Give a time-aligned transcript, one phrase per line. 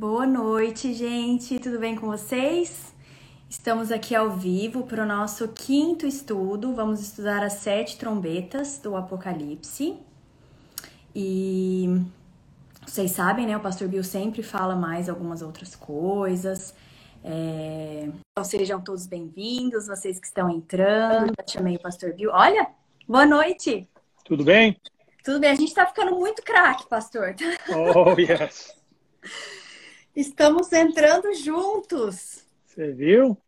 [0.00, 1.58] Boa noite, gente.
[1.58, 2.94] Tudo bem com vocês?
[3.50, 6.74] Estamos aqui ao vivo para o nosso quinto estudo.
[6.74, 9.98] Vamos estudar as sete trombetas do Apocalipse.
[11.14, 12.00] E
[12.86, 13.54] vocês sabem, né?
[13.58, 16.74] O pastor Bill sempre fala mais algumas outras coisas.
[17.22, 18.08] É...
[18.32, 21.34] Então sejam todos bem-vindos, vocês que estão entrando.
[21.38, 22.30] Já chamei o pastor Bill.
[22.32, 22.68] Olha,
[23.06, 23.86] boa noite.
[24.24, 24.80] Tudo bem?
[25.22, 27.36] Tudo bem, a gente está ficando muito craque, pastor.
[27.68, 28.74] Oh, yes.
[30.20, 32.44] Estamos entrando juntos.
[32.66, 33.38] Você viu?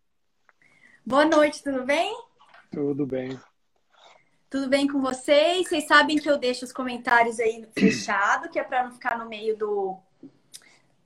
[1.04, 2.16] Boa noite, tudo bem?
[2.70, 3.38] Tudo bem.
[4.48, 5.68] Tudo bem com vocês?
[5.68, 9.28] Vocês sabem que eu deixo os comentários aí fechado, que é para não ficar no
[9.28, 9.98] meio do,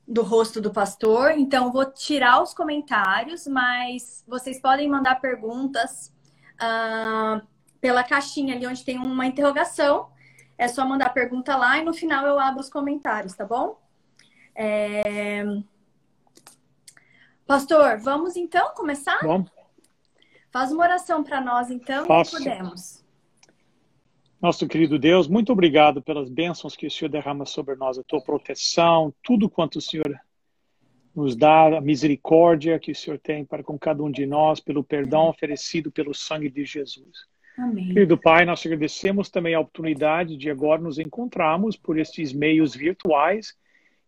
[0.06, 1.32] do rosto do pastor.
[1.32, 6.12] Então, vou tirar os comentários, mas vocês podem mandar perguntas
[6.62, 7.44] uh,
[7.80, 10.12] pela caixinha ali onde tem uma interrogação.
[10.56, 13.84] É só mandar pergunta lá e no final eu abro os comentários, tá bom?
[14.56, 15.44] É...
[17.46, 19.20] Pastor, vamos então começar?
[19.22, 19.50] Vamos.
[20.50, 22.38] Faz uma oração para nós, então, Faço.
[22.38, 23.04] se podemos.
[24.40, 28.22] Nosso querido Deus, muito obrigado pelas bênçãos que o Senhor derrama sobre nós, a tua
[28.22, 30.18] proteção, tudo quanto o Senhor
[31.14, 34.84] nos dá, a misericórdia que o Senhor tem para com cada um de nós, pelo
[34.84, 37.26] perdão oferecido pelo sangue de Jesus.
[37.58, 37.88] Amém.
[37.88, 43.54] Querido Pai, nós agradecemos também a oportunidade de agora nos encontrarmos por estes meios virtuais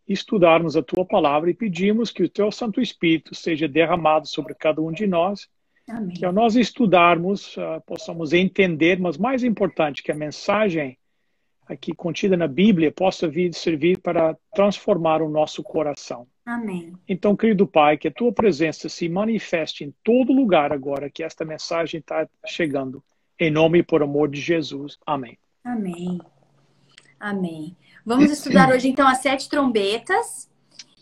[0.08, 4.80] estudarmos a tua palavra e pedimos que o teu Santo Espírito seja derramado sobre cada
[4.80, 5.48] um de nós,
[5.88, 6.16] Amém.
[6.16, 10.96] que ao nós estudarmos uh, possamos entender, mas mais importante, que a mensagem
[11.68, 16.26] aqui contida na Bíblia possa vir servir para transformar o nosso coração.
[16.44, 16.94] Amém.
[17.06, 21.44] Então, querido Pai, que a tua presença se manifeste em todo lugar agora que esta
[21.44, 23.04] mensagem está chegando.
[23.38, 24.98] Em nome e por amor de Jesus.
[25.06, 25.38] Amém.
[25.62, 26.18] Amém.
[27.20, 27.76] Amém.
[28.08, 30.48] Vamos estudar hoje, então, as sete trombetas.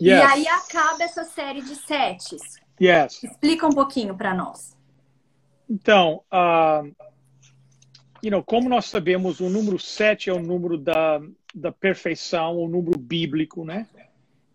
[0.01, 0.29] E Yes.
[0.29, 2.43] aí acaba essa série de setes.
[2.83, 3.23] Yes.
[3.23, 4.77] Explica um pouquinho para nós.
[5.71, 6.83] Então, ah,
[8.21, 11.23] you know, como nós sabemos, o número 7 é o número da,
[11.55, 13.87] da perfeição, o número bíblico, né?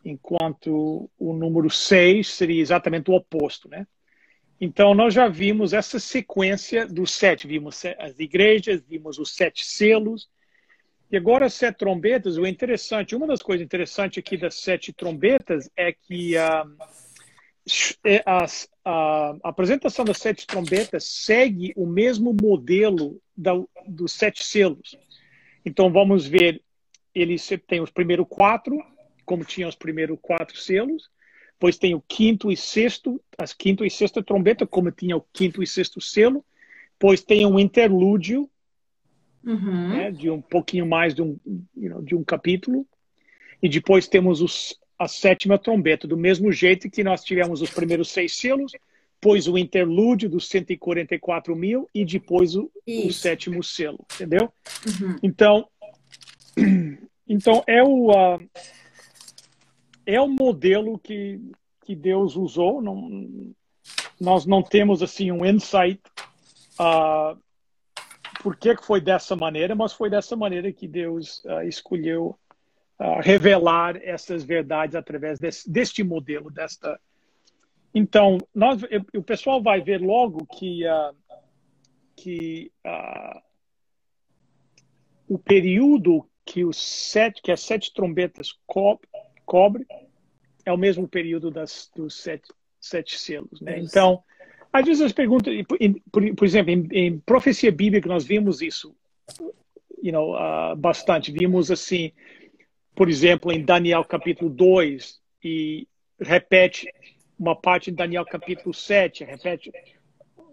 [0.03, 3.87] Enquanto o número 6 seria exatamente o oposto, né?
[4.59, 7.47] Então, nós já vimos essa sequência do sete.
[7.47, 10.29] Vimos as igrejas, vimos os sete selos.
[11.11, 15.69] E agora as sete trombetas, o interessante, uma das coisas interessantes aqui das sete trombetas
[15.75, 16.65] é que ah,
[18.05, 23.51] é, as- a, a apresentação das sete trombetas segue o mesmo modelo da,
[23.85, 24.97] dos sete selos.
[25.65, 26.61] Então vamos ver,
[27.13, 27.35] ele
[27.67, 28.81] tem os primeiros quatro,
[29.25, 31.09] como tinha os primeiros quatro selos,
[31.53, 35.61] depois tem o quinto e sexto, as quinto e sexta trombeta, como tinha o quinto
[35.61, 36.43] e sexto selo,
[36.93, 38.49] depois tem um interlúdio,
[39.43, 39.89] Uhum.
[39.89, 41.37] né, de um pouquinho mais de um,
[41.75, 42.85] you know, de um capítulo.
[43.61, 48.09] E depois temos os, a sétima trombeta, do mesmo jeito que nós tivemos os primeiros
[48.09, 48.71] seis selos,
[49.19, 54.51] depois o interlúdio dos 144 mil e depois o, o sétimo selo, entendeu?
[54.85, 55.15] Uhum.
[55.21, 55.67] Então,
[57.29, 58.39] então é o ah,
[60.05, 61.39] é o modelo que
[61.85, 62.81] que Deus usou.
[62.81, 63.53] Não,
[64.19, 66.01] nós não temos assim um insight
[66.79, 67.35] ah,
[68.41, 72.37] por que que foi dessa maneira, mas foi dessa maneira que Deus ah, escolheu
[72.97, 76.99] ah, revelar essas verdades através desse, deste modelo, desta.
[77.93, 78.81] Então, nós,
[79.15, 81.13] o pessoal vai ver logo que ah,
[82.15, 82.71] que
[85.27, 88.99] o período que os sete que as sete trombetas co
[89.45, 89.87] cobre
[90.65, 93.79] é o mesmo período das dos sete, sete selos, né?
[93.79, 94.23] Então,
[94.73, 95.53] às vezes as perguntas,
[96.11, 98.95] por, por, exemplo, em, em profecia bíblica nós vimos isso,
[100.01, 101.31] you know, ah, bastante.
[101.31, 102.11] Vimos assim,
[102.95, 105.87] por exemplo, em Daniel capítulo 2 e
[106.19, 106.91] repete
[107.37, 109.71] uma parte em Daniel capítulo 7, repete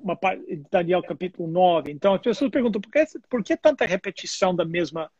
[0.02, 1.92] uma parte em Daniel capítulo 9.
[1.92, 5.10] Então as pessoas perguntam por que, por que tanta repetição da mesma,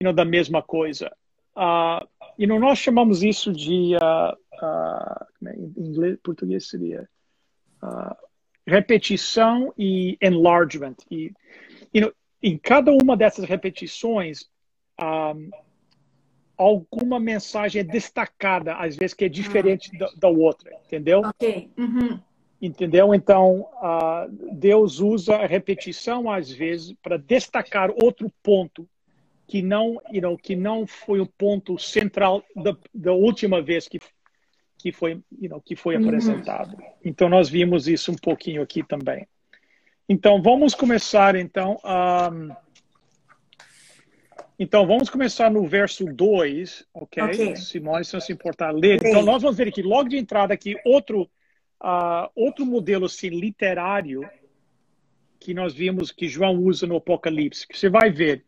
[0.00, 1.14] you know, da mesma coisa?
[1.54, 2.06] Uh,
[2.38, 4.32] you know, nós chamamos isso de, uh,
[4.64, 7.08] uh, em inglês, português seria
[7.82, 8.16] uh,
[8.66, 10.96] repetição e enlargement.
[11.10, 11.32] E,
[11.92, 12.12] you know,
[12.42, 14.48] em cada uma dessas repetições,
[15.00, 15.50] um,
[16.56, 21.20] alguma mensagem é destacada, às vezes que é diferente da, da outra, entendeu?
[21.20, 21.70] Ok.
[21.76, 22.20] Uhum.
[22.60, 23.12] Entendeu?
[23.12, 28.88] Então, uh, Deus usa a repetição, às vezes, para destacar outro ponto
[29.48, 33.98] que não, you know, que não foi o ponto central da, da última vez que,
[34.82, 36.02] que foi, you know, que foi Uhum.
[36.04, 36.76] apresentado.
[37.04, 39.26] Então, nós vimos isso um pouquinho aqui também.
[40.08, 41.78] Então, vamos começar, então.
[41.84, 42.50] Um,
[44.58, 47.22] Então, vamos começar no verso 2, ok?
[47.22, 47.56] okay.
[47.56, 49.00] Simone, se não se importar, ler.
[49.00, 49.08] Sim.
[49.08, 51.22] Então, nós vamos ver aqui, logo de entrada aqui, outro,
[51.82, 54.28] uh, outro modelo assim, literário
[55.40, 58.44] que nós vimos que João usa no Apocalipse, que você vai ver.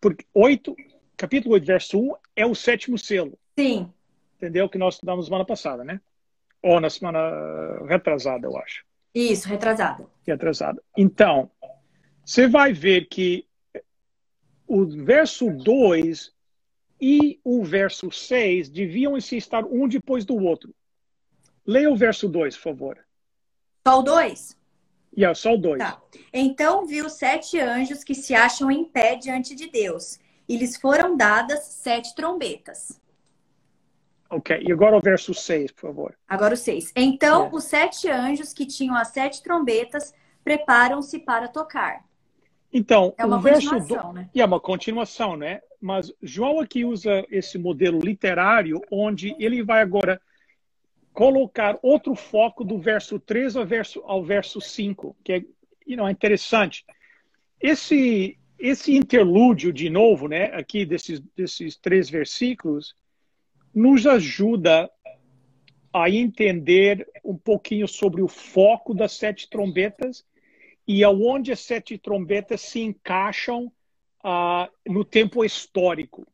[0.00, 0.76] Porque 8,
[1.16, 3.38] capítulo 8, verso 1 é o sétimo selo.
[3.58, 3.90] Sim.
[4.44, 4.68] Entendeu?
[4.68, 5.98] Que nós estudamos semana passada, né?
[6.62, 7.18] Ou na semana
[7.86, 8.84] retrasada, eu acho.
[9.14, 10.06] Isso, retrasada.
[10.26, 10.82] Retrasada.
[10.94, 11.50] Então,
[12.22, 13.46] você vai ver que
[14.66, 16.30] o verso 2
[17.00, 20.74] e o verso 6 deviam estar um depois do outro.
[21.66, 22.98] Leia o verso 2, por favor.
[23.88, 24.58] Só o 2?
[25.16, 25.78] Yeah, só o 2.
[25.78, 26.02] Tá.
[26.34, 31.16] Então viu sete anjos que se acham em pé diante de Deus, e lhes foram
[31.16, 33.00] dadas sete trombetas.
[34.34, 36.14] Ok, e agora o verso 6, por favor.
[36.28, 36.92] Agora o 6.
[36.96, 37.50] Então é.
[37.52, 42.04] os sete anjos que tinham as sete trombetas preparam-se para tocar.
[42.72, 44.12] Então, é uma o verso do...
[44.12, 44.28] né?
[44.34, 45.60] É uma continuação, né?
[45.80, 50.20] Mas João aqui usa esse modelo literário onde ele vai agora
[51.12, 55.44] colocar outro foco do verso 3 ao verso, ao verso 5, que é,
[55.86, 56.84] you know, é interessante.
[57.60, 62.96] Esse, esse interlúdio, de novo, né, aqui desses, desses três versículos,
[63.74, 64.90] nos ajuda
[65.92, 70.24] a entender um pouquinho sobre o foco das sete trombetas
[70.86, 73.72] e aonde as sete trombetas se encaixam
[74.24, 76.26] uh, no tempo histórico.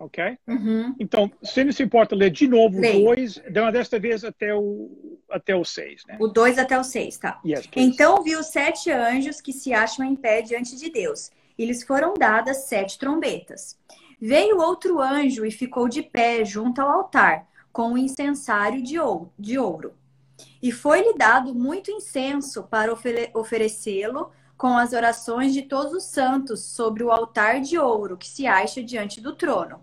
[0.00, 0.38] Ok?
[0.46, 0.94] Uhum.
[1.00, 3.42] Então, se não se importa ler de novo o dois,
[3.72, 6.16] desta vez até o, até o seis, né?
[6.20, 7.40] O dois até o seis, tá.
[7.44, 11.32] Yes, então viu sete anjos que se acham em pé diante de Deus.
[11.58, 13.76] E lhes foram dadas sete trombetas.
[14.20, 18.98] Veio outro anjo e ficou de pé junto ao altar, com um incensário de
[19.58, 19.94] ouro.
[20.60, 22.92] E foi-lhe dado muito incenso para
[23.34, 28.44] oferecê-lo com as orações de todos os santos sobre o altar de ouro que se
[28.44, 29.80] acha diante do trono.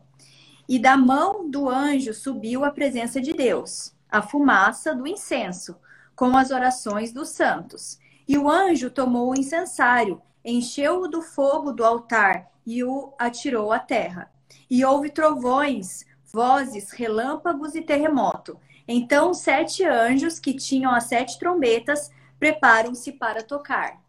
[0.68, 5.78] E da mão do anjo subiu a presença de Deus, a fumaça do incenso,
[6.14, 7.98] com as orações dos santos.
[8.28, 13.80] E o anjo tomou o incensário, encheu-o do fogo do altar e o atirou à
[13.80, 14.32] terra.
[14.70, 18.60] E houve trovões, vozes, relâmpagos e terremoto.
[18.88, 24.00] Então, sete anjos que tinham as sete trombetas preparam-se para tocar.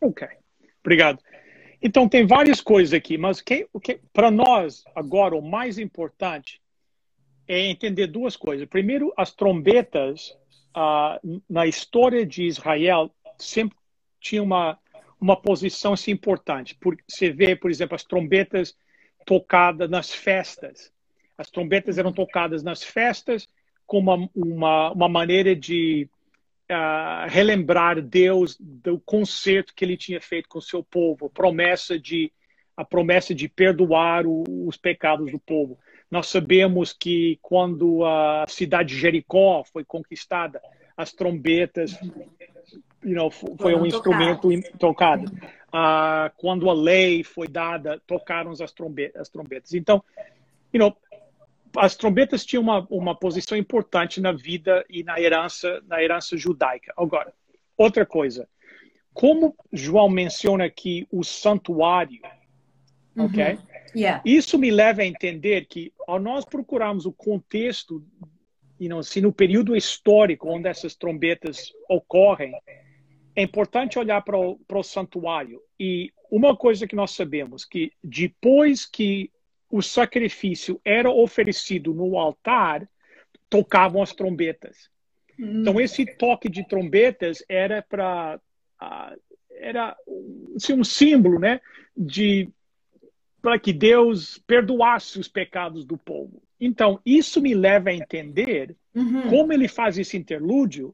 [0.00, 0.28] Ok,
[0.80, 1.18] obrigado.
[1.82, 6.60] Então, tem várias coisas aqui, mas que, que, para nós, agora, o mais importante
[7.46, 8.68] é entender duas coisas.
[8.68, 10.36] Primeiro, as trombetas,
[10.76, 13.76] uh, na história de Israel, sempre
[14.20, 14.78] tinha uma,
[15.20, 16.74] uma posição assim, importante.
[16.74, 18.76] Por, você vê, por exemplo, as trombetas
[19.26, 20.92] tocadas nas festas.
[21.36, 23.48] As trombetas eram tocadas nas festas
[23.86, 26.08] como uma, uma, uma maneira de
[26.70, 32.32] uh, relembrar Deus do concerto que ele tinha feito com o seu povo, promessa de
[32.76, 35.76] a promessa de perdoar o, os pecados do povo.
[36.08, 40.60] Nós sabemos que quando a cidade de Jericó foi conquistada,
[40.96, 41.98] as trombetas
[43.02, 44.48] you know, foi um instrumento
[44.78, 45.30] tocado.
[45.68, 49.20] Uh, quando a lei foi dada, tocaram as trombetas.
[49.20, 49.74] As trombetas.
[49.74, 50.02] Então,
[50.72, 50.96] you know,
[51.76, 56.92] as trombetas tinham uma, uma posição importante na vida e na herança, na herança judaica.
[56.96, 57.32] Agora,
[57.76, 58.48] outra coisa,
[59.12, 62.20] como João menciona aqui o santuário,
[63.16, 63.26] uhum.
[63.26, 63.58] ok?
[63.94, 64.22] Yeah.
[64.24, 68.04] Isso me leva a entender que ao nós procurarmos o contexto,
[68.78, 72.52] you know, se no período histórico onde essas trombetas ocorrem,
[73.38, 75.62] é importante olhar para o, para o santuário.
[75.78, 79.30] E uma coisa que nós sabemos que depois que
[79.70, 82.88] o sacrifício era oferecido no altar,
[83.48, 84.90] tocavam as trombetas.
[85.38, 85.60] Hum.
[85.60, 88.40] Então esse toque de trombetas era para
[88.82, 89.20] uh,
[89.52, 89.96] era
[90.56, 91.60] assim, um símbolo, né,
[91.96, 92.48] de
[93.40, 96.42] para que Deus perdoasse os pecados do povo.
[96.60, 99.30] Então isso me leva a entender uhum.
[99.30, 100.92] como ele faz esse interlúdio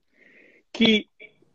[0.70, 1.08] que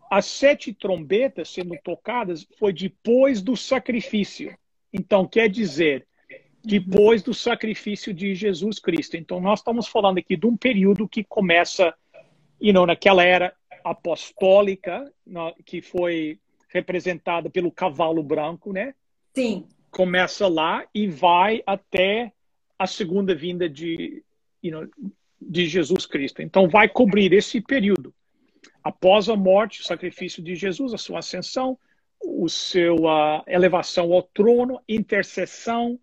[0.10, 4.58] as sete trombetas sendo tocadas foi depois do sacrifício.
[4.92, 6.08] Então quer dizer
[6.64, 9.16] depois do sacrifício de Jesus Cristo.
[9.16, 11.94] Então, nós estamos falando aqui de um período que começa,
[12.62, 15.12] you know, naquela era apostólica,
[15.66, 16.40] que foi
[16.70, 18.94] representada pelo cavalo branco, né?
[19.34, 19.66] Sim.
[19.90, 22.32] Começa lá e vai até
[22.78, 24.24] a segunda vinda de,
[24.62, 24.88] you know,
[25.42, 26.42] de Jesus Cristo.
[26.42, 28.14] Então, vai cobrir esse período.
[28.84, 31.78] Após a morte, o sacrifício de Jesus, a sua ascensão,
[32.22, 36.00] o seu a elevação ao trono, intercessão,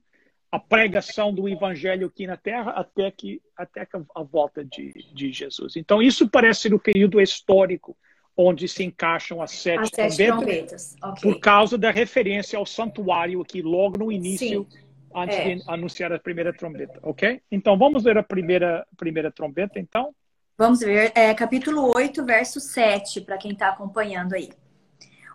[0.51, 5.77] a pregação do evangelho aqui na terra até que até a volta de, de Jesus.
[5.77, 7.97] Então isso parece ser o período histórico
[8.37, 10.97] onde se encaixam as sete, as sete trombetas, trombetas.
[11.03, 11.33] Okay.
[11.33, 14.67] por causa da referência ao santuário aqui logo no início
[15.15, 15.55] antes é.
[15.55, 17.41] de anunciar a primeira trombeta, ok?
[17.51, 20.15] Então vamos ler a primeira, primeira trombeta, então?
[20.59, 24.49] Vamos ver, é, capítulo 8, verso 7, para quem está acompanhando aí.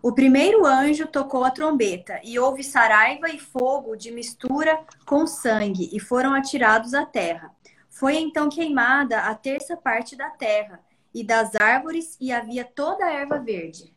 [0.02, 5.92] O primeiro anjo tocou a trombeta, e houve saraiva e fogo de mistura com sangue,
[5.94, 7.52] e foram atirados à terra.
[7.88, 10.80] Foi então queimada a terça parte da terra,
[11.14, 13.94] e das árvores, e havia toda a erva verde.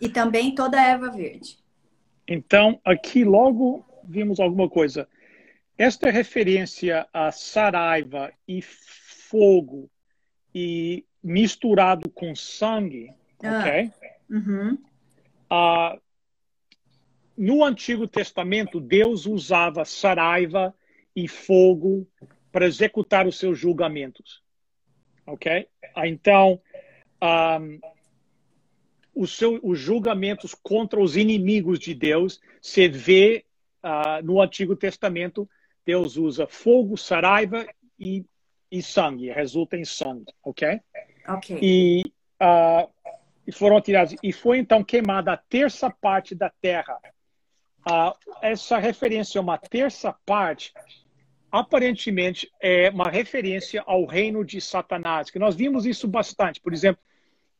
[0.00, 1.60] E também toda a erva verde.
[2.26, 5.08] Então, aqui logo vimos alguma coisa.
[5.78, 9.88] Esta referência a saraiva e fogo
[10.58, 13.12] e misturado com sangue,
[13.44, 13.60] ah.
[13.60, 13.92] ok?
[14.30, 14.78] Uhum.
[15.52, 16.00] Uh,
[17.36, 20.74] no Antigo Testamento, Deus usava saraiva
[21.14, 22.08] e fogo
[22.50, 24.42] para executar os seus julgamentos.
[25.26, 25.68] Ok?
[25.98, 26.58] Então,
[27.22, 27.78] um,
[29.14, 33.44] os, seus, os julgamentos contra os inimigos de Deus se vê
[33.84, 35.46] uh, no Antigo Testamento.
[35.84, 37.66] Deus usa fogo, saraiva
[38.00, 38.24] e,
[38.70, 40.32] e sangue, resulta em sangue.
[40.42, 40.80] Ok?
[41.28, 41.58] Ok.
[41.60, 42.02] E
[42.40, 42.88] uh,
[43.46, 44.16] e foram tirados.
[44.22, 46.98] E foi então queimada a terça parte da terra.
[47.88, 50.72] Ah, essa referência a uma terça parte,
[51.50, 56.60] aparentemente, é uma referência ao reino de Satanás, que nós vimos isso bastante.
[56.60, 57.00] Por exemplo,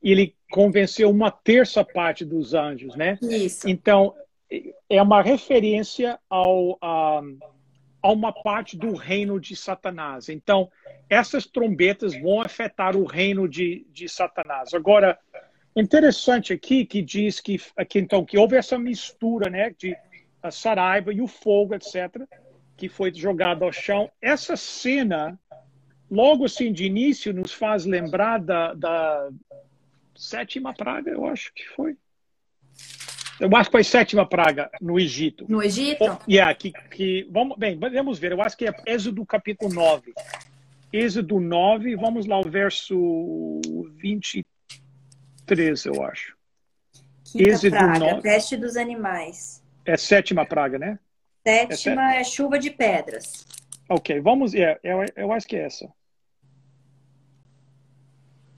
[0.03, 3.19] ele convenceu uma terça parte dos anjos, né?
[3.23, 3.69] Isso.
[3.69, 4.15] Então,
[4.91, 7.23] é uma referência ao, a,
[8.07, 10.29] a uma parte do reino de Satanás.
[10.29, 10.71] Então,
[11.09, 14.75] essas trombetas vão afetar o reino de, de Satanás.
[14.75, 15.19] Agora,
[15.77, 19.95] Interessante aqui que diz que, aqui, então, que houve essa mistura né, de
[20.43, 22.23] a saraiva e o fogo, etc.,
[22.79, 24.11] que foi jogado ao chão.
[24.23, 25.39] Essa cena,
[26.11, 29.29] logo assim de início, nos faz lembrar da, da
[30.15, 31.95] sétima praga, eu acho que foi.
[33.38, 35.45] Eu acho que foi a sétima praga no Egito.
[35.49, 36.05] No Egito?
[36.05, 38.33] Oh, yeah, que, que, vamos, bem, vamos ver.
[38.33, 40.14] Eu acho que é Êxodo capítulo 9.
[40.93, 43.61] Êxodo 9, vamos lá, o verso
[43.97, 44.45] 23.
[45.47, 46.37] 13, eu acho.
[47.25, 48.23] Quinta Êxodo praga, 9.
[48.23, 49.62] peste dos animais.
[49.85, 50.99] É sétima praga, né?
[51.47, 53.47] Sétima é, é chuva de pedras.
[53.88, 54.52] Ok, vamos.
[54.55, 55.88] É, eu, eu acho que é essa.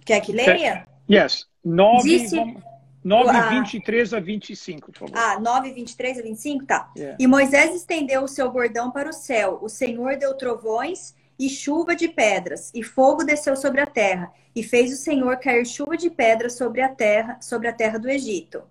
[0.07, 0.89] Quer que leia?
[1.11, 1.47] Yes.
[1.63, 2.37] 9, Disse...
[2.37, 2.63] vamos,
[3.05, 5.17] 9 ah, 23 a 25, por favor.
[5.17, 6.67] Ah, 9, 23 a 25?
[6.67, 6.91] Tá.
[6.97, 7.17] Yeah.
[7.19, 9.59] E Moisés estendeu o seu bordão para o céu.
[9.63, 14.63] O Senhor deu trovões e chuva de pedras, e fogo desceu sobre a terra, e
[14.63, 18.65] fez o Senhor cair chuva de pedras sobre a terra, sobre a terra do Egito.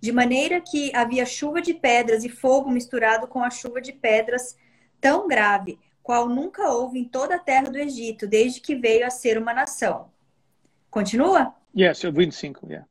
[0.00, 4.56] De maneira que havia chuva de pedras e fogo misturado com a chuva de pedras
[5.00, 9.10] tão grave, qual nunca houve em toda a terra do Egito, desde que veio a
[9.10, 10.10] ser uma nação.
[10.90, 11.54] Continua?
[11.76, 12.88] Yes, 25, yeah.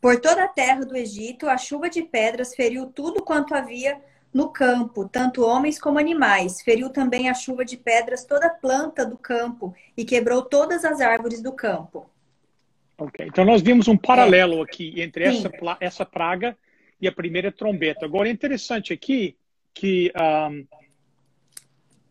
[0.00, 4.00] Por toda a terra do Egito, a chuva de pedras feriu tudo quanto havia
[4.32, 6.62] no campo, tanto homens como animais.
[6.62, 11.00] Feriu também a chuva de pedras toda a planta do campo e quebrou todas as
[11.00, 12.08] árvores do campo.
[12.96, 14.62] Ok, então nós vimos um paralelo é.
[14.62, 16.56] aqui entre essa, essa praga
[17.00, 18.04] e a primeira trombeta.
[18.04, 19.36] Agora, é interessante aqui
[19.72, 20.12] que
[20.50, 20.66] um,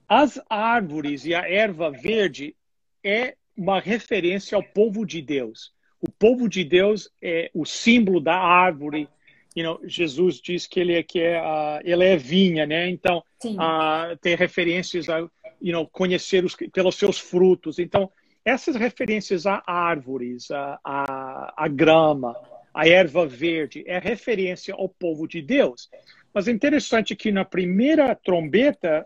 [0.08, 2.56] as árvores e a erva verde
[3.04, 5.72] é uma referência ao povo de Deus.
[6.02, 9.08] O povo de Deus é o símbolo da árvore,
[9.56, 12.90] you know, Jesus diz que ele é que é uh, ele é vinha, né?
[12.90, 15.20] Então uh, tem referências a
[15.62, 17.80] you know, conhecer os, pelos seus frutos.
[17.80, 18.10] Então
[18.46, 22.36] essas referências a árvores, a, a, a grama,
[22.74, 25.90] a erva verde é referência ao povo de Deus.
[26.34, 29.06] Mas é interessante que na primeira trombeta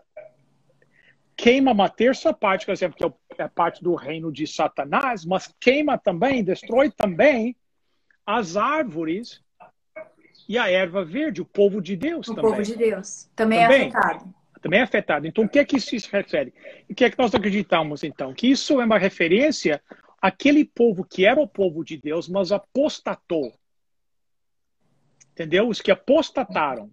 [1.36, 5.52] queima uma terça parte, por exemplo, que é, é parte do reino de Satanás, mas
[5.60, 7.56] queima também, destrói também
[8.26, 9.42] as árvores
[10.48, 12.50] e a erva verde, o povo de Deus o também.
[12.50, 14.34] O povo de Deus também, é também, é afetado.
[14.60, 15.26] Também é afetado.
[15.26, 16.54] Então, o que é que isso se refere?
[16.88, 18.32] O que é que nós acreditamos, então?
[18.32, 19.82] Que isso é uma referência
[20.20, 23.52] àquele povo que era o povo de Deus, mas apostatou.
[25.32, 25.68] Entendeu?
[25.68, 26.90] Os que apostataram.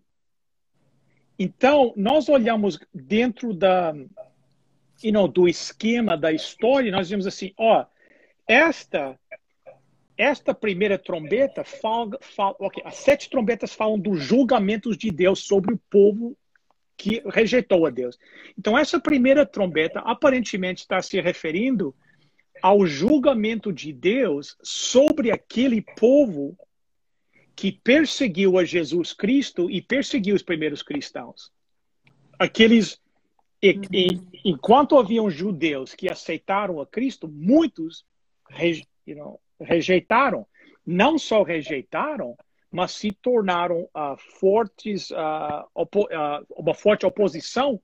[1.37, 3.93] Então, nós olhamos dentro da,
[5.03, 7.85] you know, do esquema da história, nós vemos assim, ó,
[8.47, 9.17] esta
[10.17, 15.73] esta primeira trombeta fala, fala okay, as sete trombetas falam dos julgamentos de Deus sobre
[15.73, 16.37] o povo
[16.95, 18.19] que rejeitou a Deus.
[18.55, 21.95] Então essa primeira trombeta aparentemente está se referindo
[22.61, 26.55] ao julgamento de Deus sobre aquele povo
[27.55, 31.51] que perseguiu a Jesus Cristo e perseguiu os primeiros cristãos.
[32.37, 33.00] Aqueles
[33.61, 38.05] e, e, enquanto haviam judeus que aceitaram a Cristo, muitos
[39.05, 40.47] you know, rejeitaram.
[40.85, 42.35] Não só rejeitaram,
[42.71, 47.79] mas se tornaram uh, fortes, uh, uh, uma forte oposição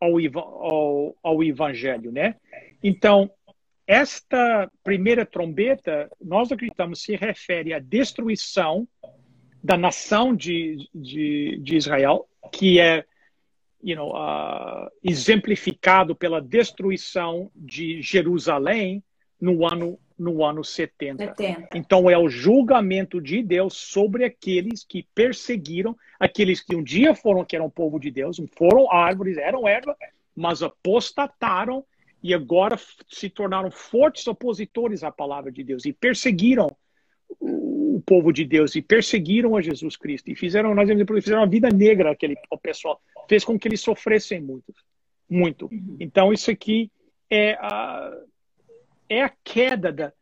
[0.00, 2.34] ao, ao, ao Evangelho, né?
[2.82, 3.30] Então,
[3.86, 8.88] esta primeira trombeta, nós acreditamos, se refere à destruição
[9.62, 13.04] da nação de, de, de Israel, que é
[13.82, 19.02] you know, uh, exemplificado pela destruição de Jerusalém
[19.40, 21.24] no ano no ano 70.
[21.36, 21.76] 70.
[21.76, 27.44] Então é o julgamento de Deus sobre aqueles que perseguiram, aqueles que um dia foram
[27.44, 29.96] que eram povo de Deus, foram árvores, eram erva,
[30.36, 31.84] mas apostataram
[32.22, 36.68] e agora se tornaram fortes opositores à palavra de Deus e perseguiram
[37.96, 40.88] o povo de Deus e perseguiram a Jesus Cristo e fizeram nós
[41.22, 44.72] fizeram uma vida negra aquele pessoal fez com que eles sofressem muito
[45.28, 45.70] muito.
[45.98, 46.90] Então isso aqui
[47.30, 48.12] é a
[49.08, 50.12] é a queda da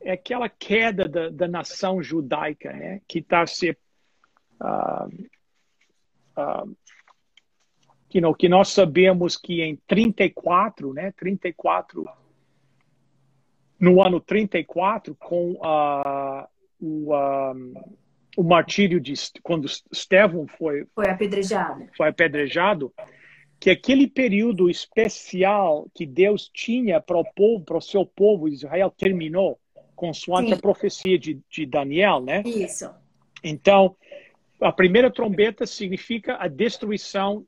[0.00, 5.08] é aquela queda da, da nação judaica né que está se uh,
[6.36, 6.76] uh,
[8.12, 12.04] you know, que nós sabemos que em 34 né 34
[13.78, 16.48] no ano 34 com uh,
[16.80, 17.74] o, um,
[18.36, 21.88] o martírio de quando Estevão foi foi apedrejado.
[21.96, 22.92] foi apedrejado
[23.58, 28.92] que aquele período especial que Deus tinha para o povo para o seu povo Israel
[28.96, 29.58] terminou
[29.94, 30.54] consoante Sim.
[30.54, 32.42] a profecia de, de Daniel né?
[32.44, 32.90] Isso.
[33.42, 33.96] Então
[34.60, 37.46] a primeira trombeta significa a destruição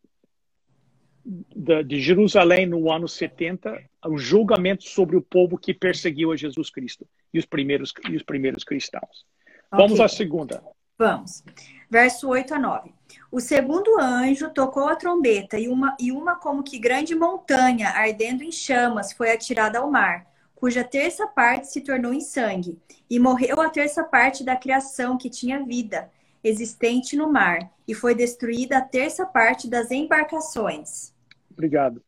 [1.54, 7.06] de Jerusalém no ano 70, o julgamento sobre o povo que perseguiu a Jesus Cristo
[7.32, 9.26] e os primeiros, e os primeiros cristãos.
[9.70, 9.84] Okay.
[9.84, 10.62] Vamos à segunda.
[10.98, 11.44] Vamos.
[11.90, 12.92] Verso 8 a 9.
[13.30, 18.42] O segundo anjo tocou a trombeta e uma, e uma como que grande montanha, ardendo
[18.42, 23.60] em chamas, foi atirada ao mar, cuja terça parte se tornou em sangue, e morreu
[23.60, 26.10] a terça parte da criação que tinha vida,
[26.42, 31.12] existente no mar, e foi destruída a terça parte das embarcações.
[31.58, 32.00] Obrigado.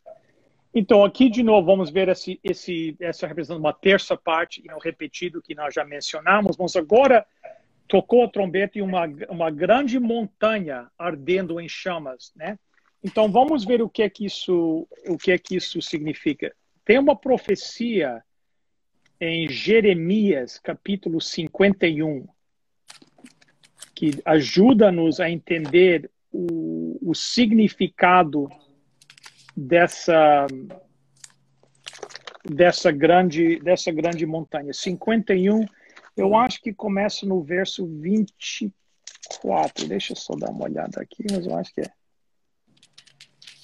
[0.73, 5.43] Então, aqui de novo, vamos ver esse, esse, essa representando uma terça parte, não repetido,
[5.43, 6.57] que nós já mencionamos.
[6.57, 7.27] Mas agora
[7.89, 12.57] tocou a trombeta e uma, uma grande montanha ardendo em chamas, né?
[13.03, 16.55] Então, vamos ver o que é que isso, o que é que isso significa.
[16.85, 18.23] Tem uma profecia
[19.19, 22.29] em Jeremias, capítulo 51,
[23.97, 28.49] que ajuda-nos a entender o, o significado
[29.61, 30.47] dessa
[32.43, 34.73] dessa grande dessa grande montanha.
[34.73, 35.67] 51,
[36.17, 39.87] eu acho que começa no verso 24.
[39.87, 41.93] Deixa eu só dar uma olhada aqui, mas eu acho que é.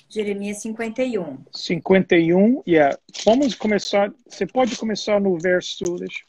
[0.08, 1.44] Jeremias 51.
[1.52, 2.98] 51, yeah.
[3.24, 4.12] Vamos começar.
[4.28, 5.84] Você pode começar no verso.
[5.96, 6.24] Deixa.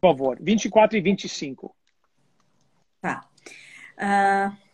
[0.00, 1.74] Por favor, 24 e 25.
[3.00, 3.28] Tá.
[3.96, 4.65] Uh,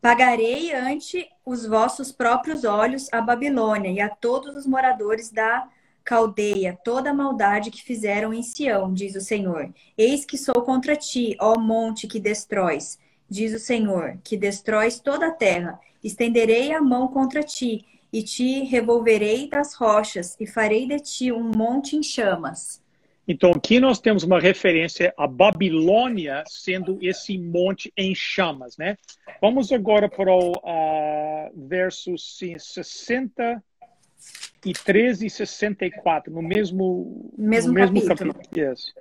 [0.00, 5.68] Pagarei ante os vossos próprios olhos a Babilônia e a todos os moradores da
[6.06, 9.74] Caldeia toda a maldade que fizeram em Sião, diz o Senhor.
[9.98, 12.96] Eis que sou contra ti, ó monte que destróis,
[13.28, 15.80] diz o Senhor, que destróis toda a terra.
[16.04, 21.50] Estenderei a mão contra ti e te revolverei das rochas e farei de ti um
[21.56, 22.80] monte em chamas.
[23.28, 28.96] Então, aqui nós temos uma referência a Babilônia sendo esse monte em chamas, né?
[29.40, 38.32] Vamos agora para o uh, versos 63 e 64, no mesmo, mesmo, no mesmo capítulo.
[38.32, 38.56] capítulo.
[38.56, 38.94] Yes.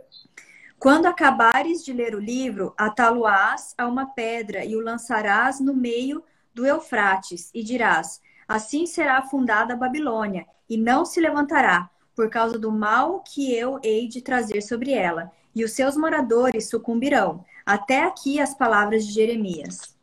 [0.79, 6.23] Quando acabares de ler o livro, atá-lo-ás a uma pedra e o lançarás no meio
[6.51, 12.57] do Eufrates, e dirás: Assim será fundada a Babilônia, e não se levantará por causa
[12.57, 17.43] do mal que eu hei de trazer sobre ela, e os seus moradores sucumbirão.
[17.65, 19.95] Até aqui as palavras de Jeremias.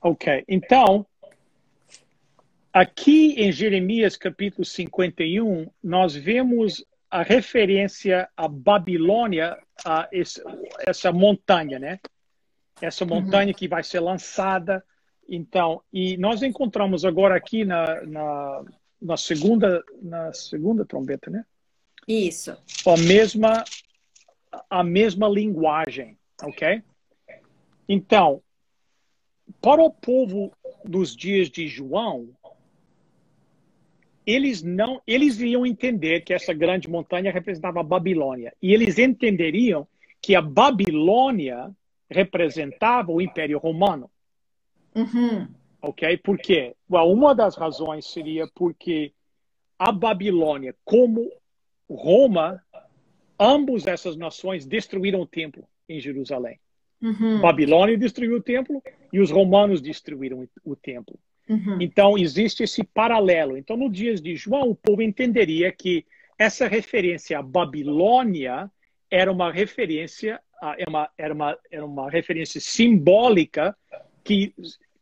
[0.00, 1.04] Ok, então,
[2.72, 10.42] aqui em Jeremias capítulo 51, nós vemos a referência à Babilônia, a esse,
[10.86, 11.98] essa montanha, né?
[12.80, 13.10] Essa uhum.
[13.10, 13.54] montanha uhum.
[13.54, 14.84] que vai ser lançada.
[15.28, 18.64] Então, e nós encontramos agora aqui na, na
[19.00, 21.44] na segunda, na segunda trombeta, né?
[22.06, 22.56] Isso.
[22.86, 23.64] A mesma,
[24.68, 26.82] a mesma linguagem, ok?
[27.88, 28.42] Então,
[29.60, 30.52] para o povo
[30.84, 32.28] dos dias de João,
[34.26, 39.88] eles não, eles iriam entender que essa grande montanha representava a Babilônia e eles entenderiam
[40.20, 41.74] que a Babilônia
[42.10, 44.10] representava o Império Romano.
[44.94, 45.48] Uhum.
[45.80, 46.16] Ok?
[46.18, 46.74] Por quê?
[46.90, 49.12] Well, uma das razões seria porque
[49.78, 51.30] a Babilônia, como
[51.88, 52.62] Roma,
[53.38, 56.58] ambos essas nações destruíram o templo em Jerusalém.
[57.00, 57.40] Uhum.
[57.40, 61.18] Babilônia destruiu o templo e os romanos destruíram o templo.
[61.48, 61.80] Uhum.
[61.80, 63.56] Então, existe esse paralelo.
[63.56, 66.04] Então, nos dias de João, o povo entenderia que
[66.38, 68.70] essa referência à Babilônia
[69.10, 73.76] era uma referência, era é uma, era uma, era uma referência simbólica
[74.22, 74.52] que,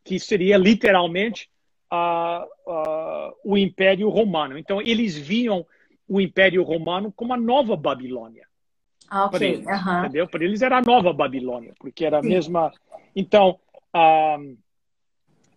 [0.07, 1.49] que seria literalmente
[1.91, 4.57] uh, uh, o Império Romano.
[4.57, 5.65] Então, eles viam
[6.07, 8.47] o Império Romano como a nova Babilônia.
[9.09, 9.37] Ah, ok.
[9.37, 9.99] Para eles, uhum.
[9.99, 10.27] entendeu?
[10.29, 12.29] Para eles era a nova Babilônia, porque era a Sim.
[12.29, 12.71] mesma.
[13.13, 13.59] Então,
[13.93, 14.57] uh,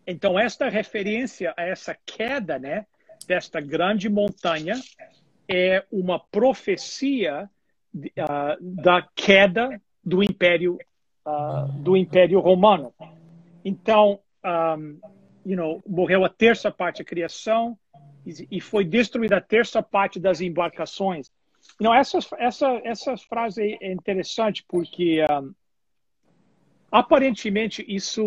[0.04, 2.86] então, esta referência a essa queda, né,
[3.28, 4.74] desta grande montanha,
[5.48, 7.48] é uma profecia
[8.60, 10.76] da queda do Império
[11.76, 12.92] do Império Romano.
[13.64, 14.98] Então, um,
[15.44, 17.78] you know, morreu a terça parte da criação
[18.50, 21.30] e foi destruída a terça parte das embarcações.
[21.80, 25.54] Não, essa, essa, essa frase é interessante porque um,
[26.90, 28.26] aparentemente isso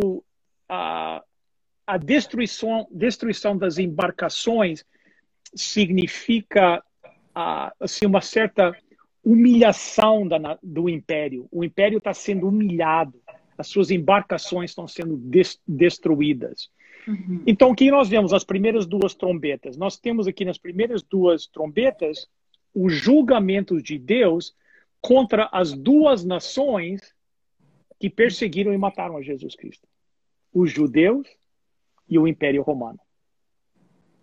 [0.69, 1.21] uh,
[1.85, 4.83] a destruição, destruição das embarcações
[5.53, 6.83] significa
[7.79, 8.75] assim, uma certa
[9.23, 11.47] humilhação da, do império.
[11.51, 13.21] O império está sendo humilhado,
[13.57, 16.69] as suas embarcações estão sendo des, destruídas.
[17.07, 17.43] Uhum.
[17.45, 19.77] Então, o que nós vemos nas primeiras duas trombetas?
[19.77, 22.27] Nós temos aqui nas primeiras duas trombetas
[22.73, 24.55] o julgamento de Deus
[25.01, 27.13] contra as duas nações
[27.99, 29.87] que perseguiram e mataram a Jesus Cristo:
[30.53, 31.27] os judeus
[32.09, 32.99] e o Império Romano.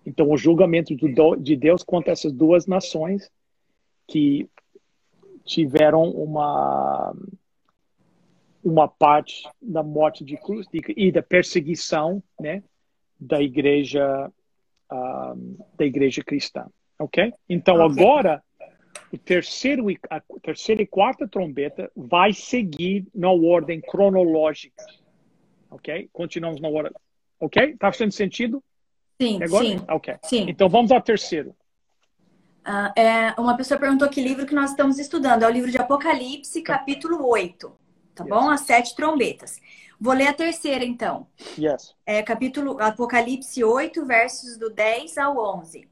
[0.05, 3.31] Então, o julgamento de Deus contra essas duas nações
[4.09, 4.49] que
[5.45, 7.15] tiveram uma
[8.63, 12.63] uma parte da morte de cruz e da perseguição, né,
[13.19, 14.31] da igreja
[15.77, 16.67] da igreja cristã,
[16.99, 17.33] ok?
[17.49, 18.43] Então agora
[19.13, 24.85] o terceiro a terceira e quarta trombeta vai seguir na ordem cronológica,
[25.71, 26.09] ok?
[26.13, 26.93] Continuamos na ordem
[27.41, 27.71] Ok?
[27.71, 28.63] Está fazendo sentido?
[29.21, 29.65] Sim, Agora?
[29.65, 29.81] sim.
[29.89, 30.15] Ok.
[30.23, 30.47] Sim.
[30.49, 31.57] Então vamos ao terceiro.
[32.61, 35.43] Uh, é, uma pessoa perguntou que livro que nós estamos estudando.
[35.43, 36.75] É o livro de Apocalipse, tá.
[36.75, 37.80] capítulo 8.
[38.21, 38.29] Tá yes.
[38.29, 38.51] bom?
[38.51, 39.61] As sete trombetas.
[40.01, 41.27] Vou ler a terceira, então.
[41.59, 41.95] Yes.
[42.07, 45.89] É capítulo Apocalipse 8, versos do 10 ao 11.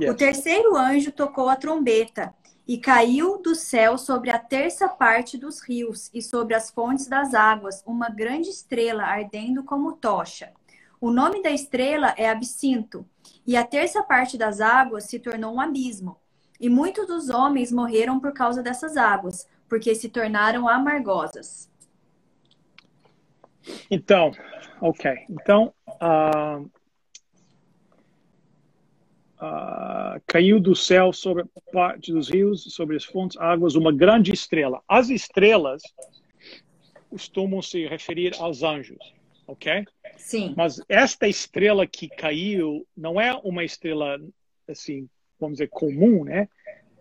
[0.00, 0.10] Yes.
[0.10, 2.34] O terceiro anjo tocou a trombeta
[2.66, 7.34] e caiu do céu sobre a terça parte dos rios e sobre as fontes das
[7.34, 10.52] águas uma grande estrela ardendo como tocha.
[11.00, 13.06] O nome da estrela é Absinto,
[13.46, 16.16] e a terça parte das águas se tornou um abismo.
[16.58, 21.68] E muitos dos homens morreram por causa dessas águas, porque se tornaram amargosas.
[23.90, 24.30] Então,
[24.80, 25.10] ok.
[25.28, 26.60] Então, uh,
[29.42, 34.32] uh, caiu do céu sobre a parte dos rios, sobre as fontes, águas, uma grande
[34.32, 34.80] estrela.
[34.86, 35.82] As estrelas
[37.10, 39.12] costumam se referir aos anjos
[39.46, 39.84] ok?
[40.16, 40.54] Sim.
[40.56, 44.18] Mas esta estrela que caiu não é uma estrela,
[44.66, 45.06] assim,
[45.38, 46.48] vamos dizer, comum, né?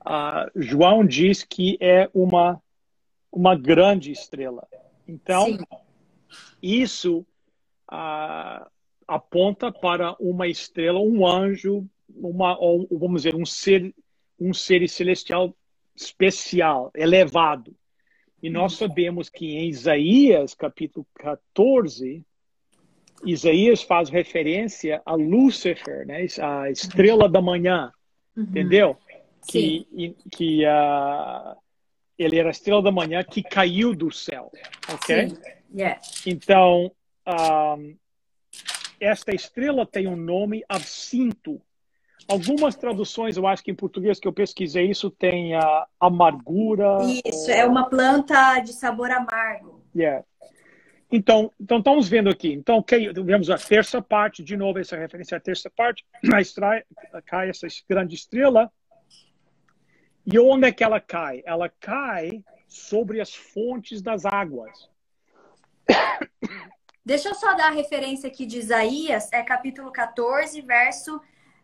[0.06, 2.62] Uh, João diz que é uma,
[3.34, 4.68] uma grande estrela.
[5.08, 5.66] Então, Sim.
[6.62, 7.26] isso
[7.92, 8.66] uh,
[9.08, 13.94] aponta para uma estrela, um anjo, uma, ou, vamos dizer, um ser,
[14.40, 15.56] um ser celestial
[15.96, 17.76] especial, elevado.
[18.42, 22.24] E nós sabemos que em Isaías, capítulo 14,
[23.26, 26.26] Isaías faz referência a Lúcifer, né?
[26.42, 27.92] a estrela da manhã,
[28.36, 28.44] uhum.
[28.44, 28.98] entendeu?
[29.48, 31.56] Que, que uh,
[32.18, 34.52] ele era a estrela da manhã que caiu do céu,
[34.92, 35.30] ok?
[35.30, 35.38] Sim.
[35.76, 36.00] Yeah.
[36.26, 36.92] Então,
[37.28, 37.96] um,
[39.00, 41.62] esta estrela tem um nome absinto.
[42.28, 47.00] Algumas traduções, eu acho que em português que eu pesquisei isso tem a amargura.
[47.26, 47.56] Isso, ou...
[47.56, 49.84] é uma planta de sabor amargo.
[49.96, 50.24] Yeah.
[51.12, 52.54] Então, então estamos vendo aqui.
[52.54, 56.04] Então, okay, vemos a terça parte, de novo, essa referência à terça parte,
[56.40, 56.84] extrai,
[57.26, 58.72] cai essa grande estrela.
[60.26, 61.44] E onde é que ela cai?
[61.46, 64.90] Ela cai sobre as fontes das águas.
[67.06, 71.22] Deixa eu só dar a referência aqui de Isaías, é capítulo 14, verso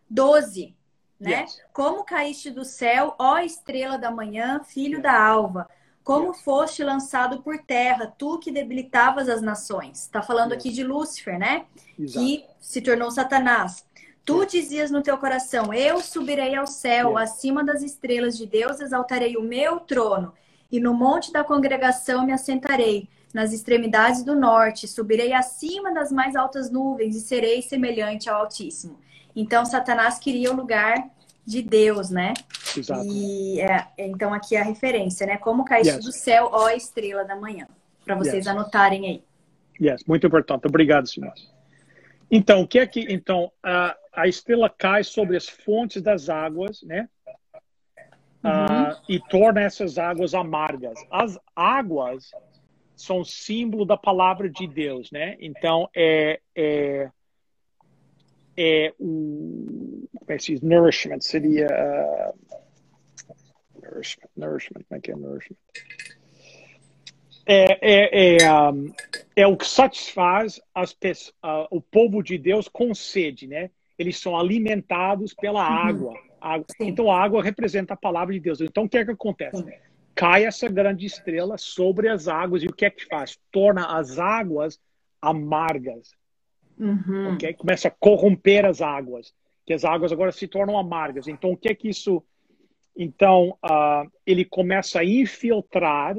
[0.08, 0.76] 12.
[1.18, 1.42] Né?
[1.42, 1.62] Yes.
[1.72, 5.68] Como caíste do céu, ó estrela da manhã, filho da alva
[6.02, 10.00] como foste lançado por terra, tu que debilitavas as nações.
[10.00, 11.66] Está falando aqui de Lúcifer, né?
[11.98, 12.26] Exato.
[12.26, 13.86] Que se tornou Satanás.
[14.24, 19.36] Tu dizias no teu coração: Eu subirei ao céu, acima das estrelas de Deus, exaltarei
[19.36, 20.32] o meu trono,
[20.70, 26.34] e no monte da congregação me assentarei, nas extremidades do norte, subirei acima das mais
[26.34, 28.98] altas nuvens e serei semelhante ao Altíssimo.
[29.34, 31.08] Então, Satanás queria o lugar
[31.46, 32.34] de Deus, né?
[32.76, 33.04] Exato.
[33.04, 35.36] E é, então aqui é a referência, né?
[35.36, 36.04] Como caíste yes.
[36.04, 37.66] do céu, ó estrela da manhã.
[38.04, 38.48] Para vocês yes.
[38.48, 39.24] anotarem aí.
[39.80, 40.66] Yes, muito importante.
[40.66, 41.32] Obrigado, senhor.
[42.30, 46.82] Então, o que é que então a, a estrela cai sobre as fontes das águas,
[46.82, 47.08] né?
[48.42, 48.92] Uhum.
[48.92, 50.98] Uh, e torna essas águas amargas.
[51.10, 52.30] As águas
[52.96, 55.36] são símbolo da palavra de Deus, né?
[55.40, 57.10] Então é, é,
[58.56, 60.62] é o como é que se diz?
[60.62, 62.38] nourishment seria uh,
[63.82, 65.56] nourishment, nourishment, como é que é nourishment?
[67.52, 68.38] É, é, é,
[69.34, 71.34] é o que satisfaz as pessoas,
[71.68, 73.70] o povo de Deus com sede, né?
[73.98, 75.88] Eles são alimentados pela uhum.
[75.88, 76.14] água.
[76.40, 76.66] água.
[76.78, 78.60] Então a água representa a palavra de Deus.
[78.60, 79.64] Então o que é que acontece?
[79.64, 79.72] Sim.
[80.14, 83.36] Cai essa grande estrela sobre as águas e o que é que faz?
[83.50, 84.78] Torna as águas
[85.20, 86.12] amargas.
[86.78, 87.34] Uhum.
[87.34, 87.52] Okay?
[87.54, 89.34] Começa a corromper as águas,
[89.66, 91.26] que as águas agora se tornam amargas.
[91.26, 92.22] Então o que é que isso?
[92.96, 96.16] Então uh, ele começa a infiltrar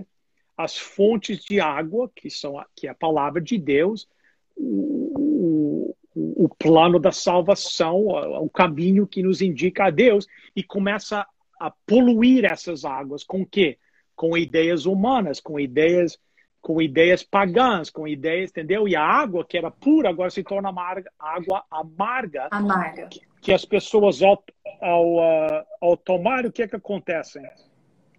[0.63, 4.08] as fontes de água, que são a, que é a palavra de Deus,
[4.56, 10.63] o, o, o plano da salvação, o, o caminho que nos indica a Deus, e
[10.63, 11.26] começa
[11.60, 13.78] a poluir essas águas com quê?
[14.15, 16.19] Com ideias humanas, com ideias
[16.62, 18.88] com ideias pagãs, com ideias, entendeu?
[18.88, 22.47] E a água que era pura agora se torna amarga, água amarga.
[22.52, 23.08] Amarga.
[23.08, 24.43] Que, que as pessoas ao,
[24.80, 27.41] ao, uh, ao tomar, o que é que acontece?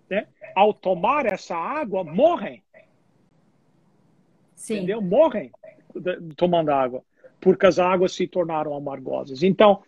[0.08, 2.62] Né, ao tomar essa água, morrem.
[4.54, 4.76] Sim.
[4.76, 5.00] Entendeu?
[5.00, 5.50] Morrem
[6.36, 7.02] tomando água,
[7.40, 9.42] porque as águas se tornaram amargosas.
[9.42, 9.82] Então,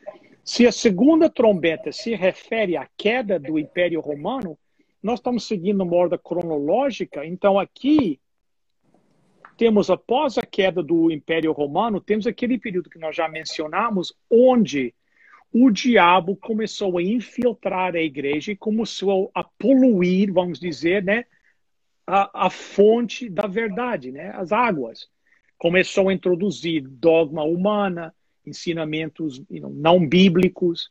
[0.44, 4.58] se a segunda trombeta se refere à queda do Império Romano,
[5.02, 7.24] nós estamos seguindo uma ordem cronológica.
[7.24, 8.20] Então, aqui
[9.56, 14.94] temos, após a queda do Império Romano, temos aquele período que nós já mencionamos, onde
[15.56, 21.24] o diabo começou a infiltrar a igreja e começou a poluir, vamos dizer, né,
[22.04, 25.08] a, a fonte da verdade, né, as águas.
[25.56, 28.12] Começou a introduzir dogma humana,
[28.44, 30.90] ensinamentos you know, não bíblicos.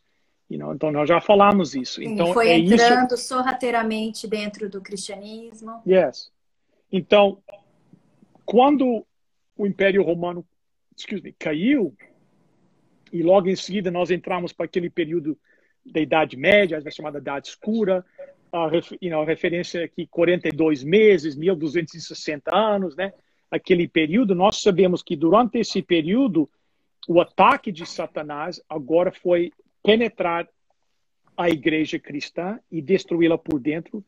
[0.49, 1.95] You know, então, nós já falamos isso.
[1.95, 3.27] Sim, então, foi é entrando isso...
[3.27, 5.81] sorrateiramente dentro do cristianismo.
[5.85, 6.31] Yes.
[6.89, 7.37] Então,
[8.45, 9.05] quando
[9.57, 10.45] o Império Romano
[10.95, 11.93] excuse me, caiu,
[13.13, 15.37] e logo em seguida nós entramos para aquele período
[15.85, 18.03] da Idade Média, a chamada Idade Escura,
[18.51, 23.13] a, you a referência aqui 42 meses, 1260 anos, né?
[23.51, 26.49] Aquele período, nós sabemos que durante esse período
[27.07, 29.51] o ataque de Satanás agora foi
[29.83, 30.47] penetrar
[31.37, 34.03] a igreja cristã e destruí-la por dentro,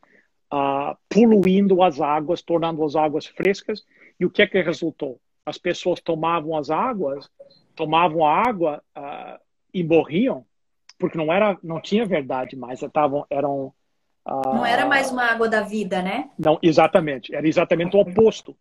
[0.52, 3.84] uh, poluindo as águas, tornando as águas frescas.
[4.18, 5.20] E o que é que resultou?
[5.44, 7.30] As pessoas tomavam as águas
[7.76, 9.38] tomavam água uh,
[9.72, 10.44] e morriam
[10.98, 13.72] porque não era não tinha verdade mais estavam eram
[14.26, 16.30] uh, não era mais uma água da vida né?
[16.38, 18.56] Não exatamente era exatamente o oposto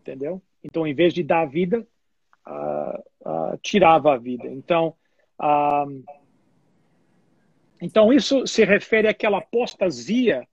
[0.00, 0.42] entendeu?
[0.62, 1.86] Então em vez de dar vida
[2.46, 4.48] uh, tirava a vida.
[4.48, 4.94] Então
[7.80, 10.46] então isso se refere àquela apostasia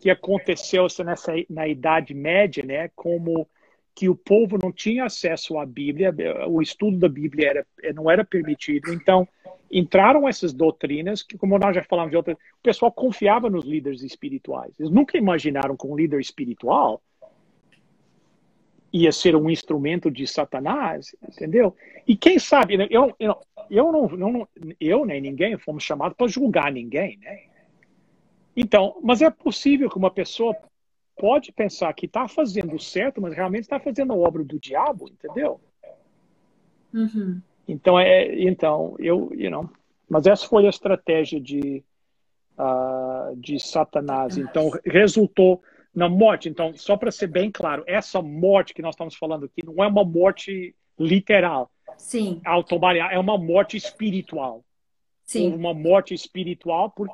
[0.00, 2.90] que aconteceu nessa na idade média né?
[2.96, 3.48] Como
[3.94, 6.12] que o povo não tinha acesso à Bíblia,
[6.48, 8.92] o estudo da Bíblia era, não era permitido.
[8.92, 9.26] Então,
[9.70, 14.02] entraram essas doutrinas que, como nós já falamos de outras, o pessoal confiava nos líderes
[14.02, 14.72] espirituais.
[14.78, 17.00] Eles nunca imaginaram que um líder espiritual
[18.92, 21.74] ia ser um instrumento de Satanás, entendeu?
[22.06, 23.36] E quem sabe, né, eu, eu,
[23.68, 24.48] eu, não, eu, não,
[24.80, 27.40] eu nem ninguém fomos chamados para julgar ninguém, né?
[28.56, 30.56] Então, mas é possível que uma pessoa
[31.16, 35.60] pode pensar que está fazendo certo, mas realmente está fazendo a obra do diabo, entendeu?
[36.92, 37.40] Uhum.
[37.66, 39.68] Então, é, então eu, you know,
[40.08, 41.82] mas essa foi a estratégia de,
[42.58, 44.36] uh, de Satanás.
[44.36, 45.62] Então, resultou
[45.94, 46.48] na morte.
[46.48, 49.86] Então, só para ser bem claro, essa morte que nós estamos falando aqui não é
[49.86, 51.70] uma morte literal.
[51.96, 52.40] Sim.
[52.44, 54.64] Automática, é uma morte espiritual.
[55.24, 55.54] Sim.
[55.54, 57.08] Uma morte espiritual por,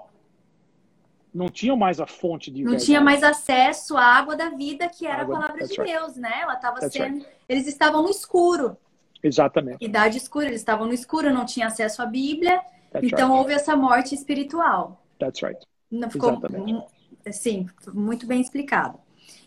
[1.33, 2.87] não tinham mais a fonte de Não verdade.
[2.87, 5.93] tinha mais acesso à água da vida, que era água, a palavra de right.
[5.93, 6.33] Deus, né?
[6.43, 7.15] Ela estava sendo.
[7.17, 7.27] Right.
[7.49, 8.77] Eles estavam no escuro.
[9.23, 9.85] Exatamente.
[9.85, 12.61] Idade escura, eles estavam no escuro, não tinham acesso à Bíblia.
[12.93, 13.39] That's então right.
[13.41, 15.05] houve essa morte espiritual.
[15.19, 15.61] That's right.
[15.91, 16.85] Não ficou, Exatamente.
[17.33, 18.99] Sim, muito bem explicado.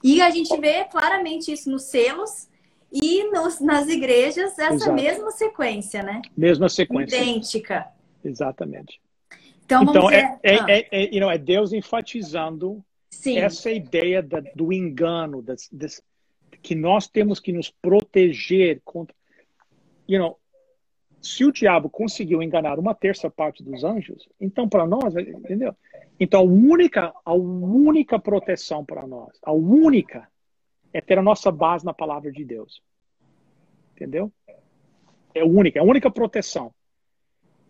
[0.04, 2.48] E a gente vê claramente isso nos selos
[2.91, 4.93] e nos, nas igrejas, essa Exato.
[4.93, 6.22] mesma sequência, né?
[6.38, 7.15] Mesma sequência.
[7.15, 7.88] Idêntica.
[8.24, 9.02] Exatamente.
[9.82, 10.66] Então, então é, é, ah.
[10.70, 13.38] é, é, you know, é Deus enfatizando Sim.
[13.38, 16.02] essa ideia da, do engano, das, das,
[16.62, 19.16] que nós temos que nos proteger contra.
[20.08, 20.40] You know,
[21.22, 25.76] se o diabo conseguiu enganar uma terça parte dos anjos, então para nós, entendeu?
[26.20, 30.28] Então a única, a única proteção para nós, a única,
[30.92, 32.82] é ter a nossa base na palavra de Deus.
[33.96, 34.32] Entendeu?
[35.34, 36.74] é única, é a única proteção.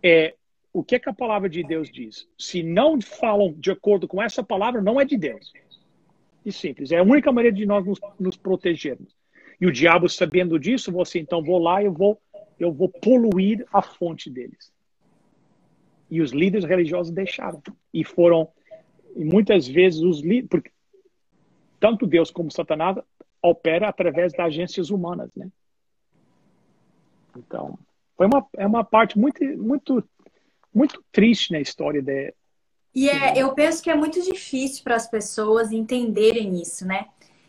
[0.02, 0.36] É
[0.74, 2.28] o que, é que a palavra de Deus diz.
[2.36, 5.54] Se não falam de acordo com essa palavra, não é de Deus.
[6.44, 6.92] E simples.
[6.92, 9.16] É a única maneira de nós nos, nos protegermos.
[9.62, 12.20] E o diabo, sabendo disso, você assim, então vou lá e eu vou,
[12.60, 14.74] eu vou poluir a fonte deles.
[16.10, 17.62] E os líderes religiosos deixaram.
[17.94, 18.50] E foram,
[19.16, 20.72] e muitas vezes, os líderes, porque
[21.80, 22.98] tanto Deus como Satanás
[23.42, 25.50] opera através das agências humanas, né?
[27.38, 27.78] Então,
[28.16, 30.04] foi uma, é uma parte muito, muito
[30.74, 32.34] muito triste na história de.
[32.96, 37.08] E é, eu penso que é muito difícil para as pessoas entenderem isso, né?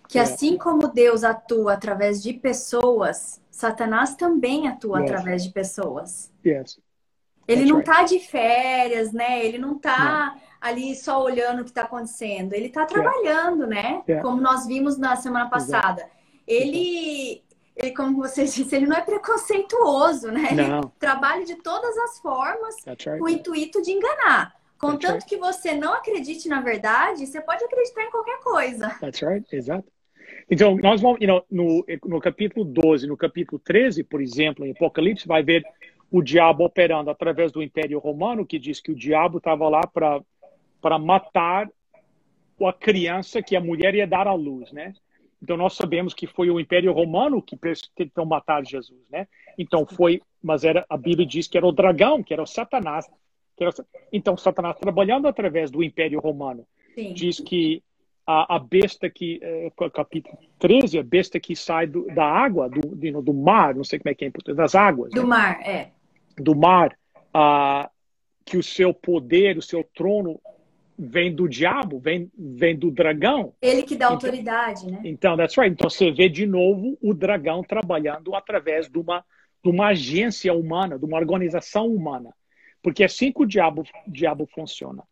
[0.08, 0.22] Que é.
[0.22, 5.10] assim como Deus atua através de pessoas, Satanás também atua yes.
[5.10, 6.32] através de pessoas.
[6.44, 6.78] Yes.
[7.46, 8.18] Ele That's não está right.
[8.18, 9.44] de férias, né?
[9.44, 12.54] Ele não está ali só olhando o que está acontecendo.
[12.54, 13.92] Ele está trabalhando, yeah.
[13.92, 14.02] né?
[14.08, 14.22] Yeah.
[14.26, 16.08] Como nós vimos na semana passada.
[16.46, 17.42] Ele,
[17.76, 20.52] ele, como você disse, ele não é preconceituoso, né?
[20.52, 20.80] Não.
[20.80, 23.18] Ele trabalha de todas as formas right.
[23.18, 24.54] com o intuito de enganar.
[24.78, 25.26] Contanto right.
[25.26, 28.88] que você não acredite na verdade, você pode acreditar em qualquer coisa.
[29.00, 29.86] That's right, exato.
[30.50, 34.72] Então, nós vamos, you know, no, no capítulo 12, no capítulo 13, por exemplo, em
[34.72, 35.64] Apocalipse, vai ver
[36.10, 40.98] o diabo operando através do Império Romano, que diz que o diabo estava lá para
[40.98, 41.68] matar
[42.62, 44.94] a criança que a mulher ia dar à luz, né?
[45.44, 47.54] Então nós sabemos que foi o Império Romano que
[47.94, 49.28] tentou matar Jesus, né?
[49.58, 53.06] Então foi, mas era a Bíblia diz que era o dragão, que era o Satanás.
[53.60, 53.70] Era,
[54.10, 57.12] então Satanás trabalhando através do Império Romano Sim.
[57.12, 57.82] diz que
[58.26, 63.20] a, a besta que é, capítulo 13, a besta que sai do, da água, do,
[63.20, 65.10] do mar, não sei como é que é em português, das águas.
[65.12, 65.28] Do né?
[65.28, 65.90] mar, é.
[66.38, 66.96] Do mar,
[67.36, 67.86] uh,
[68.46, 70.40] que o seu poder, o seu trono
[70.98, 73.52] vem do diabo, vem, vem do dragão.
[73.60, 75.00] Ele que dá então, autoridade, né?
[75.04, 75.72] Então, that's right.
[75.72, 79.24] Então você vê de novo o dragão trabalhando através de uma,
[79.62, 82.34] de uma agência humana, de uma organização humana.
[82.82, 85.02] Porque é assim que o diabo, o diabo funciona.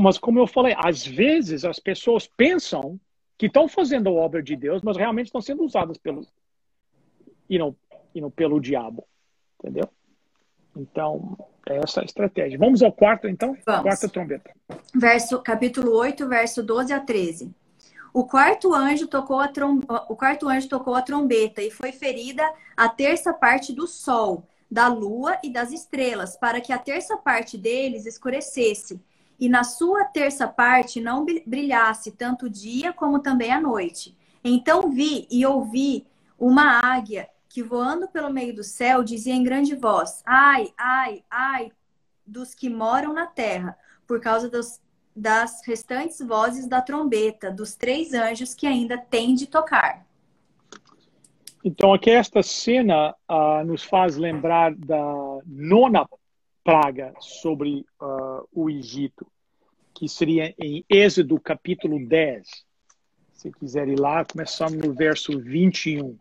[0.00, 3.00] Mas como eu falei, às vezes as pessoas pensam
[3.36, 6.24] que estão fazendo a obra de Deus, mas realmente estão sendo usadas pelo,
[7.50, 7.76] you know,
[8.14, 9.04] you know, pelo diabo.
[9.58, 9.88] Entendeu?
[10.76, 11.36] Então,
[11.68, 12.58] é essa a estratégia.
[12.58, 13.56] Vamos ao quarto, então?
[13.64, 13.82] Vamos.
[13.82, 14.50] Quarta trombeta.
[14.94, 17.54] Verso, capítulo 8, verso 12 a 13.
[18.12, 19.80] O quarto anjo tocou a trom...
[20.08, 24.86] o quarto anjo tocou a trombeta e foi ferida a terça parte do sol, da
[24.86, 29.00] lua e das estrelas, para que a terça parte deles escurecesse,
[29.38, 34.16] e na sua terça parte não brilhasse tanto o dia como também a noite.
[34.44, 36.06] Então vi e ouvi
[36.38, 41.70] uma águia que voando pelo meio do céu dizia em grande voz: Ai, ai, ai
[42.26, 44.80] dos que moram na terra, por causa dos,
[45.14, 50.04] das restantes vozes da trombeta, dos três anjos que ainda têm de tocar.
[51.62, 56.08] Então, aqui esta cena uh, nos faz lembrar da nona
[56.64, 59.28] praga sobre uh, o Egito,
[59.94, 62.48] que seria em Êxodo capítulo 10.
[63.32, 66.18] Se quiser ir lá, começando no verso 21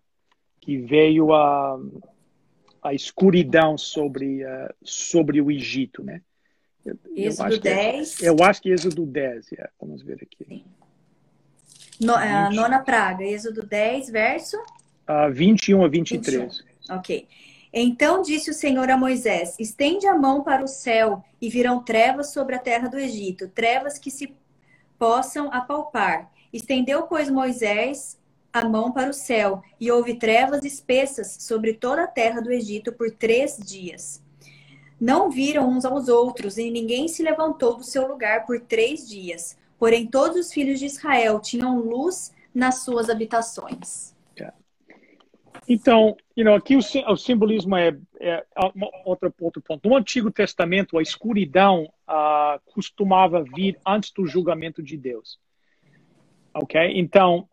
[0.63, 1.77] que veio a,
[2.81, 6.21] a escuridão sobre, uh, sobre o Egito, né?
[6.85, 8.23] Eu, Êxodo 10.
[8.23, 9.69] É, eu acho que Êxodo 10, é.
[9.79, 10.45] vamos ver aqui.
[10.47, 10.63] Sim.
[11.99, 14.57] No, a nona praga, Êxodo 10, verso?
[15.07, 16.63] Uh, 21 a 23.
[16.87, 16.95] 21.
[16.95, 17.27] Ok.
[17.73, 22.31] Então disse o Senhor a Moisés: Estende a mão para o céu e virão trevas
[22.31, 24.33] sobre a terra do Egito, trevas que se
[24.97, 26.31] possam apalpar.
[26.53, 28.17] Estendeu, pois, Moisés
[28.53, 32.93] a mão para o céu, e houve trevas espessas sobre toda a terra do Egito
[32.93, 34.23] por três dias.
[35.01, 39.57] Não viram uns aos outros, e ninguém se levantou do seu lugar por três dias.
[39.79, 44.13] Porém, todos os filhos de Israel tinham luz nas suas habitações.
[45.67, 48.45] Então, you know, aqui o, o simbolismo é, é
[49.05, 49.87] outro, outro ponto.
[49.87, 55.39] No Antigo Testamento, a escuridão uh, costumava vir antes do julgamento de Deus.
[56.53, 56.79] Ok?
[56.95, 57.47] Então,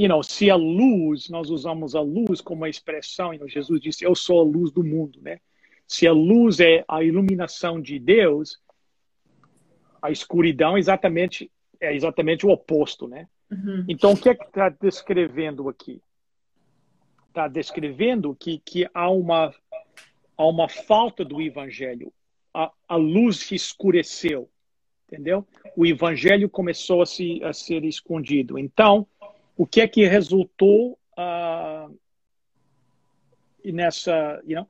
[0.00, 3.78] you know, se a luz, nós usamos a luz como uma expressão, you know, Jesus
[3.78, 5.40] disse, eu sou a luz do mundo, né?
[5.86, 8.58] Se a luz é a iluminação de Deus,
[10.00, 13.28] a escuridão é exatamente, é exatamente o oposto, né?
[13.50, 13.84] Uhum.
[13.88, 16.00] Então, o que é que está descrevendo aqui?
[17.28, 19.54] Está descrevendo que, que há, uma,
[20.34, 22.10] há uma falta do evangelho.
[22.54, 24.48] A, a luz escureceu,
[25.06, 25.46] entendeu?
[25.76, 28.58] O evangelho começou a, se, a ser escondido.
[28.58, 29.06] Então,
[29.56, 31.98] o que é que resultou uh,
[33.64, 34.66] nessa, you know,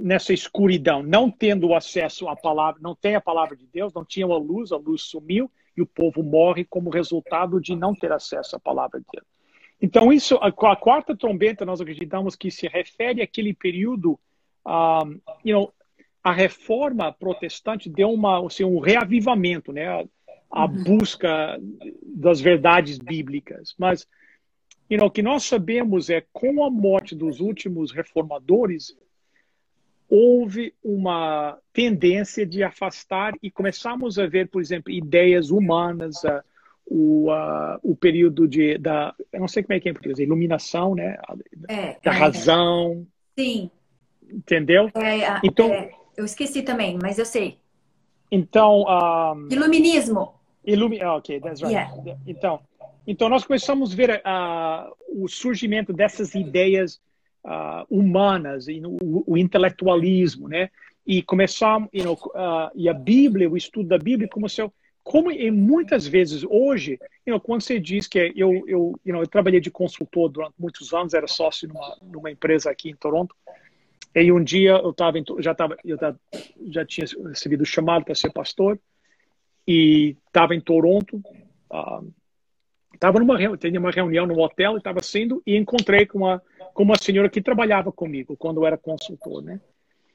[0.00, 4.26] nessa escuridão, não tendo acesso à palavra, não tem a palavra de Deus, não tinha
[4.26, 8.56] a luz, a luz sumiu e o povo morre como resultado de não ter acesso
[8.56, 9.26] à palavra de Deus.
[9.80, 14.18] Então, isso, a, a, quarta trombeta, nós acreditamos que se refere àquele período,
[14.66, 15.72] um, you know,
[16.22, 20.06] a reforma protestante deu uma, assim, um reavivamento, né?
[20.52, 20.84] A, uhum.
[20.84, 21.58] busca
[22.02, 23.74] das verdades bíblicas.
[23.78, 24.06] Mas,
[24.90, 28.94] you know, o que nós sabemos é, com a morte dos últimos reformadores,
[30.08, 36.42] houve uma tendência de afastar e começamos a ver, por exemplo, ideias humanas, uh,
[36.84, 40.18] o, uh, o período de, da, eu não sei como é que é em português,
[40.18, 41.16] iluminação, né?
[41.66, 43.06] É, da é, razão.
[43.38, 43.70] Sim.
[44.30, 44.90] Entendeu?
[44.94, 47.58] É, então, é, eu esqueci também, mas eu sei.
[48.30, 48.84] Então.
[48.86, 50.34] Um, Iluminismo.
[50.64, 51.74] Ilumi ah, ok, that's right.
[51.74, 52.18] Yeah.
[52.26, 52.60] Então,
[53.06, 57.00] então, nós começamos a ver uh, o surgimento dessas ideias
[57.44, 60.70] uh, humanas e o, o, intelectualismo, né?
[61.04, 65.32] E começar, you know, uh, e a Bíblia, o estudo da Bíblia, como seu, como
[65.32, 66.92] e muitas vezes hoje,
[67.26, 70.54] you know, quando você diz que eu, eu, you know, eu trabalhei de consultor durante
[70.56, 73.34] muitos anos, era sócio numa, numa empresa aqui em Toronto,
[74.14, 76.20] e um dia eu tava já tava, eu tava,
[76.68, 78.78] já tinha recebido o chamado para ser pastor
[79.66, 81.22] e estava em Toronto,
[82.92, 86.42] estava uh, numa tinha uma reunião no hotel e estava sendo e encontrei com uma
[86.72, 89.60] com uma senhora que trabalhava comigo quando eu era consultor, né?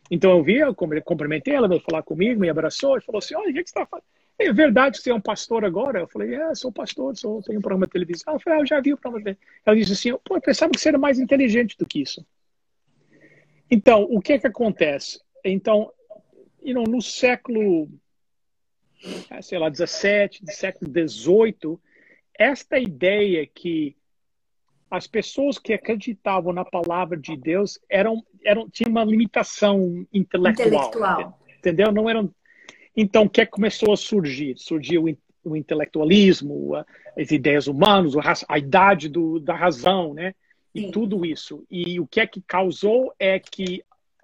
[0.09, 3.49] Então eu vi, eu cumprimentei, ela veio falar comigo, me abraçou e falou assim: Olha,
[3.49, 4.05] o que você está fazendo?
[4.39, 5.99] É verdade que você é um pastor agora?
[5.99, 8.33] Eu falei: É, sou pastor, sou, tenho um programa de televisão.
[8.33, 10.79] Ela falou: ah, Eu já vi o programa Ela disse assim: Pô, eu pensava que
[10.79, 12.25] você era mais inteligente do que isso.
[13.69, 15.19] Então, o que é que acontece?
[15.43, 15.91] Então,
[16.63, 17.89] you know, no século,
[19.41, 21.79] sei lá, 17, século 18,
[22.37, 23.95] esta ideia que
[24.89, 31.39] as pessoas que acreditavam na palavra de Deus eram, eram tinham uma limitação intelectual, intelectual.
[31.57, 31.91] entendeu?
[31.91, 32.33] Não eram.
[32.95, 34.57] Então, o que, é que começou a surgir?
[34.57, 35.05] Surgiu
[35.43, 36.73] o intelectualismo,
[37.17, 38.13] as ideias humanas,
[38.47, 40.33] a idade do, da razão, né?
[40.73, 40.91] E Sim.
[40.91, 41.65] tudo isso.
[41.69, 43.83] E o que é que causou é que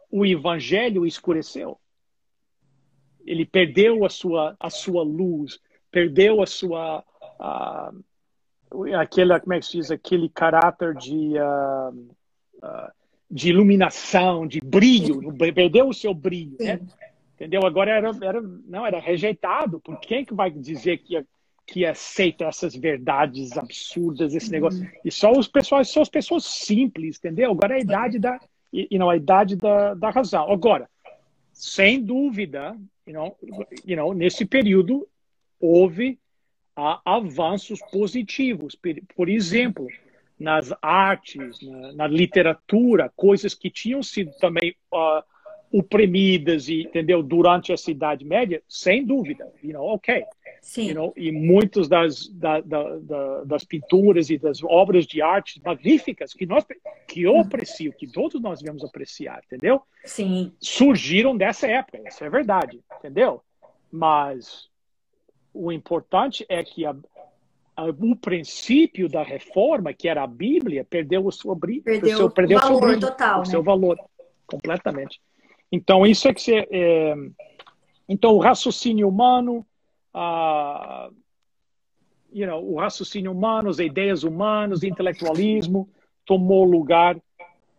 [0.09, 1.77] o evangelho escureceu.
[3.25, 5.59] Ele perdeu a sua, a sua luz,
[5.91, 7.03] perdeu a sua.
[8.99, 11.95] Aquele, como é que se diz, aquele caráter de, uh,
[12.57, 12.91] uh,
[13.29, 16.79] de iluminação, de brilho, perdeu o seu brilho, né?
[17.35, 17.65] Entendeu?
[17.65, 19.79] Agora era, era, não, era rejeitado.
[19.79, 21.23] Por quem que vai dizer que,
[21.67, 24.81] que aceita essas verdades absurdas, esse negócio?
[24.81, 24.89] Uhum.
[25.03, 27.51] E só os pessoas, só as pessoas simples, entendeu?
[27.51, 28.39] Agora é a idade da,
[28.73, 30.51] e, não, a idade da, da razão.
[30.51, 30.89] Agora,
[31.51, 32.75] sem dúvida,
[33.05, 33.35] you know,
[33.85, 35.07] you know, nesse período
[35.59, 36.19] houve
[36.75, 38.77] há avanços positivos.
[39.15, 39.87] Por exemplo,
[40.39, 45.23] nas artes, na, na literatura, coisas que tinham sido também uh,
[45.71, 50.23] oprimidas e entendeu durante a Idade Média, sem dúvida, you know, ok.
[50.63, 50.87] Sim.
[50.87, 55.61] You know, e muitas das, da, da, da, das pinturas e das obras de arte
[55.61, 56.65] magníficas que nós
[57.05, 59.81] que eu aprecio, que todos nós devemos apreciar, entendeu?
[60.05, 60.53] Sim.
[60.61, 63.41] Surgiram dessa época, isso é verdade, entendeu?
[63.91, 64.69] Mas
[65.53, 66.95] o importante é que a,
[67.75, 71.83] a, o princípio da reforma, que era a Bíblia, perdeu o seu brilho.
[71.83, 73.45] Perdeu, seu, perdeu o valor seu brilho, total, o né?
[73.47, 73.99] seu valor,
[74.47, 75.19] completamente.
[75.69, 77.15] Então, isso é que você, é,
[78.07, 79.65] então, o raciocínio humano,
[80.13, 81.13] uh,
[82.31, 85.89] you know, o raciocínio humano, as ideias humanas, o intelectualismo
[86.25, 87.17] tomou lugar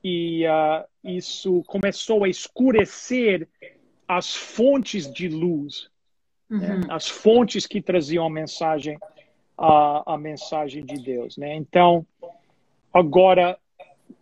[0.03, 3.49] e uh, isso começou a escurecer
[4.07, 5.89] as fontes de luz
[6.49, 6.59] né?
[6.59, 6.80] uhum.
[6.80, 6.87] né?
[6.91, 8.99] as fontes que traziam a mensagem
[9.57, 11.55] a, a mensagem de Deus, né?
[11.55, 12.05] Então,
[12.93, 13.57] agora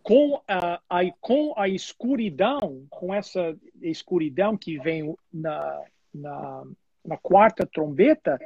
[0.01, 5.81] com a, a, com a escuridão, com essa escuridão que vem na,
[6.13, 6.63] na,
[7.05, 8.39] na quarta trombeta,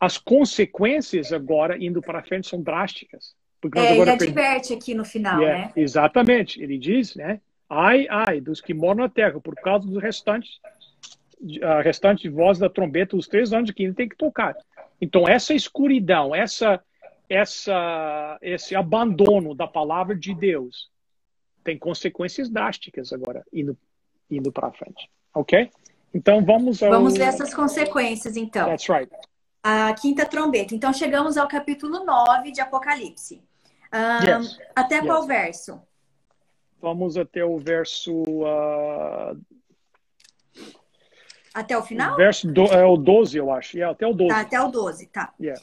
[0.00, 3.34] as consequências agora indo para frente são drásticas.
[3.60, 5.72] Porque é, ele adverte aqui no final, yeah, né?
[5.74, 6.62] Exatamente.
[6.62, 7.40] Ele diz, né?
[7.68, 10.60] Ai, ai, dos que moram na terra, por causa dos restantes
[11.62, 14.56] a restante voz da trombeta, os três anos que ele tem que tocar.
[15.00, 16.82] Então, essa escuridão, essa,
[17.28, 20.90] essa, esse abandono da palavra de Deus
[21.62, 23.76] tem consequências drásticas agora, indo,
[24.30, 25.08] indo para frente.
[25.34, 25.70] Ok?
[26.14, 26.90] Então, vamos ao...
[26.90, 28.66] Vamos ver essas consequências, então.
[28.66, 29.10] That's right.
[29.62, 30.74] A quinta trombeta.
[30.74, 33.42] Então, chegamos ao capítulo 9 de Apocalipse.
[33.92, 34.58] Um, yes.
[34.74, 35.06] Até yes.
[35.06, 35.80] qual verso?
[36.80, 39.36] Vamos até o verso uh,
[41.58, 42.14] até o final?
[42.14, 43.78] O verso do, é o 12, eu acho.
[43.78, 44.28] É, até o 12.
[44.28, 45.34] Tá, até o 12, tá.
[45.40, 45.60] Yeah.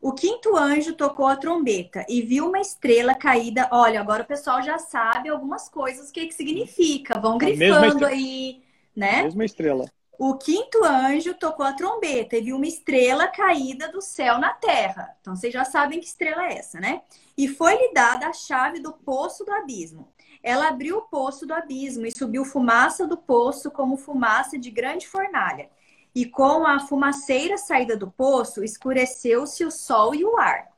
[0.00, 3.68] O quinto anjo tocou a trombeta e viu uma estrela caída.
[3.70, 7.18] Olha, agora o pessoal já sabe algumas coisas, o que, que significa.
[7.20, 8.60] Vão grifando aí,
[8.96, 9.24] né?
[9.24, 9.84] Mesma estrela.
[10.18, 15.14] o quinto anjo tocou a trombeta e viu uma estrela caída do céu na terra.
[15.20, 17.02] Então vocês já sabem que estrela é essa, né?
[17.36, 20.08] E foi-lhe dada a chave do poço do abismo.
[20.42, 25.06] Ela abriu o poço do abismo e subiu fumaça do poço como fumaça de grande
[25.06, 25.68] fornalha.
[26.14, 30.68] E com a fumaceira saída do poço, escureceu-se o sol e o ar.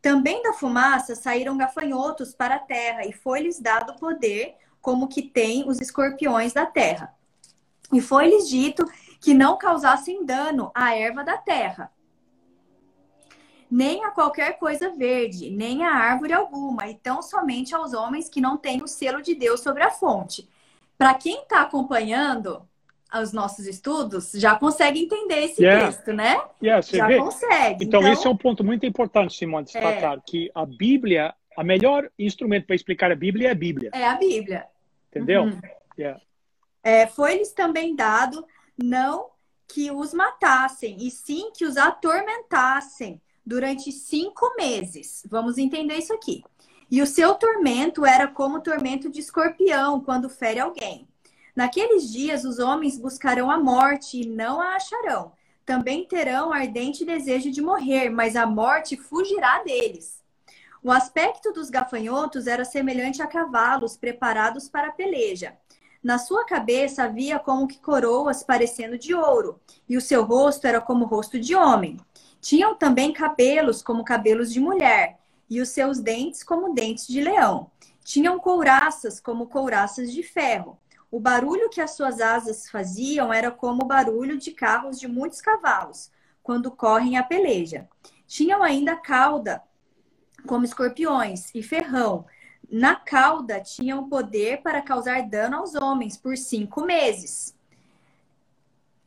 [0.00, 5.68] Também da fumaça saíram gafanhotos para a terra, e foi-lhes dado poder, como que tem
[5.68, 7.14] os escorpiões da terra.
[7.92, 8.84] E foi-lhes dito
[9.20, 11.92] que não causassem dano à erva da terra,
[13.70, 18.40] nem a qualquer coisa verde, nem a árvore alguma, e tão somente aos homens que
[18.40, 20.46] não têm o selo de Deus sobre a fonte.
[20.98, 22.68] Para quem está acompanhando
[23.20, 25.86] os nossos estudos, já consegue entender esse yeah.
[25.86, 26.40] texto, né?
[26.62, 27.18] Yeah, já vê?
[27.18, 27.84] consegue.
[27.84, 30.20] Então, então, esse é um ponto muito importante, Simone, destacar, é.
[30.26, 33.90] que a Bíblia, a melhor instrumento para explicar a Bíblia é a Bíblia.
[33.94, 34.66] É a Bíblia.
[35.10, 35.44] Entendeu?
[35.44, 35.60] Uhum.
[35.98, 36.20] Yeah.
[36.82, 39.30] É, Foi-lhes também dado não
[39.68, 45.26] que os matassem, e sim que os atormentassem durante cinco meses.
[45.28, 46.44] Vamos entender isso aqui.
[46.90, 51.08] E o seu tormento era como o tormento de escorpião quando fere alguém.
[51.56, 55.32] Naqueles dias os homens buscarão a morte e não a acharão.
[55.64, 60.20] Também terão ardente desejo de morrer, mas a morte fugirá deles.
[60.82, 65.56] O aspecto dos gafanhotos era semelhante a cavalos preparados para a peleja.
[66.02, 70.80] Na sua cabeça havia como que coroas parecendo de ouro, e o seu rosto era
[70.80, 71.96] como rosto de homem.
[72.40, 77.70] Tinham também cabelos como cabelos de mulher, e os seus dentes como dentes de leão.
[78.02, 80.76] Tinham couraças como couraças de ferro.
[81.08, 85.40] O barulho que as suas asas faziam era como o barulho de carros de muitos
[85.40, 86.10] cavalos,
[86.42, 87.88] quando correm a peleja.
[88.26, 89.62] Tinham ainda cauda,
[90.48, 92.24] como escorpiões, e ferrão,
[92.70, 97.54] na cauda tinham poder para causar dano aos homens por cinco meses.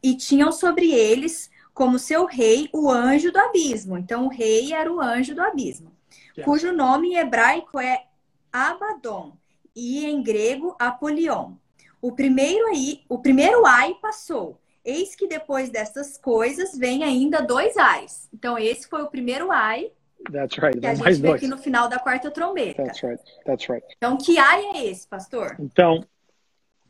[0.01, 3.97] E tinham sobre eles, como seu rei, o anjo do abismo.
[3.97, 5.91] Então, o rei era o anjo do abismo,
[6.37, 6.43] yeah.
[6.43, 8.05] cujo nome em hebraico é
[8.53, 9.35] Abaddon
[9.75, 11.53] e em grego Apolion.
[12.01, 14.59] O primeiro aí, o primeiro ai passou.
[14.83, 18.29] Eis que depois dessas coisas vem ainda dois ais.
[18.31, 19.91] Então, esse foi o primeiro ai
[20.31, 20.79] That's right.
[20.79, 22.83] Que a gente vê aqui no final da quarta trombeta.
[22.83, 23.23] That's right.
[23.45, 23.85] That's right.
[23.97, 25.55] Então, que ai é esse, pastor?
[25.59, 26.05] Então,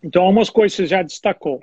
[0.03, 1.61] então algumas coisas você já destacou.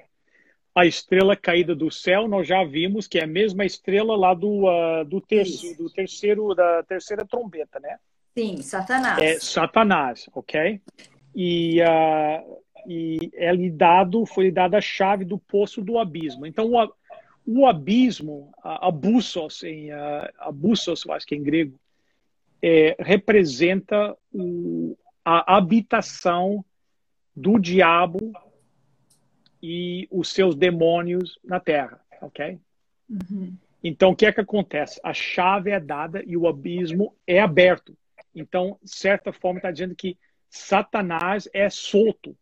[0.75, 4.65] A estrela caída do céu, nós já vimos que é a mesma estrela lá do,
[4.65, 7.99] uh, do, do terceiro, da terceira trombeta, né?
[8.37, 9.19] Sim, Satanás.
[9.19, 10.81] É Satanás, ok?
[11.35, 16.47] E, uh, e é lhe dado, foi lhe dada a chave do poço do abismo.
[16.47, 16.93] Então, o,
[17.47, 19.91] o abismo, abusos em
[20.39, 21.79] abusos, acho que em grego,
[22.63, 26.65] é, representa o, a habitação
[27.35, 28.33] do diabo
[29.63, 32.59] e os seus demônios na Terra, ok?
[33.09, 33.57] Uhum.
[33.83, 35.01] Então, o que é que acontece?
[35.03, 37.97] A chave é dada e o abismo é aberto.
[38.35, 40.17] Então, de certa forma, está dizendo que
[40.49, 42.37] Satanás é solto,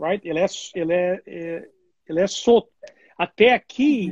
[0.00, 0.26] right?
[0.26, 1.68] Ele é, ele é, é
[2.08, 2.70] ele é solto.
[3.20, 4.10] Até aqui,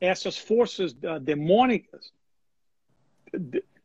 [0.00, 2.12] essas forças uh, demônicas,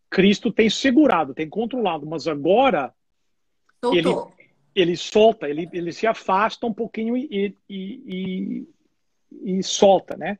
[0.10, 2.91] Cristo tem segurado, tem controlado, mas agora
[3.91, 4.10] ele,
[4.74, 8.66] ele solta, ele, ele se afasta um pouquinho e, e,
[9.32, 10.39] e, e, solta, né?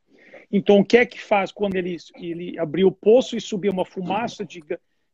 [0.52, 3.86] Então, o que é que faz quando ele, ele abriu o poço e subiu uma
[3.86, 4.60] fumaça de,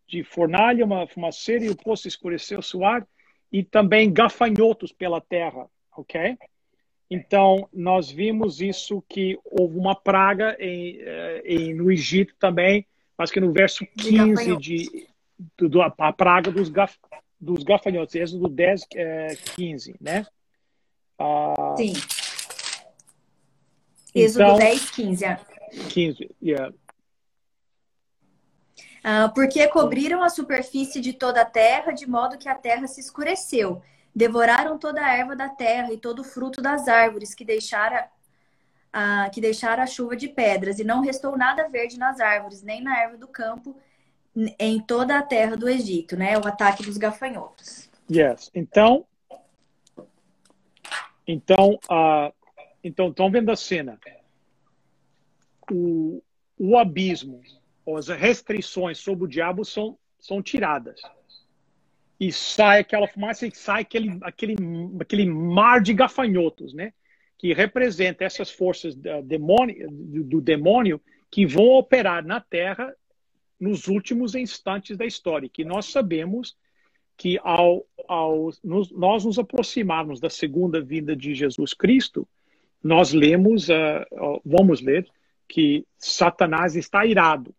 [0.07, 3.05] de fornalha, uma fumaceira, e o poço escureceu o ar,
[3.51, 6.37] e também gafanhotos pela terra, ok?
[7.09, 12.85] Então, nós vimos isso que houve uma praga em, eh, em, no Egito também,
[13.17, 15.07] acho que no verso 15 de,
[15.57, 16.95] do, a praga dos, gaf,
[17.39, 20.25] dos gafanhotos, êxodo 10, é, 15, né?
[21.17, 21.93] Ah, Sim.
[24.13, 25.25] Êxodo então, 10, 15.
[25.89, 26.73] 15, yeah.
[29.03, 32.99] Ah, porque cobriram a superfície de toda a terra, de modo que a terra se
[32.99, 33.81] escureceu
[34.15, 38.09] Devoraram toda a erva da terra e todo o fruto das árvores que deixara
[38.91, 42.81] a, que deixara a chuva de pedras, e não restou nada verde nas árvores, nem
[42.81, 43.77] na erva do campo,
[44.57, 46.37] em toda a terra do Egito, né?
[46.37, 47.89] O ataque dos gafanhotos.
[48.11, 48.49] Yes.
[48.53, 49.05] Então,
[51.27, 52.33] então, uh,
[52.83, 53.99] então, estão vendo a cena.
[55.71, 56.23] O,
[56.57, 57.41] o abismo,
[57.95, 60.99] as restrições sobre o diabo são, são tiradas
[62.19, 64.55] e sai aquela fumaça e sai aquele, aquele,
[64.99, 66.91] aquele mar de gafanhotos, né?
[67.37, 68.93] Que representa essas forças
[69.23, 70.99] demônio, do, do demônio
[71.31, 72.93] que vão operar na Terra
[73.57, 75.47] nos últimos instantes da história.
[75.47, 76.57] Que nós sabemos
[77.15, 82.27] que ao, ao nos, nós nos aproximarmos da segunda vinda de Jesus Cristo,
[82.83, 85.07] nós lemos, uh, vamos ler,
[85.47, 87.53] que Satanás está irado.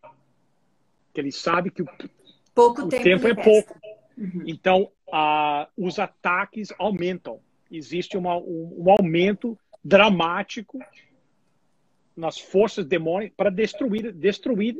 [1.14, 1.86] Que ele sabe que o,
[2.54, 3.74] pouco o tempo, tempo é pouco.
[4.20, 4.42] Uhum.
[4.46, 4.90] Então,
[5.76, 7.40] os ataques aumentam.
[7.70, 10.78] Existe uma, um, um aumento dramático
[12.16, 14.76] nas forças demônicas para destruir, destruir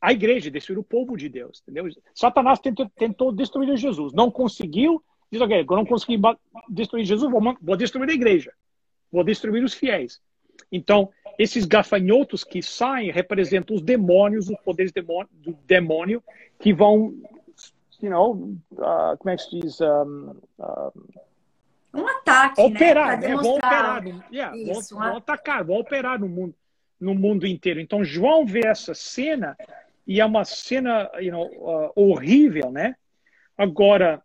[0.00, 1.62] a igreja, destruir o povo de Deus.
[1.62, 1.88] Entendeu?
[2.14, 5.02] Satanás tentou, tentou destruir Jesus, não conseguiu.
[5.30, 6.20] Diz ok, eu não consegui
[6.68, 8.52] destruir Jesus, vou, vou destruir a igreja,
[9.10, 10.20] vou destruir os fiéis.
[10.70, 16.22] Então, esses gafanhotos que saem representam os demônios, os poderes do demônio,
[16.60, 17.14] que vão,
[18.04, 19.80] you know, uh, como é que se diz?
[19.80, 20.36] Um,
[21.94, 23.28] um ataque, operar, né?
[23.28, 23.36] né?
[23.36, 26.54] Vão operar, yeah, Isso, vão, vão atacar, vão operar no mundo,
[27.00, 27.80] no mundo inteiro.
[27.80, 29.56] Então, João vê essa cena
[30.06, 32.96] e é uma cena you know, uh, horrível, né?
[33.56, 34.22] Agora,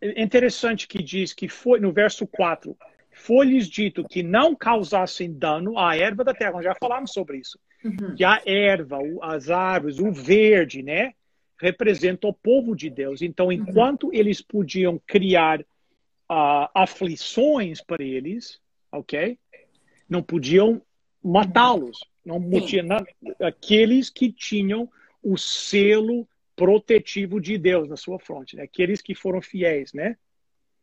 [0.00, 2.76] é interessante que diz que foi, no verso 4,
[3.10, 6.52] foi-lhes dito que não causassem dano à erva da terra.
[6.52, 7.58] Nós já falamos sobre isso.
[7.84, 8.14] Uhum.
[8.14, 11.12] Que a erva, as árvores, o verde, né?
[11.60, 13.22] Representa o povo de Deus.
[13.22, 13.52] Então, Uhum.
[13.52, 19.38] enquanto eles podiam criar uh, aflições para eles, ok?
[20.08, 20.80] Não podiam
[21.22, 21.98] matá-los.
[22.24, 22.86] Não podiam,
[23.40, 24.88] aqueles que tinham
[25.22, 28.62] o selo protetivo de Deus na sua fronte, né?
[28.64, 30.16] aqueles que foram fiéis, né?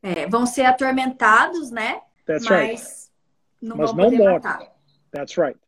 [0.02, 2.02] É, vão ser atormentados, né?
[2.26, 2.84] That's mas right.
[3.62, 4.52] não mas vão não poder mortos.
[4.52, 4.76] matar.
[5.12, 5.60] That's right.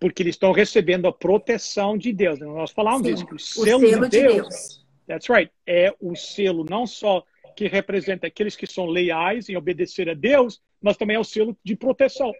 [0.00, 2.40] Porque eles estão recebendo a proteção de Deus.
[2.40, 3.26] Nós falamos Sim, disso.
[3.26, 4.86] Que o o selo, selo de, de Deus, Deus.
[5.06, 5.52] That's right.
[5.66, 7.22] É o selo não só
[7.54, 11.56] que representa aqueles que são leais em obedecer a Deus, mas também é o selo
[11.62, 12.32] de proteção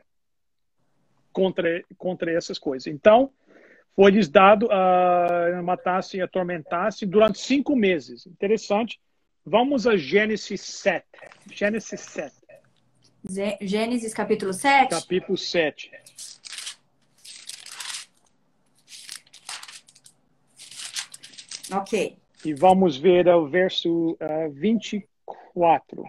[1.32, 2.86] contra, contra essas coisas.
[2.86, 3.30] Então,
[3.94, 8.26] foi-lhes dado a uh, matasse e atormentasse durante cinco meses.
[8.26, 8.98] Interessante.
[9.44, 11.04] Vamos a Gênesis 7.
[11.52, 12.34] Gênesis 7.
[13.60, 14.90] Gênesis capítulo 7?
[14.90, 15.90] Capítulo 7.
[21.72, 22.16] Ok.
[22.44, 26.04] E vamos ver o verso uh, 24.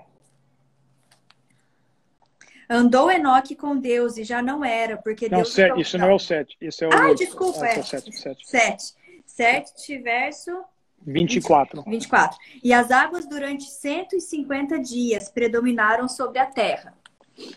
[2.69, 5.53] Andou Enoque com Deus e já não era, porque não, Deus.
[5.53, 6.57] Sete, isso não é o 7.
[6.61, 7.17] Isso é o Ah, 8.
[7.17, 7.83] desculpa, ah, é.
[7.83, 8.47] 7, 7.
[8.47, 8.93] 7.
[9.25, 10.63] 7, verso
[11.05, 11.83] 24.
[11.83, 12.37] 24.
[12.63, 16.93] E as águas durante 150 dias predominaram sobre a terra.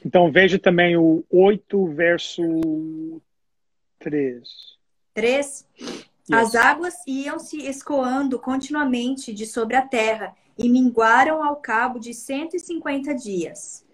[0.05, 2.43] Então veja também o 8, verso
[4.01, 4.49] 3.
[5.13, 5.67] 3.
[6.33, 12.15] As águas iam se escoando continuamente de sobre a terra e minguaram ao cabo de
[12.15, 13.85] 150 dias.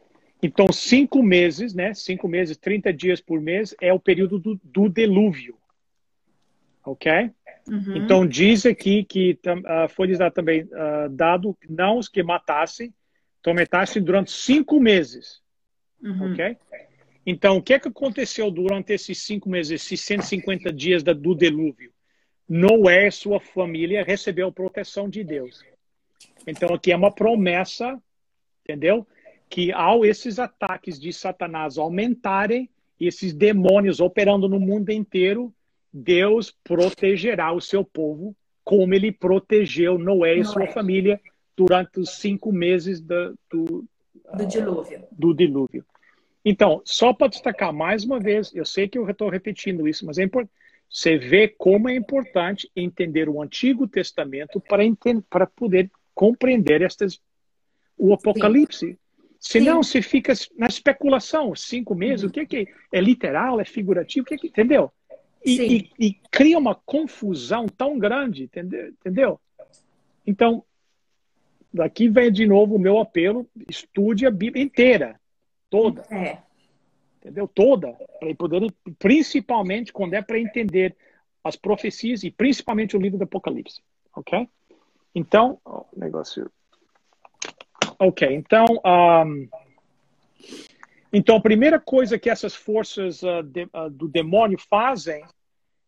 [0.42, 1.92] Então, cinco meses, né?
[1.92, 5.56] Cinco meses, 30 dias por mês, é o período do, do dilúvio.
[6.84, 7.30] Ok?
[7.68, 7.96] Uhum.
[7.96, 12.94] Então, diz aqui que uh, foi também uh, dado não os que matassem,
[13.42, 15.42] tormentassem durante cinco meses.
[16.02, 16.32] Uhum.
[16.32, 16.56] Ok?
[17.26, 21.34] Então, o que, é que aconteceu durante esses cinco meses, esses 150 dias da, do
[21.34, 21.92] dilúvio?
[22.50, 25.62] Noé e sua família recebeu a proteção de Deus.
[26.44, 27.96] Então, aqui é uma promessa,
[28.64, 29.06] entendeu?
[29.48, 35.54] Que ao esses ataques de Satanás aumentarem, esses demônios operando no mundo inteiro,
[35.92, 38.34] Deus protegerá o seu povo
[38.64, 40.44] como ele protegeu Noé e Noé.
[40.44, 41.20] sua família
[41.56, 43.84] durante os cinco meses do, do,
[44.34, 45.04] do dilúvio.
[45.12, 45.84] do dilúvio.
[46.44, 50.18] Então, só para destacar mais uma vez, eu sei que eu estou repetindo isso, mas
[50.18, 50.59] é importante.
[50.90, 57.20] Você vê como é importante entender o Antigo Testamento para, entender, para poder compreender estas,
[57.96, 58.86] o Apocalipse.
[58.88, 58.98] Sim.
[59.38, 62.28] Senão você fica na especulação, cinco meses, uhum.
[62.28, 64.92] o que é, que é literal, é figurativo, o que é que, entendeu?
[65.42, 68.88] E, e, e, cria uma confusão tão grande, entendeu?
[68.88, 69.40] entendeu?
[70.26, 70.62] Então,
[71.72, 75.18] daqui vem de novo o meu apelo, estude a Bíblia inteira,
[75.70, 76.02] toda.
[76.10, 76.38] É.
[77.20, 77.46] Entendeu?
[77.46, 80.96] Toda, para poder, principalmente quando é para entender
[81.44, 83.82] as profecias e principalmente o livro do Apocalipse,
[84.16, 84.48] ok?
[85.14, 86.50] Então, oh, negócio.
[87.98, 89.48] Ok, então, um,
[91.12, 95.22] então a primeira coisa que essas forças uh, de, uh, do demônio fazem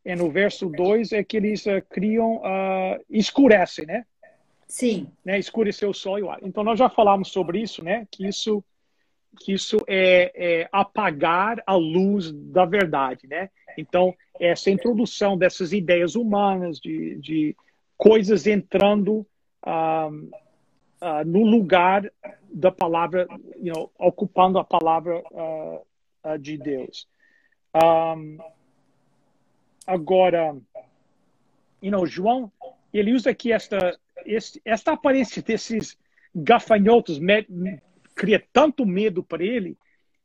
[0.05, 2.43] é no verso 2 é que eles uh, criam,
[3.09, 4.05] escurecem, né?
[4.67, 5.07] Sim.
[5.25, 5.39] Né?
[5.39, 6.41] Escurecer o sol e o ar.
[6.43, 8.07] Então nós já falamos sobre isso, né?
[8.11, 8.65] Que isso
[9.39, 13.51] que isso é, é, apagar a luz da verdade, né?
[13.77, 17.57] Então, essa introdução dessas ideias humanas, de, de
[17.97, 19.27] coisas entrando
[19.67, 20.31] um,
[21.03, 22.11] uh, no lugar
[22.53, 23.27] da palavra,
[23.57, 27.09] you know, ocupando a palavra uh, de Deus.
[29.87, 30.55] Agora,
[31.81, 32.53] you know, João,
[32.93, 33.99] ele usa aqui esta,
[34.65, 35.97] esta aparência desses
[36.35, 37.19] gafanhotos
[38.15, 39.77] cria tanto medo para ele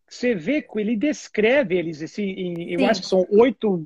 [0.08, 3.86] você vê que ele descreve eles assim, em, eu acho que são oito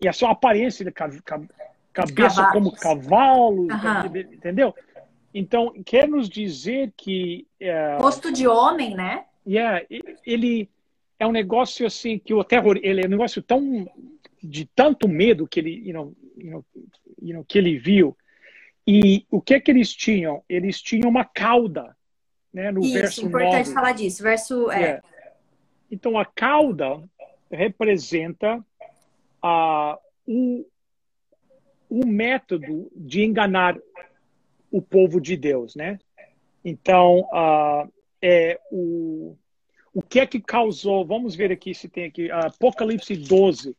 [0.00, 4.16] e a sua aparência de cabeça como cavalo, uhum.
[4.32, 4.74] entendeu?
[5.32, 9.24] Então quer nos dizer que uh, rosto de homem, né?
[9.46, 9.84] Yeah,
[10.26, 10.68] ele
[11.18, 13.86] é um negócio assim que o terror, ele é um negócio tão
[14.42, 16.64] de tanto medo que ele, you know, you know,
[17.22, 18.16] you know, que ele viu.
[18.86, 20.42] E o que é que eles tinham?
[20.48, 21.96] Eles tinham uma cauda,
[22.54, 23.74] né, no Isso, verso importante 9.
[23.74, 24.22] falar disso.
[24.22, 24.78] Verso é.
[24.78, 25.02] Yeah.
[25.90, 27.02] Então a cauda
[27.50, 28.64] representa
[29.42, 30.64] a o,
[31.90, 33.76] o método de enganar
[34.70, 35.98] o povo de Deus, né?
[36.64, 37.92] Então, uh,
[38.22, 39.36] é o
[39.92, 41.06] o que é que causou?
[41.06, 43.76] Vamos ver aqui se tem aqui Apocalipse 12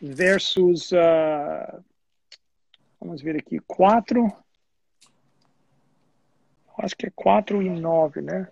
[0.00, 1.82] versos uh,
[3.00, 4.30] vamos ver aqui 4
[6.78, 8.48] acho que é 4 e 9, né?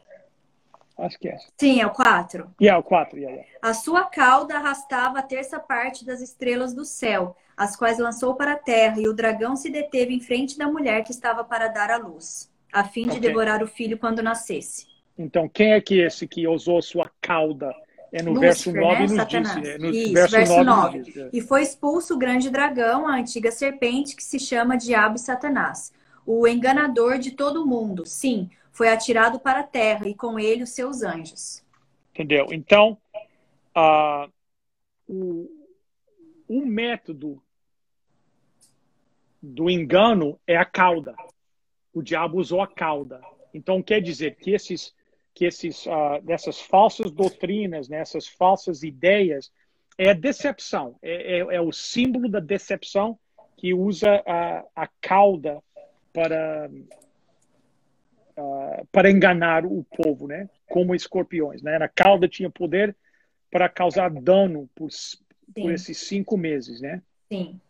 [0.99, 1.37] Acho que é.
[1.59, 2.51] Sim, é o 4.
[2.59, 3.59] E yeah, é o 4, yeah, yeah.
[3.61, 8.53] A sua cauda arrastava a terça parte das estrelas do céu, as quais lançou para
[8.53, 11.91] a terra, e o dragão se deteve em frente da mulher que estava para dar
[11.91, 13.21] à luz, a fim de okay.
[13.21, 14.87] devorar o filho quando nascesse.
[15.19, 17.75] Então, quem é que esse que usou sua cauda?
[18.13, 19.01] É no Lúcifer, verso 9 né?
[19.01, 19.55] nos Satanás.
[19.57, 19.71] disse.
[19.71, 20.99] É no Isso, verso, verso 9.
[20.99, 21.21] 9.
[21.21, 21.29] É.
[21.33, 25.93] E foi expulso o grande dragão, a antiga serpente, que se chama Diabo e Satanás,
[26.27, 28.05] o enganador de todo mundo.
[28.05, 31.65] Sim, foi atirado para a terra e com ele os seus anjos.
[32.13, 32.49] Entendeu?
[32.51, 32.99] Então,
[33.77, 34.31] uh,
[35.07, 35.49] o,
[36.49, 37.43] o método
[39.41, 41.15] do engano é a cauda.
[41.95, 43.21] O diabo usou a cauda.
[43.55, 44.95] Então, quer dizer que esses
[45.37, 49.53] que esses, uh, dessas falsas doutrinas, né, essas falsas ideias,
[49.99, 53.19] é a decepção, é, é, é o símbolo da decepção
[53.55, 55.63] que usa a, a cauda
[56.17, 56.71] para,
[58.39, 61.61] uh, para enganar o povo, né, como escorpiões.
[61.61, 61.77] Né?
[61.77, 62.97] A cauda tinha poder
[63.51, 64.89] para causar dano por,
[65.55, 67.03] por esses cinco meses, né?
[67.31, 67.61] Sim.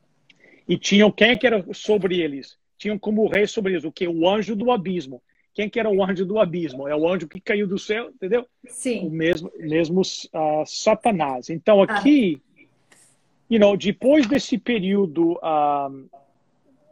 [0.68, 2.56] E tinham quem é que era sobre eles?
[2.78, 4.06] Tinham como rei sobre eles o que?
[4.06, 5.20] O anjo do abismo.
[5.52, 6.86] Quem que era o anjo do abismo?
[6.86, 8.46] É o anjo que caiu do céu, entendeu?
[8.66, 9.06] Sim.
[9.06, 11.50] O mesmo, mesmo uh, Satanás.
[11.50, 12.62] Então aqui, ah.
[13.50, 16.08] you know, depois desse período, uh,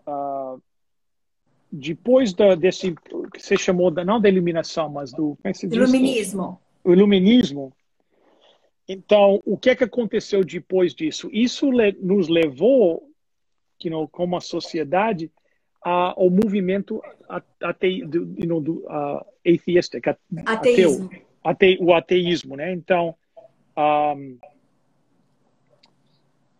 [0.08, 0.62] uh,
[1.74, 2.94] depois da, desse
[3.32, 6.60] que você chamou da, não da iluminação, mas do como é que iluminismo.
[6.84, 7.72] O iluminismo.
[8.88, 11.28] Então, o que é que aconteceu depois disso?
[11.32, 13.10] Isso le, nos levou,
[13.82, 15.30] you know, como a sociedade,
[15.80, 17.02] ao movimento
[17.60, 21.06] ate, do, you know, do, uh, atheistic, ateísmo.
[21.06, 22.72] Ateu, ate, o ateísmo, né?
[22.72, 23.14] Então,
[23.76, 24.38] um,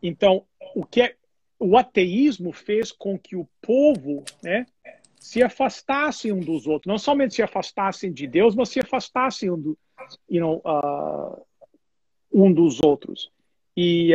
[0.02, 0.44] então
[0.74, 1.14] o que é,
[1.58, 4.66] o ateísmo fez com que o povo, né,
[5.24, 9.58] se afastassem um dos outros, não somente se afastassem de Deus, mas se afastassem um,
[9.58, 9.78] do,
[10.28, 11.42] you know, uh,
[12.30, 13.32] um dos outros.
[13.74, 14.12] E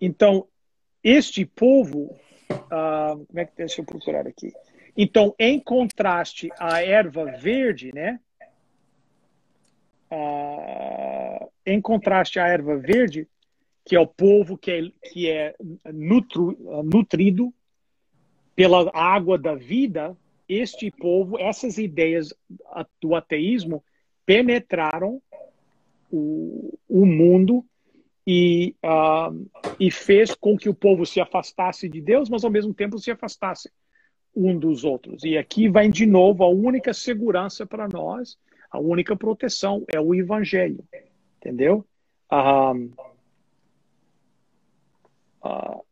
[0.00, 0.46] então
[1.02, 2.16] este povo,
[2.48, 4.52] uh, como é que deixa eu procurar aqui?
[4.96, 8.20] Então, em contraste à erva verde, né?
[10.08, 13.28] Uh, em contraste à erva verde,
[13.84, 15.54] que é o povo que é, que é
[15.92, 17.52] nutru, nutrido
[18.56, 20.16] pela água da vida,
[20.48, 22.32] este povo, essas ideias
[23.00, 23.84] do ateísmo
[24.24, 25.20] penetraram
[26.10, 27.64] o, o mundo
[28.26, 29.46] e, uh,
[29.78, 33.10] e fez com que o povo se afastasse de Deus, mas ao mesmo tempo se
[33.10, 33.70] afastasse
[34.34, 35.24] um dos outros.
[35.24, 38.38] E aqui vem de novo a única segurança para nós,
[38.70, 40.84] a única proteção é o Evangelho,
[41.38, 41.84] entendeu?
[42.32, 42.90] Uh,
[45.44, 45.84] uh,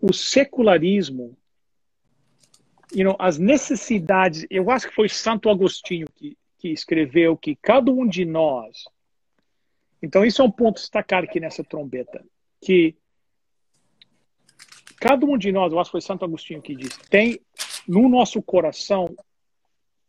[0.00, 1.36] o secularismo,
[2.92, 7.90] you know, as necessidades, eu acho que foi Santo Agostinho que, que escreveu que cada
[7.90, 8.84] um de nós
[10.02, 12.24] então, isso é um ponto destacar aqui nessa trombeta,
[12.60, 12.96] que
[14.98, 17.40] cada um de nós, eu acho que foi Santo Agostinho que disse, tem
[17.86, 19.14] no nosso coração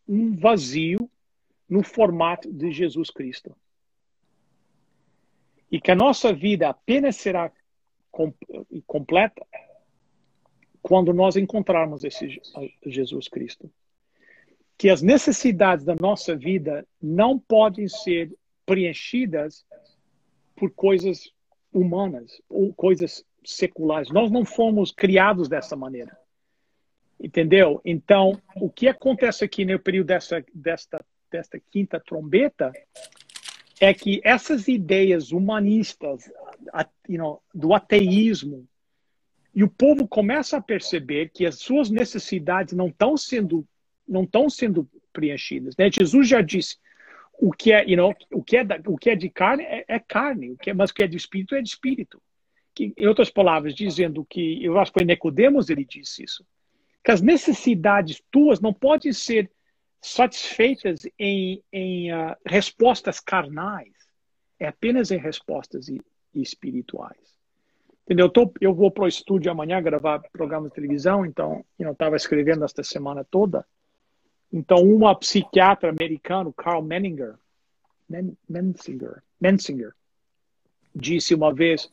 [0.07, 1.09] um vazio
[1.69, 3.55] no formato de Jesus Cristo.
[5.71, 7.51] E que a nossa vida apenas será
[8.85, 9.45] completa
[10.81, 12.41] quando nós encontrarmos esse
[12.85, 13.71] Jesus Cristo.
[14.77, 19.65] Que as necessidades da nossa vida não podem ser preenchidas
[20.55, 21.31] por coisas
[21.71, 24.11] humanas ou coisas seculares.
[24.11, 26.17] Nós não fomos criados dessa maneira.
[27.19, 27.79] Entendeu?
[27.85, 30.99] Então, o que acontece aqui no período dessa, desta,
[31.29, 32.71] desta quinta trombeta
[33.81, 36.31] é que essas ideias humanistas
[37.09, 38.67] you know, do ateísmo
[39.53, 43.67] e o povo começa a perceber que as suas necessidades não estão sendo
[44.07, 45.75] não estão sendo preenchidas.
[45.77, 45.89] Né?
[45.91, 46.77] Jesus já disse
[47.39, 49.83] o que é, you know, o que é, da, o que é de carne é,
[49.87, 52.21] é carne, o que é, mas o que é de espírito é de espírito.
[52.75, 56.45] Que, em outras palavras, dizendo que eu acho que foi Nicodemos ele disse isso,
[57.03, 59.49] que as necessidades tuas não podem ser
[60.01, 63.93] satisfeitas em, em uh, respostas carnais,
[64.59, 65.87] é apenas em respostas
[66.33, 67.19] espirituais.
[68.03, 68.25] Entendeu?
[68.25, 72.15] Eu, tô, eu vou para o estúdio amanhã gravar programa de televisão, então eu estava
[72.15, 73.65] escrevendo esta semana toda.
[74.51, 77.35] Então, uma psiquiatra americana, Carl Menninger,
[78.09, 78.35] Men,
[79.39, 79.93] Mensinger,
[80.93, 81.89] disse uma vez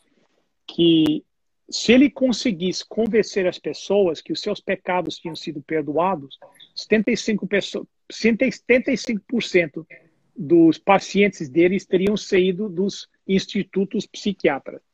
[0.67, 1.25] que
[1.71, 6.39] se ele conseguisse convencer as pessoas que os seus pecados tinham sido perdoados,
[6.75, 9.87] 75%, pessoas, 75%
[10.37, 14.87] dos pacientes deles teriam saído dos institutos psiquiátricos.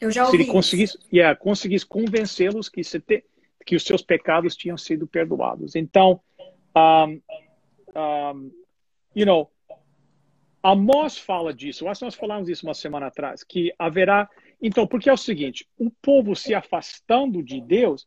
[0.00, 0.36] Eu já ouvi.
[0.36, 3.24] Se ele conseguisse, yeah, conseguisse convencê-los que, te,
[3.64, 5.76] que os seus pecados tinham sido perdoados.
[5.76, 6.20] Então,
[6.76, 7.20] um,
[7.96, 8.50] um,
[9.14, 9.50] you know,
[10.62, 11.86] Amós fala disso.
[11.86, 14.28] Acho que nós falamos isso uma semana atrás, que haverá.
[14.62, 18.06] Então, porque é o seguinte: o povo se afastando de Deus,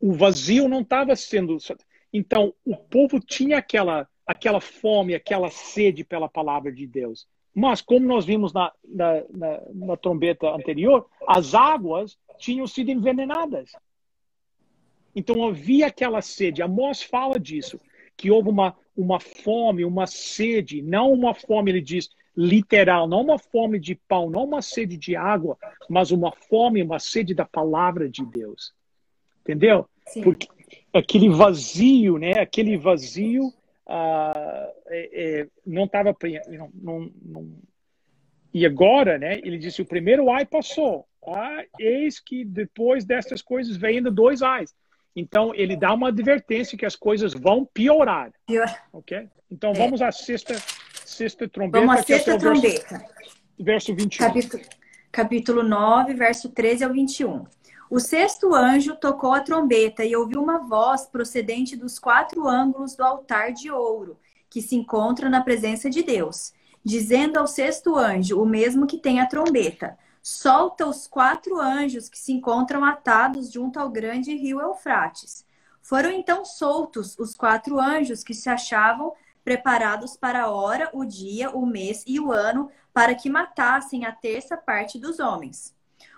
[0.00, 1.58] o vazio não estava sendo.
[2.16, 7.26] Então, o povo tinha aquela, aquela fome, aquela sede pela palavra de Deus.
[7.54, 13.72] Mas, como nós vimos na, na, na, na trombeta anterior, as águas tinham sido envenenadas.
[15.14, 16.62] Então, havia aquela sede.
[16.62, 17.78] Amós fala disso,
[18.16, 23.38] que houve uma, uma fome, uma sede, não uma fome, ele diz, literal, não uma
[23.38, 28.08] fome de pão, não uma sede de água, mas uma fome, uma sede da palavra
[28.08, 28.72] de Deus.
[29.42, 29.86] Entendeu?
[30.08, 30.22] Sim.
[30.22, 30.48] Porque
[30.96, 32.32] aquele vazio, né?
[32.38, 33.46] Aquele vazio
[33.86, 36.14] uh, é, é, não estava
[36.48, 37.52] não, não, não,
[38.52, 39.38] e agora, né?
[39.44, 41.06] Ele disse o primeiro ai passou.
[41.26, 44.74] Ah, eis que depois dessas coisas vem ainda dois ais.
[45.14, 48.32] Então ele dá uma advertência que as coisas vão piorar.
[48.46, 48.72] Pior.
[48.92, 49.28] Ok?
[49.50, 49.74] Então é.
[49.74, 50.54] vamos à sexta,
[51.04, 51.84] sexta trombeta.
[51.84, 52.98] Vamos à sexta é trombeta.
[53.58, 54.26] Verso, verso 21.
[54.26, 54.62] Capítulo,
[55.10, 57.44] capítulo 9, verso 13 ao 21.
[57.88, 63.04] O sexto anjo tocou a trombeta e ouviu uma voz procedente dos quatro ângulos do
[63.04, 64.18] altar de ouro,
[64.50, 69.20] que se encontra na presença de Deus, dizendo ao sexto anjo, o mesmo que tem
[69.20, 75.46] a trombeta: Solta os quatro anjos que se encontram atados junto ao grande rio Eufrates.
[75.80, 79.12] Foram então soltos os quatro anjos que se achavam
[79.44, 84.10] preparados para a hora, o dia, o mês e o ano, para que matassem a
[84.10, 85.75] terça parte dos homens.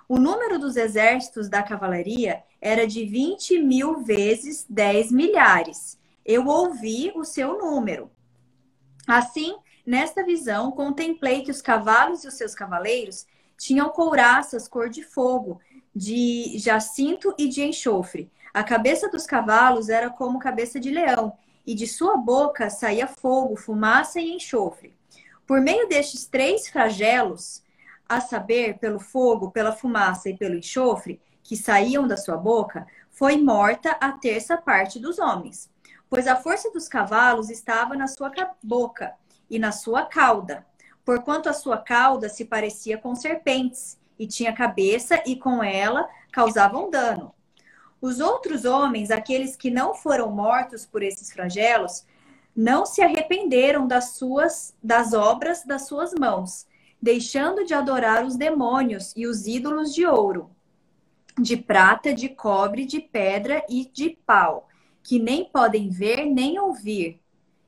[0.09, 5.99] O número dos exércitos da cavalaria era de 20 mil vezes 10 milhares.
[6.25, 8.11] Eu ouvi o seu número.
[9.07, 13.27] Assim, nesta visão, contemplei que os cavalos e os seus cavaleiros
[13.59, 15.61] tinham couraças cor de fogo,
[15.95, 18.31] de jacinto e de enxofre.
[18.55, 21.37] A cabeça dos cavalos era como cabeça de leão,
[21.67, 24.97] e de sua boca saía fogo, fumaça e enxofre.
[25.47, 27.63] Por meio destes três flagelos,
[28.09, 33.37] a saber, pelo fogo, pela fumaça e pelo enxofre que saíam da sua boca, foi
[33.37, 35.71] morta a terça parte dos homens.
[36.09, 38.31] Pois a força dos cavalos estava na sua
[38.63, 39.15] boca
[39.51, 40.67] e na sua cauda,
[41.05, 46.91] porquanto a sua cauda se parecia com serpentes, e tinha cabeça, e com ela causavam
[46.91, 47.33] dano.
[48.01, 52.05] Os outros homens, aqueles que não foram mortos por esses flagelos,
[52.55, 56.67] não se arrependeram das suas das obras das suas mãos,
[57.01, 60.51] deixando de adorar os demônios e os ídolos de ouro,
[61.41, 64.69] de prata, de cobre, de pedra e de pau,
[65.03, 67.21] que nem podem ver, nem ouvir,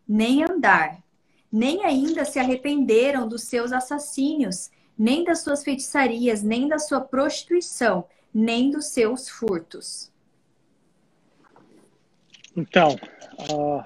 [0.06, 1.02] nem andar,
[1.50, 8.04] nem ainda se arrependeram dos seus assassínios, nem das suas feitiçarias, nem da sua prostituição,
[8.34, 10.10] nem dos seus furtos.
[12.56, 12.96] Então,
[13.52, 13.82] uh,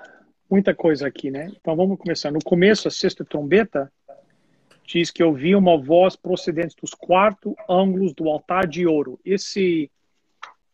[0.50, 1.52] muita coisa aqui, né?
[1.60, 2.32] Então vamos começar.
[2.32, 3.92] No começo, a sexta trombeta
[4.84, 9.18] diz que ouvi uma voz procedente dos quatro ângulos do altar de ouro.
[9.24, 9.90] Esse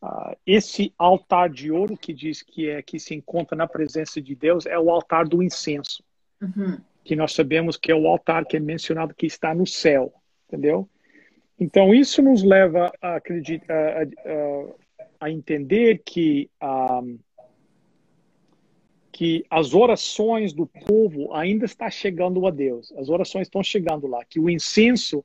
[0.03, 4.35] uh, esse altar de ouro que diz que é que se encontra na presença de
[4.35, 6.03] Deus é o altar do incenso,
[6.41, 6.79] uhum.
[7.05, 10.13] que nós sabemos que é o altar que é mencionado que está no céu,
[10.49, 10.89] entendeu?
[11.59, 17.03] Então isso nos leva a acreditar, a, a, a entender que um, ah,
[19.21, 22.91] que as orações do povo ainda está chegando a Deus.
[22.97, 24.25] As orações estão chegando lá.
[24.25, 25.23] Que o incenso,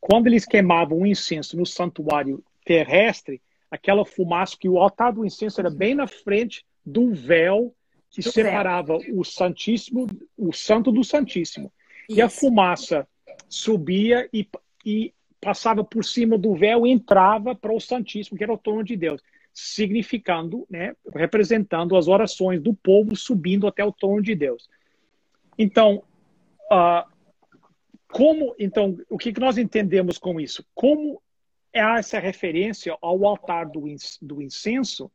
[0.00, 5.60] quando eles queimavam o incenso no santuário terrestre, aquela fumaça que o altar do incenso
[5.60, 7.74] era bem na frente do véu
[8.12, 9.18] que do separava véu.
[9.18, 10.06] o Santíssimo,
[10.38, 11.72] o Santo do Santíssimo.
[12.08, 12.20] Isso.
[12.20, 13.08] E a fumaça
[13.48, 14.46] subia e,
[14.86, 18.84] e passava por cima do véu e entrava para o Santíssimo, que era o trono
[18.84, 19.20] de Deus.
[19.52, 24.68] Significando, né, representando as orações do povo subindo até o trono de Deus.
[25.58, 26.02] Então,
[26.70, 27.10] uh,
[28.08, 30.64] como, então, o que nós entendemos com isso?
[30.74, 31.20] Como
[31.72, 33.84] é essa referência ao altar do,
[34.20, 35.10] do incenso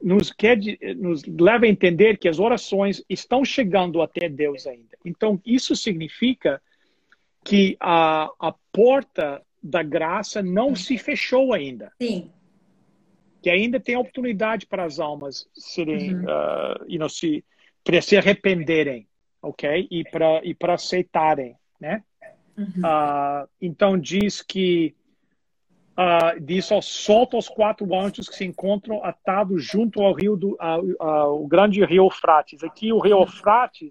[0.00, 0.58] nos, quer,
[0.96, 4.96] nos leva a entender que as orações estão chegando até Deus ainda.
[5.04, 6.60] Então, isso significa
[7.44, 11.92] que a, a porta da graça não se fechou ainda.
[12.00, 12.30] Sim.
[13.42, 16.24] Que ainda tem oportunidade para as almas serem, uhum.
[16.24, 17.44] uh, you know, se,
[17.82, 19.06] para se arrependerem,
[19.42, 19.88] ok?
[19.90, 22.04] E para e para aceitarem, né?
[22.56, 22.66] Uhum.
[22.66, 24.94] Uh, então diz que
[25.98, 30.56] uh, diz ao solta os quatro anjos que se encontram atados junto ao rio do
[30.60, 32.62] o grande rio Eufrates.
[32.62, 33.90] Aqui o rio Eufrates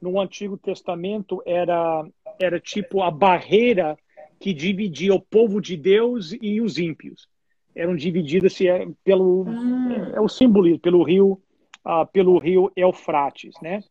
[0.00, 2.06] no Antigo Testamento era
[2.40, 3.98] era tipo a barreira
[4.38, 7.31] que dividia o povo de Deus e os ímpios.
[7.74, 9.92] Eram divididas assim, é, pelo hum.
[10.14, 11.40] é, o simbolismo pelo rio
[11.86, 13.82] uh, pelo rio Eufrates, né?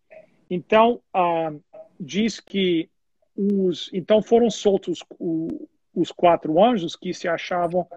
[0.50, 1.62] Então uh,
[2.00, 2.90] diz que
[3.36, 7.88] os então foram soltos o, os quatro anjos que se achavam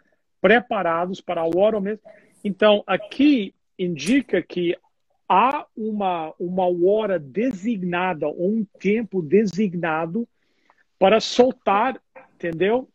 [0.40, 2.02] preparados para a hora mesmo.
[2.44, 4.76] Então, aqui indica que
[5.26, 10.28] há uma, uma hora designada, ou um tempo designado
[10.98, 11.98] para soltar,
[12.34, 12.86] entendeu?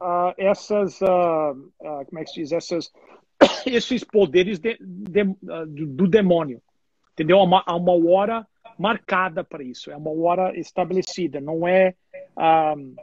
[0.00, 2.52] Uh, essas, uh, uh, como é que se diz?
[2.52, 2.92] Essas,
[3.66, 6.62] esses poderes de, de, do, do, demônio,
[7.12, 7.38] entendeu?
[7.40, 8.46] Há uma, há uma hora
[8.78, 11.94] marcada para isso, é uma hora estabelecida, não é
[12.36, 12.94] um,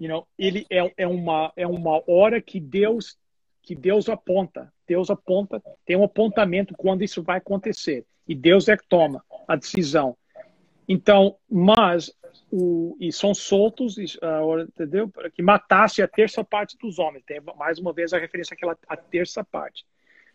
[0.00, 3.18] you know, ele é, é uma é uma hora que Deus
[3.62, 4.72] que Deus aponta.
[4.86, 8.06] Deus aponta, tem um apontamento quando isso vai acontecer.
[8.26, 10.16] E Deus é que toma a decisão.
[10.88, 12.10] Então, mas
[12.50, 15.10] o, e são soltos, uh, entendeu?
[15.34, 17.24] Que matasse a terça parte dos homens.
[17.24, 19.84] Tem mais uma vez a referência àquela a terça parte.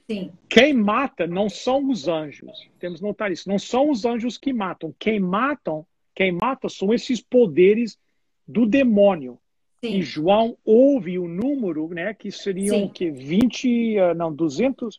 [0.09, 0.31] Sim.
[0.49, 2.69] Quem mata não são os anjos.
[2.79, 3.47] Temos que notar isso.
[3.47, 4.93] Não são os anjos que matam.
[4.99, 7.97] Quem matam, quem mata são esses poderes
[8.45, 9.39] do demônio
[9.83, 9.97] Sim.
[9.97, 14.97] E João ouve o número, né, que seriam que 20, ah, não, 200,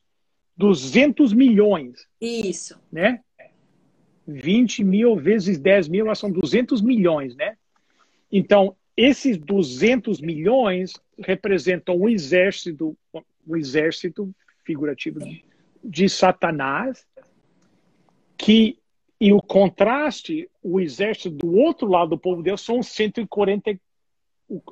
[0.54, 2.06] 200 milhões.
[2.20, 2.78] Isso.
[2.92, 3.20] Né?
[4.26, 7.56] 20 mil vezes 10 mil, são 200 milhões, né?
[8.30, 12.96] Então, esses 200 milhões representam o exército,
[13.46, 15.20] o exército figurativo
[15.82, 17.06] de, Satanás,
[18.36, 18.78] que
[19.20, 23.78] e o contraste, o exército do outro lado do povo de Deus são 140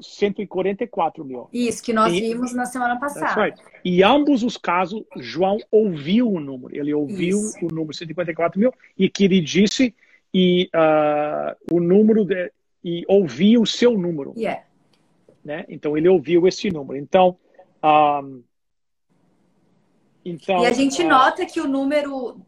[0.01, 1.49] 144 mil.
[1.53, 3.43] Isso, que nós e, vimos na semana passada.
[3.43, 3.63] Right.
[3.85, 6.75] E ambos os casos, João ouviu o número.
[6.75, 7.59] Ele ouviu Isso.
[7.65, 9.95] o número 154 mil e que ele disse
[10.33, 12.51] e uh, o número de,
[12.83, 14.33] e ouviu o seu número.
[14.37, 14.63] Yeah.
[15.45, 15.65] Né?
[15.69, 16.99] Então ele ouviu esse número.
[16.99, 17.37] Então,
[17.83, 18.43] um,
[20.25, 22.41] então e a gente uh, nota que o número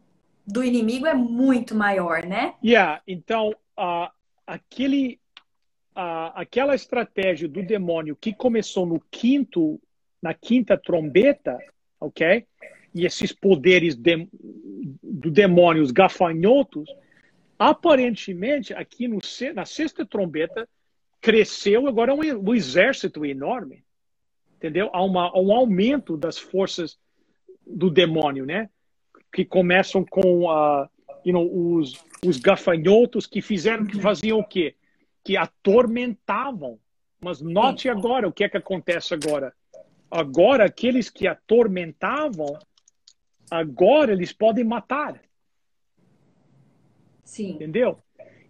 [0.46, 2.54] do inimigo é muito maior, né?
[2.62, 3.02] Yeah.
[3.06, 4.08] Então uh,
[4.46, 5.18] aquele
[5.94, 9.80] a, aquela estratégia do demônio que começou no quinto,
[10.20, 11.58] na quinta trombeta,
[12.00, 12.46] ok?
[12.94, 14.28] E esses poderes de,
[15.02, 16.88] do demônio, os gafanhotos,
[17.58, 19.18] aparentemente aqui no,
[19.54, 20.68] na sexta trombeta
[21.20, 23.84] cresceu agora um, um exército enorme,
[24.56, 24.90] entendeu?
[24.92, 26.98] Há, uma, um aumento das forças
[27.66, 28.68] do demônio, né?
[29.32, 30.88] Que começam com uh,
[31.24, 34.74] you know, os, os gafanhotos que fizeram, que faziam o quê?
[35.24, 36.78] Que atormentavam.
[37.20, 39.52] Mas note agora o que é que acontece agora.
[40.10, 42.58] Agora, aqueles que atormentavam,
[43.50, 45.20] agora eles podem matar.
[47.24, 47.52] Sim.
[47.52, 47.98] Entendeu?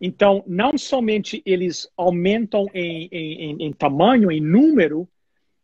[0.01, 5.09] Então, não somente eles aumentam em, em, em tamanho, em número,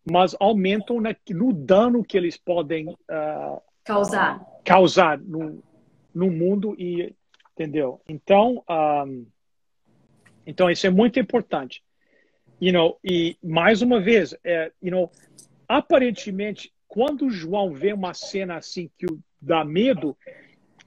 [0.08, 5.62] mas aumentam na, no dano que eles podem uh, causar, causar no,
[6.14, 7.14] no mundo e
[7.52, 8.00] entendeu?
[8.08, 9.04] Então, um, ah,
[10.50, 11.80] então, isso é muito importante.
[12.60, 15.08] You know, e mais uma vez, é, you know,
[15.68, 19.06] aparentemente, quando João vê uma cena assim que
[19.40, 20.16] dá medo,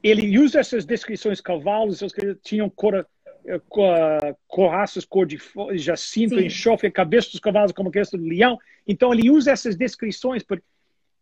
[0.03, 3.07] ele usa essas descrições cavalos, que tinham cor,
[3.45, 3.61] eh,
[4.45, 5.39] coraças cor de
[5.75, 6.45] jacinto, Sim.
[6.45, 8.59] enxofre, cabeça dos cavalos como a cabeça do leão.
[8.85, 10.65] Então ele usa essas descrições porque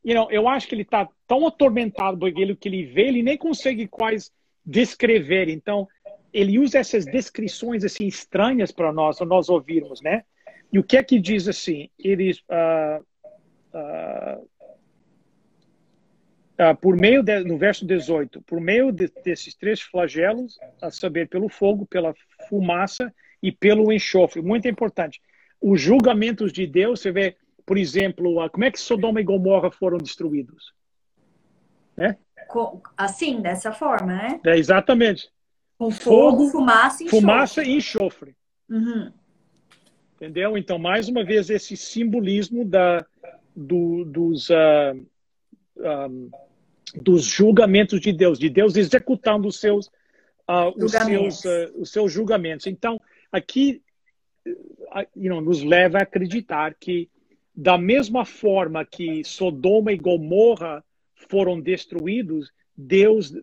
[0.04, 3.22] you know, eu acho que ele está tão atormentado por aquilo que ele vê, ele
[3.22, 4.32] nem consegue quase
[4.66, 5.48] descrever.
[5.48, 5.88] Então
[6.34, 10.24] ele usa essas descrições assim estranhas para nós, nós ouvirmos, né?
[10.72, 11.90] E o que é que diz assim?
[12.00, 13.04] Eles uh,
[13.74, 14.50] uh,
[16.60, 21.28] uh, por meio de, no verso 18, por meio de, desses três flagelos, a saber,
[21.28, 22.14] pelo fogo, pela
[22.48, 23.14] fumaça
[23.44, 24.42] e pelo enxofre.
[24.42, 25.22] Muito importante.
[25.60, 29.98] Os julgamentos de Deus, você vê, por exemplo, como é que Sodoma e Gomorra foram
[29.98, 30.74] destruídos?
[31.98, 32.18] Né?
[32.96, 34.40] Assim, dessa forma, né?
[34.46, 35.30] É, exatamente.
[35.82, 37.20] Com fogo, fogo fumaça e enxofre.
[37.20, 38.36] Fumaça e enxofre.
[38.70, 39.12] Uhum.
[40.14, 40.56] Entendeu?
[40.56, 43.04] Então, mais uma vez, esse simbolismo da,
[43.56, 44.54] do, dos, uh,
[45.84, 46.30] ah, um,
[47.02, 49.88] dos julgamentos de Deus, de Deus executando os seus,
[50.48, 52.68] uh, os, seus, uh, os seus julgamentos.
[52.68, 53.02] Então,
[53.32, 53.82] aqui
[55.16, 57.10] you know, nos leva a acreditar que,
[57.56, 60.86] da mesma forma que Sodoma e Gomorra
[61.28, 63.34] foram destruídos, Deus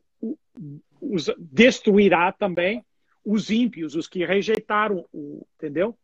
[1.00, 2.84] os destruirá também
[3.24, 5.94] os ímpios, os que rejeitaram o, entendeu?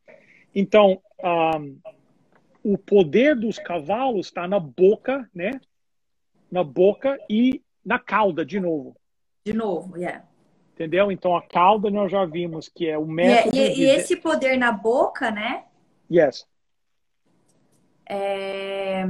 [0.55, 1.78] Então, um,
[2.62, 5.61] o poder dos cavalos está na boca, né?
[6.51, 8.97] Na boca e na cauda, de novo.
[9.45, 10.24] De novo, yeah.
[10.74, 11.12] Entendeu?
[11.12, 13.57] Então, a cauda nós já vimos que é o é, método...
[13.57, 13.80] E, e, de...
[13.82, 15.64] e esse poder na boca, né?
[16.11, 16.47] Yes.
[18.09, 19.05] É...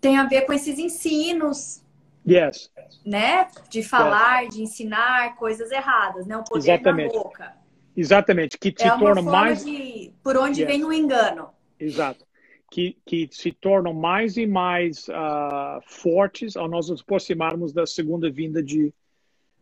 [0.00, 1.81] Tem a ver com esses ensinos.
[2.28, 2.70] Yes.
[3.04, 3.48] Né?
[3.68, 4.54] De falar, yes.
[4.54, 6.36] de ensinar coisas erradas, né?
[6.36, 7.14] O poder Exatamente.
[7.14, 7.52] na boca.
[7.96, 9.64] Exatamente, que se é torna mais.
[9.64, 10.12] De...
[10.22, 10.70] Por onde yes.
[10.70, 11.50] vem o engano.
[11.78, 12.24] Exato.
[12.70, 18.30] Que, que se tornam mais e mais uh, fortes ao nós nos aproximarmos da segunda
[18.30, 18.94] vinda de,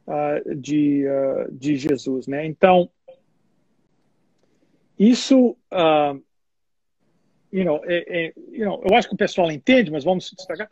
[0.07, 2.29] uh, de, uh, de Jesus.
[2.29, 2.47] Né?
[2.47, 2.89] Então,
[4.97, 5.57] isso.
[7.51, 10.71] you know, é, é, you know, eu acho que o pessoal entende, mas vamos destacar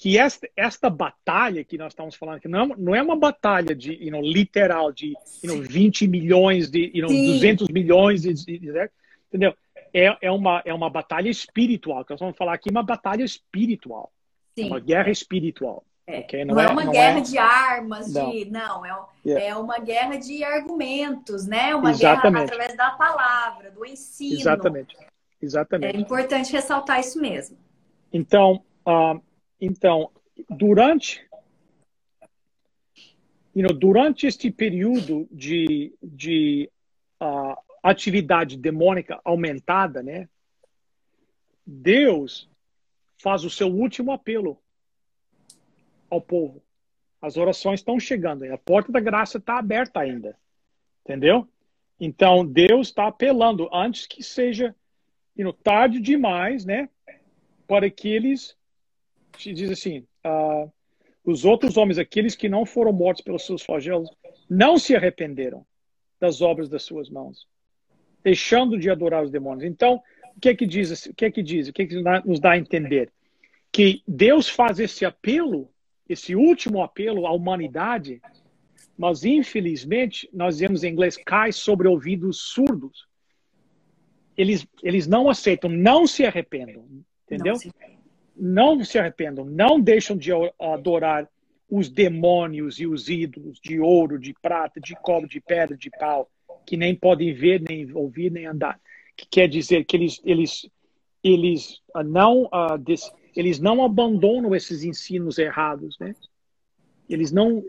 [0.00, 3.74] que esta, esta batalha que nós estamos falando aqui não é, não é uma batalha
[3.74, 5.12] de, you know, literal, de
[5.44, 8.90] you know, 20 milhões, de you know, 200 milhões, de, de, de,
[9.28, 9.54] entendeu?
[9.92, 14.10] É, é, uma, é uma batalha espiritual, que nós vamos falar aqui, uma batalha espiritual.
[14.56, 15.84] É uma guerra espiritual.
[16.06, 16.20] É.
[16.20, 16.46] Okay?
[16.46, 17.20] Não, não, é, uma não guerra é...
[17.20, 18.30] de armas, não.
[18.30, 19.46] de não, é, yeah.
[19.48, 21.74] é uma guerra de argumentos, né?
[21.74, 22.32] Uma Exatamente.
[22.32, 24.40] guerra através da palavra, do ensino.
[24.40, 24.96] Exatamente.
[25.42, 25.94] Exatamente.
[25.94, 27.58] É importante ressaltar isso mesmo.
[28.10, 29.20] Então, uh,
[29.60, 30.10] então,
[30.48, 31.28] durante
[33.54, 36.70] you know, durante este período de, de
[37.20, 40.28] uh, atividade demônica aumentada, né,
[41.66, 42.48] Deus
[43.18, 44.58] faz o seu último apelo
[46.08, 46.62] ao povo.
[47.20, 50.36] As orações estão chegando, a porta da graça está aberta ainda,
[51.04, 51.46] entendeu?
[51.98, 54.74] Então Deus está apelando antes que seja
[55.36, 56.88] you know, tarde demais, né,
[57.66, 58.56] para que eles
[59.42, 60.70] diz assim: uh,
[61.24, 64.10] os outros homens, aqueles que não foram mortos pelos seus flagelos,
[64.48, 65.64] não se arrependeram
[66.18, 67.46] das obras das suas mãos,
[68.22, 69.64] deixando de adorar os demônios.
[69.64, 70.02] Então,
[70.36, 71.06] o que é que diz?
[71.06, 71.68] O que é que diz?
[71.68, 73.10] O que é que nos dá a entender?
[73.72, 75.70] Que Deus faz esse apelo,
[76.08, 78.20] esse último apelo à humanidade,
[78.96, 83.08] mas infelizmente nós vemos em inglês cai sobre ouvidos surdos.
[84.36, 86.84] Eles, eles não aceitam, não se arrependam,
[87.24, 87.52] entendeu?
[87.52, 87.70] Não se
[88.40, 91.28] não se arrependam, não deixam de adorar
[91.68, 96.28] os demônios e os ídolos de ouro, de prata, de cobre, de pedra, de pau,
[96.66, 98.80] que nem podem ver, nem ouvir, nem andar.
[99.14, 100.68] Que quer dizer que eles, eles,
[101.22, 106.14] eles, ah, não, uh, des, eles não abandonam esses ensinos errados, né?
[107.08, 107.62] Eles não.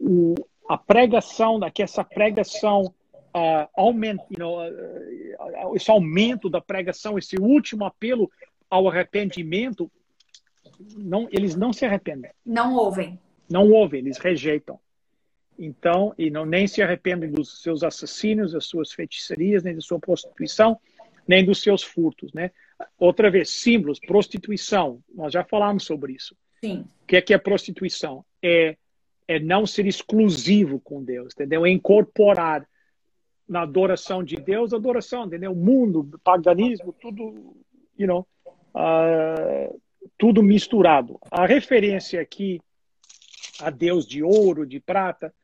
[0.00, 0.34] O,
[0.68, 2.94] a pregação, que essa pregação
[3.34, 8.30] uh, aumenta, you know, uh, esse aumento da pregação, esse último apelo
[8.70, 9.90] ao arrependimento,
[10.96, 12.30] não, eles não se arrependem.
[12.44, 13.18] Não ouvem.
[13.50, 14.78] Não ouvem, eles rejeitam.
[15.58, 19.98] Então, e não nem se arrependem dos seus assassinos, das suas feitiçarias, nem da sua
[19.98, 20.78] prostituição,
[21.26, 22.52] nem dos seus furtos, né?
[22.98, 25.02] Outra vez, símbolos, prostituição.
[25.12, 26.36] Nós já falamos sobre isso.
[26.60, 26.84] Sim.
[27.02, 28.24] O que é que é prostituição?
[28.42, 28.76] É
[29.28, 31.66] é não ser exclusivo com Deus, entendeu?
[31.66, 32.66] É incorporar
[33.46, 35.52] na adoração de Deus, adoração, entendeu?
[35.52, 37.54] O mundo, paganismo, tudo,
[37.98, 38.26] you know,
[38.74, 39.80] uh,
[40.16, 41.18] tudo misturado.
[41.30, 42.60] A referência aqui
[43.60, 45.34] a Deus de ouro, de prata,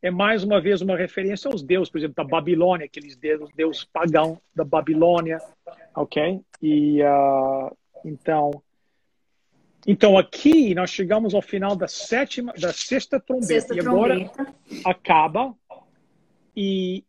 [0.00, 3.84] é mais uma vez uma referência aos deuses, por exemplo, da Babilônia, aqueles deuses, deus
[3.84, 5.38] pagão da Babilônia,
[5.94, 6.40] ok?
[6.60, 7.74] E uh,
[8.04, 8.50] então,
[9.86, 14.54] então aqui nós chegamos ao final da sétima, da sexta trombeta sexta e agora trombeta.
[14.84, 15.54] acaba
[16.54, 17.02] e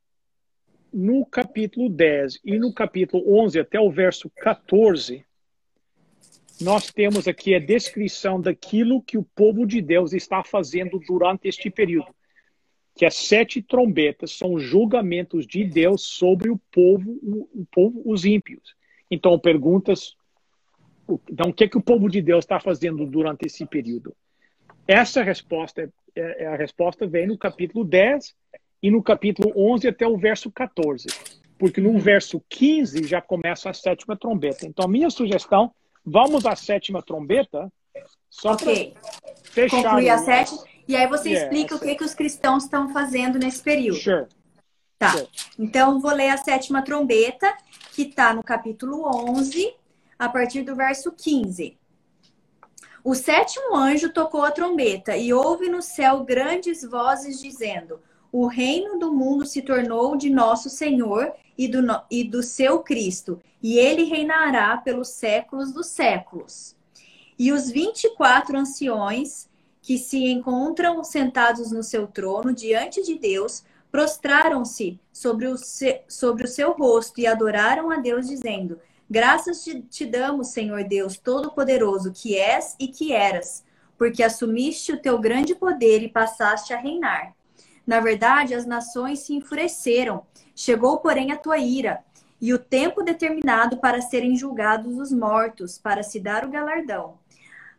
[0.94, 5.25] no capítulo 10 e no capítulo 11 até o verso 14
[6.62, 11.70] nós temos aqui a descrição daquilo que o povo de Deus está fazendo durante este
[11.70, 12.14] período.
[12.96, 17.12] Que as sete trombetas são julgamentos de Deus sobre o povo,
[17.54, 18.74] o, povo, os ímpios.
[19.12, 20.16] Então, perguntas.
[21.30, 24.16] Então, o que, é que o povo de Deus está fazendo durante esse período?
[24.88, 28.34] Essa resposta, é, é, a resposta vem no capítulo 10
[28.82, 31.08] e no capítulo 11 até o verso 14.
[31.58, 34.66] Porque no verso 15 já começa a sétima trombeta.
[34.66, 35.74] Então, a minha sugestão
[36.06, 37.72] vamos à sétima trombeta.
[38.30, 38.94] Só ok.
[39.44, 40.64] Fechar Concluir a sétima.
[40.88, 44.00] E aí você Yeah, explica o que, que os cristãos estão fazendo nesse período.
[44.00, 44.28] Sure.
[45.00, 45.12] Tá.
[45.12, 45.28] Sure.
[45.58, 47.52] Então, vou ler a sétima trombeta,
[47.94, 49.74] que está no capítulo 11,
[50.20, 51.78] a partir do verso 15.
[53.04, 58.00] O sétimo anjo tocou a trombeta e houve no céu grandes vozes dizendo:
[58.32, 61.80] O reino do mundo se tornou de nosso Senhor e do,
[62.10, 66.76] e do seu Cristo, e ele reinará pelos séculos dos séculos.
[67.38, 69.50] E os vinte e quatro anciões
[69.82, 76.46] que se encontram sentados no seu trono diante de Deus prostraram-se sobre, o se- sobre
[76.46, 78.80] o seu rosto e adoraram a Deus, dizendo:
[79.10, 83.64] Graças te, te damos, Senhor Deus Todo-Poderoso, que és e que eras,
[83.98, 87.36] porque assumiste o teu grande poder e passaste a reinar.
[87.86, 90.26] Na verdade, as nações se enfureceram,
[90.56, 92.04] chegou, porém, a tua ira,
[92.42, 97.18] e o tempo determinado para serem julgados os mortos, para se dar o galardão.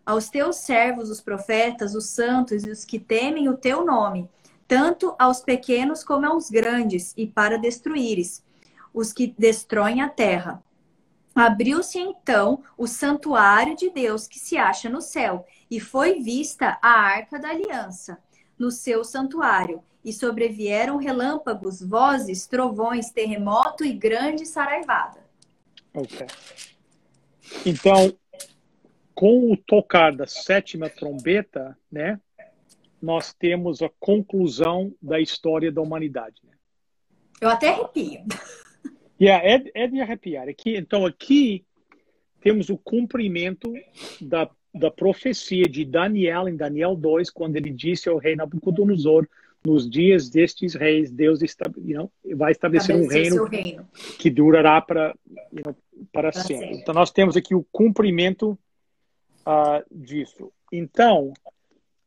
[0.04, 4.30] Aos teus servos, os profetas, os santos e os que temem o teu nome,
[4.68, 8.44] tanto aos pequenos como aos grandes, e para destruíres
[8.94, 10.62] os que destroem a terra.
[11.34, 16.88] Abriu-se então o santuário de Deus que se acha no céu, e foi vista a
[16.88, 18.18] arca da aliança
[18.58, 25.18] no seu santuário, e sobrevieram relâmpagos, vozes, trovões, terremoto e grande saraivada.
[25.92, 26.24] Ok.
[27.66, 28.16] Então,
[29.12, 32.20] com o tocar da sétima trombeta, né,
[33.02, 36.40] nós temos a conclusão da história da humanidade.
[36.44, 36.52] Né?
[37.40, 38.24] Eu até arrepio.
[39.18, 40.46] Yeah, é, é de arrepiar.
[40.46, 41.64] Aqui, então, aqui
[42.42, 43.72] temos o cumprimento
[44.20, 49.26] da, da profecia de Daniel, em Daniel 2, quando ele disse ao rei Nabucodonosor,
[49.66, 53.86] nos dias destes reis, Deus está, you know, vai estabelecer um reino reino.
[54.18, 55.14] que durará para,
[55.52, 55.76] you know,
[56.12, 56.66] para, Para sempre.
[56.66, 56.76] sempre.
[56.78, 58.58] Então, nós temos aqui o cumprimento
[59.44, 60.52] ah, disso.
[60.72, 61.32] Então,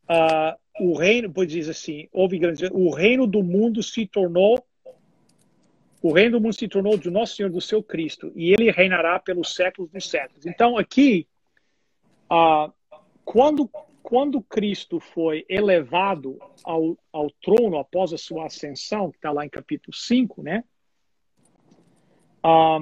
[0.08, 4.64] ah, o reino, pois diz assim, houve grande, o reino do mundo se tornou
[6.02, 9.20] o reino do mundo se tornou de nosso Senhor do seu Cristo e ele reinará
[9.20, 10.46] pelos séculos dos séculos.
[10.46, 11.28] Então aqui,
[12.30, 12.72] ah,
[13.26, 13.70] quando
[14.10, 19.50] quando Cristo foi elevado ao, ao trono após a sua ascensão, que está lá em
[19.50, 20.64] capítulo 5, né?
[22.42, 22.80] Ah,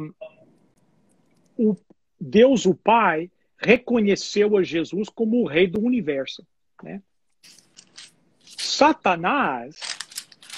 [1.58, 1.76] o
[2.18, 6.48] Deus, o Pai, reconheceu a Jesus como o rei do universo.
[6.82, 7.04] Né?
[8.42, 9.76] Satanás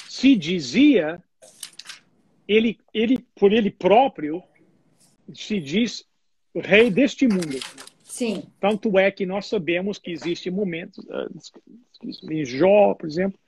[0.08, 1.24] se dizia,
[2.48, 4.44] ele, ele, por ele próprio,
[5.34, 6.06] se diz
[6.54, 7.58] rei deste mundo.
[8.20, 8.44] Sim.
[8.60, 13.40] Tanto é que nós sabemos que existem momentos, uh, em Jó, por exemplo,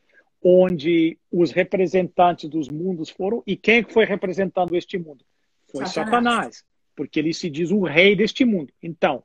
[0.41, 5.25] onde os representantes dos mundos foram, e quem foi representando este mundo?
[5.69, 6.23] Foi Satanás.
[6.23, 6.65] Satanás,
[6.95, 8.71] porque ele se diz o rei deste mundo.
[8.81, 9.21] Então,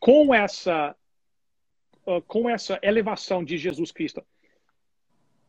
[0.00, 0.96] com essa,
[2.06, 4.24] uh, com essa elevação de Jesus Cristo,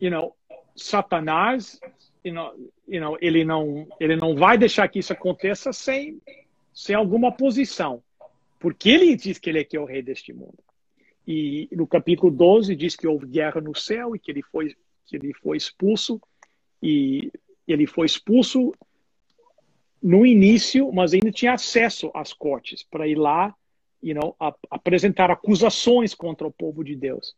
[0.01, 0.35] you know,
[0.75, 1.79] Satanás,
[2.25, 2.53] you know,
[2.85, 6.21] you know, ele não, ele não vai deixar que isso aconteça sem,
[6.73, 8.03] sem alguma posição,
[8.63, 10.57] porque ele diz que ele é que é o rei deste mundo.
[11.27, 14.73] E no capítulo 12 diz que houve guerra no céu e que ele foi,
[15.05, 16.17] que ele foi expulso
[16.81, 17.29] e
[17.67, 18.71] ele foi expulso
[20.01, 23.53] no início, mas ainda tinha acesso às cortes para ir lá,
[24.01, 24.33] you know,
[24.71, 27.35] apresentar acusações contra o povo de Deus.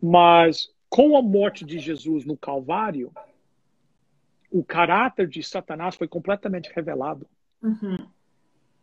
[0.00, 3.12] Mas com a morte de Jesus no Calvário,
[4.50, 7.26] o caráter de Satanás foi completamente revelado.
[7.62, 8.08] Uhum.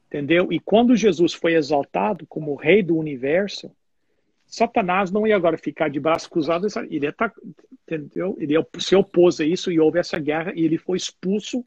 [0.07, 0.51] Entendeu?
[0.51, 3.69] E quando Jesus foi exaltado como rei do universo,
[4.45, 7.29] Satanás não ia agora ficar de braço cruzado, ele ia, tá,
[7.85, 8.37] entendeu?
[8.39, 11.65] Ele se opôs a isso e houve essa guerra e ele foi expulso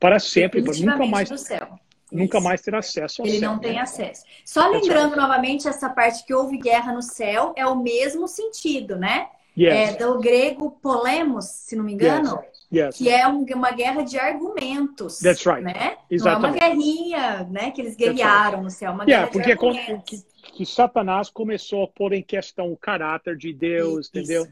[0.00, 1.78] para sempre, para nunca mais, do céu.
[2.10, 3.50] nunca mais ter acesso ao Ele céu.
[3.52, 4.24] não tem acesso.
[4.44, 9.28] Só lembrando novamente essa parte que houve guerra no céu é o mesmo sentido, né?
[9.56, 9.90] Yes.
[9.90, 12.51] É do grego polemos, se não me engano, Yes.
[12.94, 15.18] Que é um- uma guerra de argumentos.
[15.18, 15.62] That's right.
[15.62, 15.96] Né?
[16.10, 16.60] Exatamente.
[16.60, 17.70] Não é uma guerrinha, né?
[17.70, 20.24] Que eles guerrearam no céu, é uma Yeah, guerra porque de argumentos.
[20.42, 24.10] que, que Satanás começou a pôr em questão o caráter de Deus, Isso.
[24.18, 24.48] entendeu?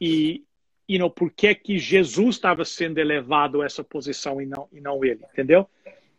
[0.00, 0.42] E,
[0.88, 4.80] you know, por que que Jesus estava sendo elevado a essa posição e não, e
[4.80, 5.68] não ele, entendeu?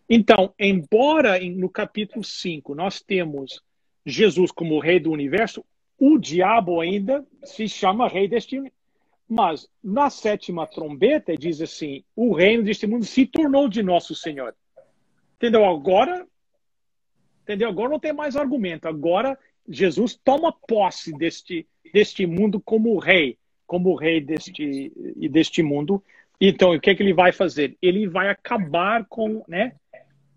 [0.09, 3.61] Então, embora em- no capítulo 5 nós temos
[4.05, 5.63] Jesus como o rei do universo,
[5.97, 8.78] o diabo ainda se chama rei deste universo.
[9.29, 14.55] Mas na sétima trombeta diz assim: o reino deste mundo se tornou de nosso Senhor.
[15.35, 15.63] Entendeu?
[15.65, 16.27] Agora,
[17.43, 17.69] entendeu?
[17.69, 18.87] Agora não tem mais argumento.
[18.87, 19.37] Agora
[19.67, 23.37] Jesus toma posse deste deste mundo como rei,
[23.67, 26.03] como rei deste e deste mundo.
[26.41, 27.77] Então, o que é que ele vai fazer?
[27.81, 29.75] Ele vai acabar com, né,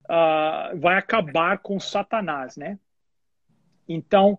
[0.04, 2.78] uh, vai acabar com Satanás, né?
[3.88, 4.38] Então,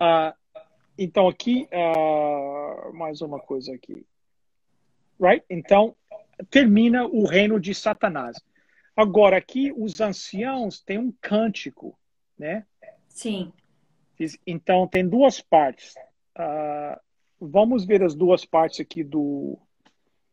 [0.00, 0.34] uh,
[0.98, 4.06] então aqui uh, mais uma coisa aqui,
[5.20, 5.44] right?
[5.48, 5.94] Então
[6.50, 8.36] termina o reino de Satanás.
[8.96, 11.98] Agora aqui os anciãos têm um cântico,
[12.38, 12.64] né?
[13.08, 13.52] Sim.
[14.46, 15.94] Então tem duas partes.
[17.38, 19.58] vamos ver as duas partes aqui do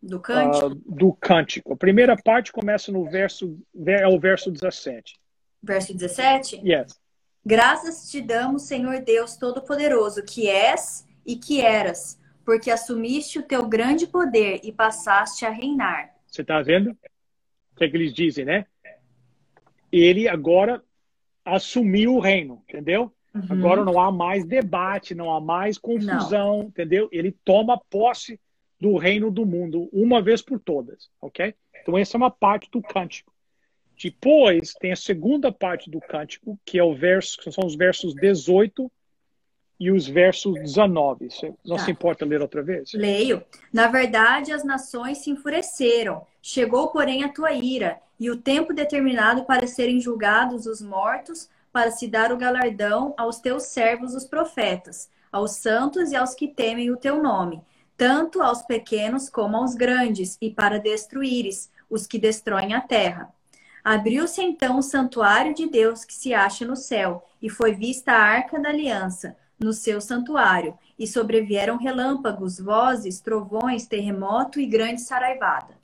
[0.03, 0.67] do cântico?
[0.67, 1.73] Uh, do cântico.
[1.73, 5.17] A primeira parte começa no verso, é o verso 17.
[5.61, 6.61] Verso 17?
[6.63, 6.99] Yes.
[7.45, 13.67] Graças te damos, Senhor Deus Todo-Poderoso, que és e que eras, porque assumiste o teu
[13.67, 16.13] grande poder e passaste a reinar.
[16.25, 16.91] Você está vendo?
[16.91, 18.65] O que, é que eles dizem, né?
[19.91, 20.81] Ele agora
[21.43, 23.11] assumiu o reino, entendeu?
[23.35, 23.45] Uhum.
[23.49, 26.63] Agora não há mais debate, não há mais confusão, não.
[26.63, 27.09] entendeu?
[27.11, 28.39] Ele toma posse
[28.79, 31.53] do reino do mundo, uma vez por todas, ok?
[31.81, 33.32] Então essa é uma parte do cântico.
[34.01, 38.13] Depois tem a segunda parte do cântico, que é o verso, que são os versos
[38.13, 38.91] 18
[39.79, 41.29] e os versos 19.
[41.29, 41.85] Você não tá.
[41.85, 42.91] se importa ler outra vez?
[42.93, 43.43] Leio.
[43.71, 46.25] Na verdade, as nações se enfureceram.
[46.41, 51.91] Chegou, porém, a tua ira, e o tempo determinado para serem julgados os mortos, para
[51.91, 56.91] se dar o galardão aos teus servos, os profetas, aos santos e aos que temem
[56.91, 57.61] o teu nome
[57.97, 63.33] tanto aos pequenos como aos grandes, e para destruíres os que destroem a terra.
[63.83, 68.21] Abriu-se então o santuário de Deus que se acha no céu, e foi vista a
[68.21, 75.77] arca da aliança no seu santuário, e sobrevieram relâmpagos, vozes, trovões, terremoto e grande saraivada.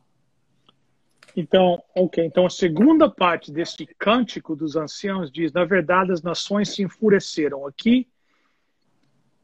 [1.36, 2.26] Então, ok.
[2.26, 7.66] Então, a segunda parte desse cântico dos anciãos diz: na verdade, as nações se enfureceram.
[7.66, 8.08] Aqui,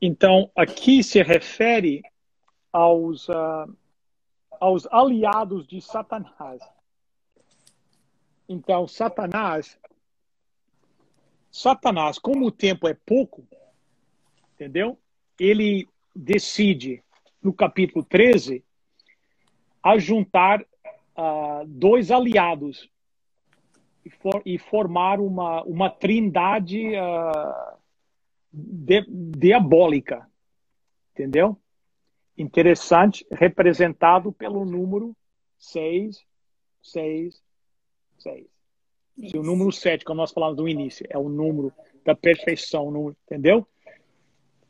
[0.02, 2.02] então, aqui se refere
[2.72, 3.74] aos, uh,
[4.60, 6.62] aos aliados de Satanás.
[8.48, 9.80] Então, Satanás,
[11.52, 13.48] Satanás, como o tempo é pouco,
[14.54, 15.00] entendeu?
[15.40, 17.04] Ele decide,
[17.42, 18.64] no capítulo 13,
[19.82, 22.90] a juntar uh, dois aliados
[24.04, 27.78] e, for, e, formar uma, uma trindade uh,
[28.52, 30.30] de, diabólica,
[31.14, 31.60] entendeu?
[32.38, 35.16] interessante, representado pelo número
[35.58, 36.26] 6,
[36.82, 37.42] 6,
[38.20, 38.48] 6.
[39.18, 41.72] E o número 7, como nós falamos no início, é o número
[42.04, 43.68] da perfeição, número, entendeu?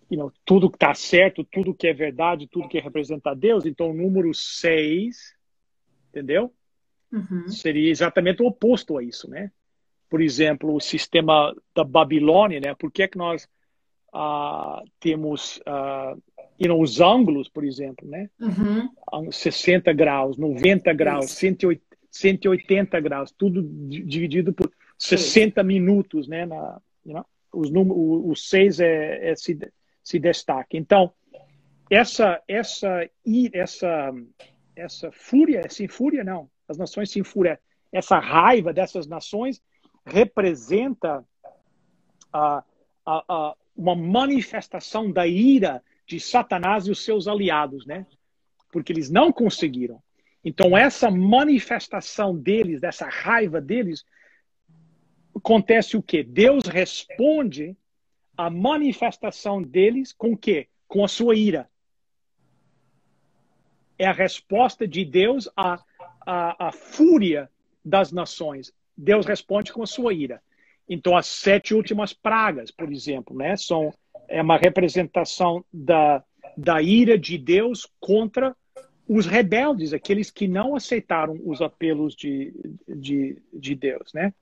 [0.09, 3.65] You know, tudo que está certo, tudo que é verdade, tudo que representa Deus.
[3.65, 5.35] Então, o número 6,
[6.09, 6.53] entendeu?
[7.11, 7.49] Uhum.
[7.49, 9.51] Seria exatamente o oposto a isso, né?
[10.07, 12.75] Por exemplo, o sistema da Babilônia, né?
[12.75, 13.47] Por que, é que nós
[14.13, 16.21] uh, temos uh,
[16.59, 18.29] you know, os ângulos, por exemplo, né?
[18.39, 19.31] Uhum.
[19.31, 21.83] 60 graus, 90 graus, 180,
[22.15, 25.67] 180 graus, tudo dividido por 60 Sim.
[25.67, 26.45] minutos, né?
[26.45, 29.57] Na, you know, os o, o 6 é, é, se,
[30.01, 30.77] se destaca.
[30.77, 31.13] Então,
[31.89, 33.09] essa, essa,
[33.53, 34.13] essa,
[34.75, 37.57] essa fúria, essa fúria não, as nações se infuriam,
[37.91, 39.61] essa raiva dessas nações
[40.05, 41.23] representa
[42.31, 42.63] a,
[43.05, 48.05] a, a, uma manifestação da ira de Satanás e os seus aliados, né?
[48.71, 50.01] Porque eles não conseguiram.
[50.45, 54.05] Então, essa manifestação deles, dessa raiva deles,
[55.35, 56.23] acontece o quê?
[56.23, 57.75] Deus responde
[58.37, 60.67] à manifestação deles com o quê?
[60.87, 61.67] Com a sua ira.
[63.97, 65.83] É a resposta de Deus à,
[66.21, 67.49] à, à fúria
[67.83, 68.71] das nações.
[68.95, 70.43] Deus responde com a sua ira.
[70.87, 73.91] Então, as sete últimas pragas, por exemplo, né, são
[74.27, 76.23] é uma representação da,
[76.57, 78.55] da ira de Deus contra
[79.07, 82.53] os rebeldes, aqueles que não aceitaram os apelos de,
[82.87, 84.33] de, de Deus, né?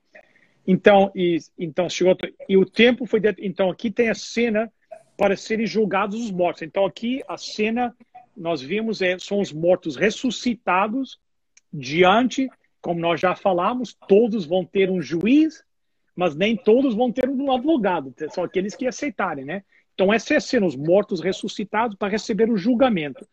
[0.66, 2.16] Então, e, então chegou,
[2.48, 3.20] e o tempo foi.
[3.38, 4.72] Então, aqui tem a cena
[5.16, 6.62] para serem julgados os mortos.
[6.62, 7.94] Então, aqui a cena,
[8.36, 11.18] nós vimos, é, são os mortos ressuscitados
[11.72, 12.48] diante,
[12.80, 15.62] como nós já falamos, todos vão ter um juiz,
[16.16, 19.62] mas nem todos vão ter um advogado, são aqueles que aceitarem, né?
[19.94, 23.26] Então, essa é a cena, os mortos ressuscitados para receber o julgamento.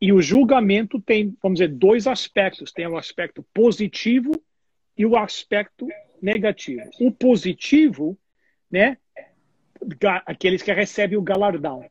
[0.00, 2.72] E o julgamento tem, vamos dizer, dois aspectos.
[2.72, 4.32] Tem o aspecto positivo
[4.96, 5.88] e o aspecto
[6.20, 6.88] negativo.
[7.00, 8.18] O positivo,
[8.70, 8.98] né,
[10.26, 11.84] aqueles que recebem o galardão.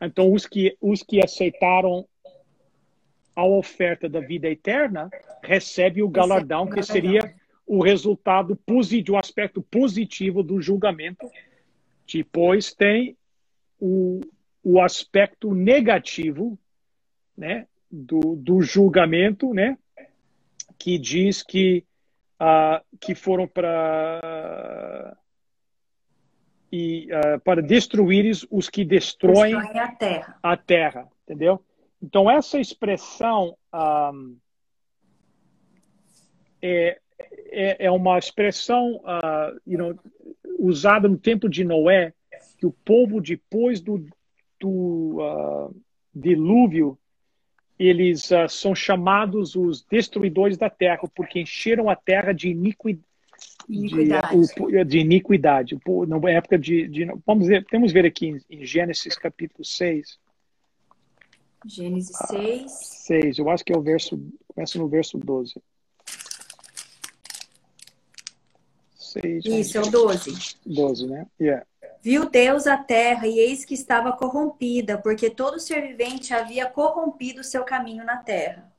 [0.00, 2.06] Então, os que, os que aceitaram
[3.34, 5.10] a oferta da vida eterna
[5.42, 7.34] recebem o galardão, que seria
[7.66, 11.28] o resultado positivo, o aspecto positivo do julgamento
[12.06, 13.16] depois tem
[13.80, 14.20] o,
[14.64, 16.58] o aspecto negativo
[17.36, 19.76] né, do, do julgamento, né,
[20.78, 21.84] que diz que
[22.40, 25.16] uh, que foram para
[26.72, 30.38] e uh, para destruir os que destroem, destroem a terra.
[30.42, 31.64] a terra, entendeu?
[32.02, 34.36] Então essa expressão um,
[36.60, 36.98] é,
[37.50, 39.98] é, é, uma expressão uh, you know,
[40.58, 42.12] usada no tempo de Noé,
[42.58, 44.04] que o povo depois do,
[44.60, 45.74] do uh,
[46.14, 46.98] dilúvio
[47.78, 53.04] eles uh, são chamados os destruidores da terra, porque encheram a terra de iniquidade.
[53.68, 55.78] De, de iniquidade.
[56.06, 60.18] Na época de, de, Vamos ver, temos ver aqui em Gênesis capítulo 6.
[61.66, 62.62] Gênesis 6.
[62.62, 64.20] Ah, 6, eu acho que é o verso.
[64.48, 65.54] Começa no verso 12.
[68.96, 69.44] 6.
[69.44, 70.56] Isso, é o 12.
[70.66, 71.26] 12, né?
[71.40, 71.66] Yeah.
[72.04, 77.40] Viu Deus a terra e eis que estava corrompida, porque todo ser vivente havia corrompido
[77.40, 78.70] o seu caminho na terra.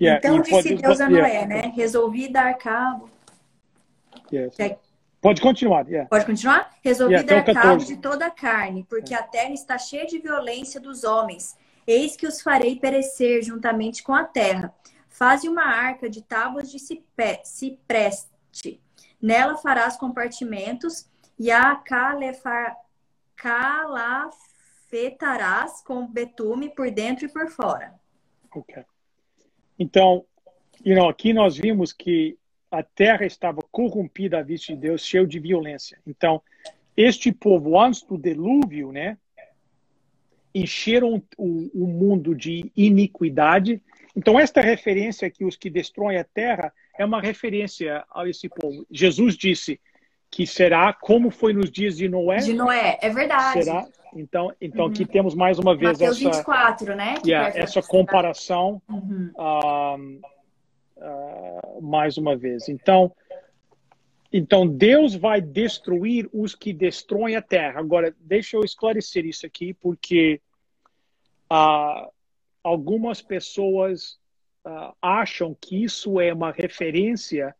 [0.00, 1.46] Yeah, então disse Deus a Noé, yeah.
[1.46, 1.72] né?
[1.76, 3.10] Resolvi dar cabo.
[4.32, 4.56] Yes.
[5.20, 5.86] Pode continuar.
[5.86, 6.08] Yeah.
[6.08, 6.70] Pode continuar?
[6.82, 11.04] Resolvi dar cabo de toda a carne, porque a terra está cheia de violência dos
[11.04, 11.58] homens.
[11.86, 14.74] Eis que os farei perecer juntamente com a terra.
[15.10, 17.78] Faze uma arca de tábuas de cipreste.
[19.20, 21.76] Nela farás compartimentos e a
[23.36, 27.94] calafetarás com betume por dentro e por fora.
[28.54, 28.84] Ok.
[29.78, 30.24] Então,
[30.84, 32.38] you know, aqui nós vimos que
[32.70, 35.98] a terra estava corrompida à vista de Deus, cheio de violência.
[36.06, 36.42] Então,
[36.96, 39.18] este povo, antes do dilúvio, né,
[40.54, 43.82] encheram o, o mundo de iniquidade.
[44.14, 48.86] Então, esta referência aqui, os que destroem a terra, é uma referência a esse povo.
[48.90, 49.80] Jesus disse:
[50.30, 52.38] que será como foi nos dias de Noé.
[52.38, 53.64] De Noé, é verdade.
[53.64, 53.86] Será?
[54.14, 54.90] Então, então uhum.
[54.90, 57.14] aqui temos mais uma vez Mateus essa 24, né?
[57.26, 59.30] Yeah, essa comparação uhum.
[59.36, 60.20] uh,
[60.96, 62.68] uh, mais uma vez.
[62.68, 63.14] Então,
[64.32, 67.80] então Deus vai destruir os que destroem a terra.
[67.80, 70.40] Agora, deixa eu esclarecer isso aqui, porque
[71.52, 72.10] uh,
[72.62, 74.22] algumas pessoas
[75.02, 77.54] acham que isso é uma referência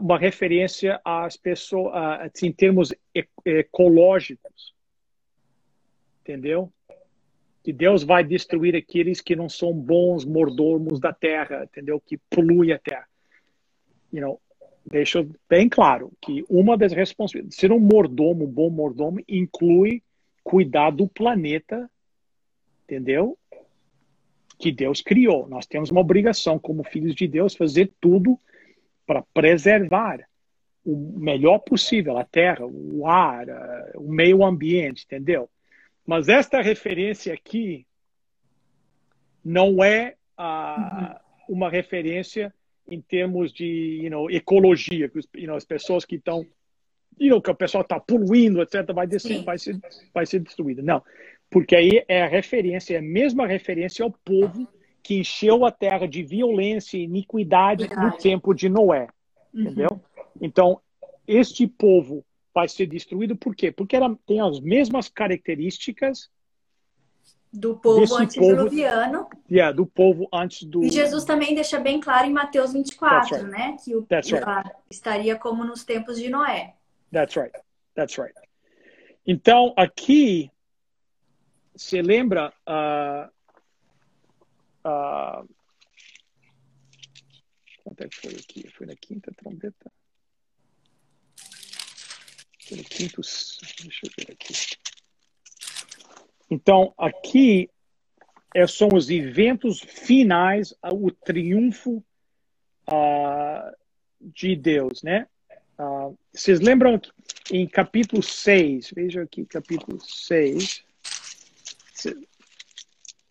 [0.00, 2.92] uma referência às pessoas, assim, em termos
[3.44, 4.74] ecológicos.
[6.20, 6.72] Entendeu?
[7.64, 12.00] Que Deus vai destruir aqueles que não são bons mordomos da terra, entendeu?
[12.00, 13.06] Que poluem a terra.
[14.12, 14.40] You know,
[14.84, 20.02] deixa bem claro que uma das responsabilidades, ser um mordomo, um bom mordomo, inclui
[20.44, 21.88] cuidar do planeta,
[22.84, 23.38] entendeu?
[24.58, 25.48] Que Deus criou.
[25.48, 28.38] Nós temos uma obrigação, como filhos de Deus, fazer tudo
[29.12, 30.26] para preservar
[30.82, 33.46] o melhor possível a terra, o ar,
[33.94, 35.50] o meio ambiente, entendeu?
[36.04, 37.86] Mas esta referência aqui
[39.44, 42.52] não é uh, uma referência
[42.88, 46.44] em termos de you know, ecologia, que you know, as pessoas que estão,
[47.20, 49.78] you know, que o pessoal está poluindo, etc., vai, descer, vai, ser,
[50.12, 50.82] vai ser destruída.
[50.82, 51.02] Não,
[51.50, 54.66] porque aí é a referência, é a mesma referência ao povo
[55.02, 58.06] que encheu a terra de violência e iniquidade Verdade.
[58.06, 59.08] no tempo de Noé.
[59.52, 59.62] Uhum.
[59.62, 60.00] Entendeu?
[60.40, 60.80] Então,
[61.26, 62.24] este povo
[62.54, 63.72] vai ser destruído por quê?
[63.72, 66.30] Porque ela tem as mesmas características
[67.52, 69.28] do povo antediluviano.
[69.50, 70.82] Yeah, do povo antes do.
[70.82, 73.50] E Jesus também deixa bem claro em Mateus 24, right.
[73.50, 73.76] né?
[73.84, 74.70] Que o right.
[74.90, 76.74] estaria como nos tempos de Noé.
[77.12, 77.52] That's right.
[77.94, 78.34] That's right.
[79.26, 80.50] Então, aqui,
[81.76, 83.30] você lembra uh,
[84.84, 85.48] Uh,
[87.84, 88.68] quanto é que foi aqui?
[88.70, 89.92] Foi na quinta trombeta?
[92.66, 93.20] Foi no quinto.
[93.20, 94.54] Deixa eu ver aqui.
[96.50, 97.70] Então, aqui
[98.54, 102.04] é, são os eventos finais, o triunfo
[102.88, 103.76] uh,
[104.20, 105.26] de Deus, né?
[105.78, 110.84] Uh, vocês lembram que em capítulo 6, veja aqui, capítulo 6,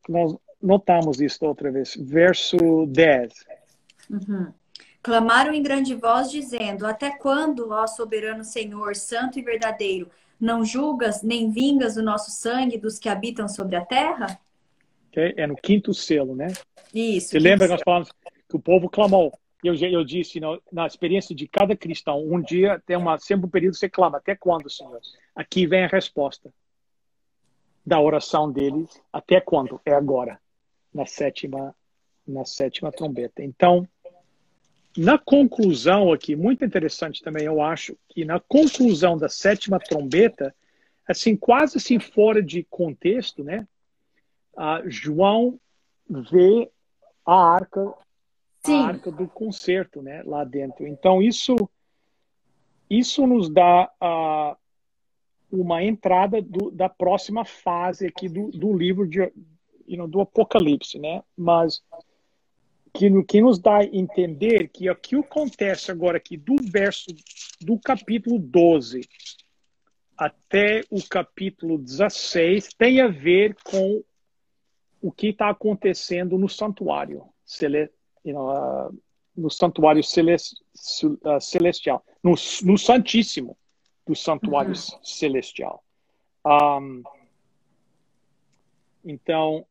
[0.10, 1.96] nós, notamos isso outra vez.
[2.00, 3.34] Verso 10.
[4.10, 4.54] Uhum.
[5.02, 10.10] Clamaram em grande voz, dizendo: Até quando, ó soberano Senhor, santo e verdadeiro,
[10.40, 14.40] não julgas nem vingas o nosso sangue dos que habitam sobre a terra?
[15.10, 15.34] Okay.
[15.38, 16.48] É no quinto selo, né?
[16.94, 17.30] Isso.
[17.30, 18.12] Você lembra que nós falamos
[18.48, 19.34] que o povo clamou?
[19.64, 23.50] Eu, eu disse, na, na experiência de cada cristão, um dia tem uma, sempre um
[23.50, 24.18] período que você clama.
[24.18, 25.00] Até quando, Senhor?
[25.36, 26.52] Aqui vem a resposta
[27.86, 28.90] da oração deles.
[29.14, 29.80] Até quando?
[29.86, 30.40] É agora
[30.94, 31.76] na sétima,
[32.28, 33.44] na sétima trombeta.
[33.44, 33.88] Então,
[34.98, 40.54] na conclusão aqui, muito interessante também, eu acho, que na conclusão da sétima trombeta,
[41.08, 43.68] assim, quase assim fora de contexto, né?
[44.54, 45.60] Uh, João
[46.10, 46.70] vê
[47.26, 47.94] a arca
[48.64, 48.80] Sim.
[48.80, 50.86] a arca do concerto, né, lá dentro.
[50.88, 51.56] Então isso
[52.90, 53.90] isso nos dá
[55.50, 59.32] uma entrada do, da próxima fase aqui do, do livro de,
[59.88, 61.24] you know, do Apocalipse, né?
[61.38, 61.84] Mas
[62.94, 67.08] que, que nos dá a entender que o que acontece agora aqui do verso
[67.62, 69.02] do capítulo 12
[70.18, 74.04] até o capítulo 16 tem a ver com
[75.02, 77.24] o que está acontecendo no santuário,
[78.24, 79.02] you know, uh,
[79.36, 83.58] no santuário uh, celestial, no, no Santíssimo
[84.06, 85.04] do santuário uhum.
[85.04, 85.84] celestial.
[86.46, 87.02] Um,
[89.04, 89.66] então,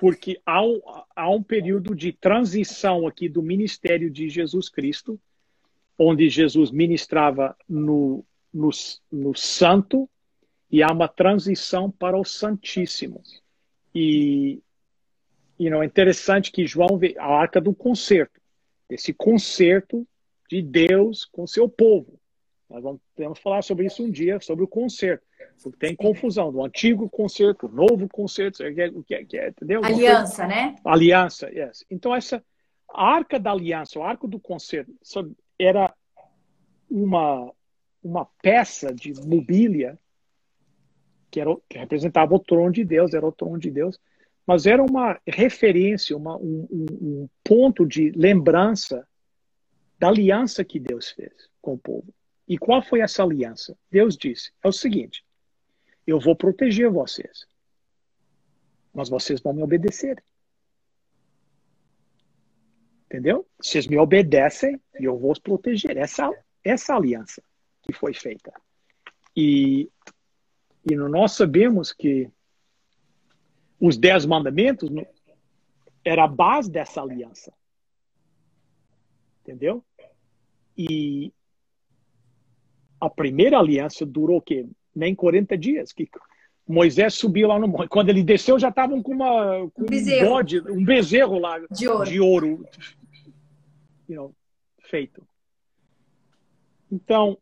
[0.00, 0.80] porque há um,
[1.14, 5.20] há um período de transição aqui do ministério de Jesus Cristo,
[5.98, 8.70] onde Jesus ministrava no, no,
[9.12, 10.08] no santo,
[10.70, 13.22] e há uma transição para o Santíssimo.
[13.94, 14.62] E
[15.58, 18.40] you know, é interessante que João vê a arca do concerto,
[18.88, 20.08] esse concerto
[20.48, 22.18] de Deus com seu povo.
[22.70, 25.26] Nós vamos falar sobre isso um dia, sobre o concerto.
[25.62, 29.84] Porque tem confusão do antigo concerto, novo concerto, o que é, que é, entendeu?
[29.84, 30.76] Aliança, né?
[30.84, 31.84] Aliança, yes.
[31.90, 32.42] Então, essa
[32.88, 34.92] arca da aliança, o arco do concerto,
[35.58, 35.92] era
[36.90, 37.52] uma,
[38.02, 39.98] uma peça de mobília
[41.30, 43.98] que, era, que representava o trono de Deus, era o trono de Deus,
[44.46, 49.06] mas era uma referência, uma, um, um, ponto de lembrança
[49.98, 52.12] da aliança que Deus fez com o povo.
[52.48, 53.76] E qual foi essa aliança?
[53.90, 55.22] Deus disse: é o seguinte,
[56.10, 57.46] eu vou proteger vocês,
[58.92, 60.22] mas vocês vão me obedecer.
[63.06, 63.46] Entendeu?
[63.60, 65.96] Vocês me obedecem e eu vou os proteger.
[65.96, 66.30] Essa,
[66.62, 67.42] essa aliança
[67.82, 68.52] que foi feita.
[69.36, 69.90] E,
[70.88, 72.30] e nós sabemos que
[73.80, 74.90] os dez mandamentos
[76.04, 77.52] era a base dessa aliança.
[79.42, 79.84] Entendeu?
[80.76, 81.32] E
[83.00, 84.68] a primeira aliança durou o quê?
[84.94, 85.92] Nem 40 dias.
[85.92, 86.08] Que
[86.66, 87.88] Moisés subiu lá no monte.
[87.88, 90.26] Quando ele desceu, já estavam com, uma, com um, bezerro.
[90.26, 92.64] um bode, um bezerro lá de ouro, de ouro
[94.10, 94.34] you know,
[94.80, 95.26] feito.
[96.90, 97.38] Então,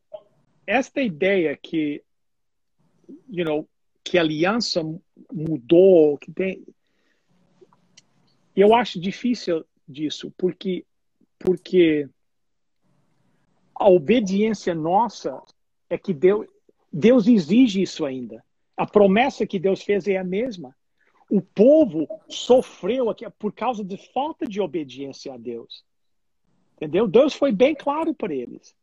[0.66, 2.04] esta ideia que,
[3.26, 3.66] you know,
[4.04, 4.82] que a aliança
[5.32, 6.66] mudou, que tem.
[8.54, 10.84] Eu acho difícil disso, porque,
[11.38, 12.08] porque
[13.74, 15.40] a obediência nossa
[15.88, 16.46] é que Deus,
[16.92, 18.42] Deus exige isso ainda.
[18.76, 20.74] A promessa que Deus fez é a mesma.
[21.30, 25.84] O povo sofreu aqui por causa de falta de obediência a Deus.
[26.76, 27.06] Entendeu?
[27.06, 28.74] Deus foi bem claro para eles.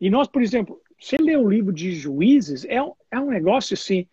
[0.00, 3.74] E nós, por exemplo, você lê o livro de Juízes, é um, é um negócio
[3.74, 4.06] assim,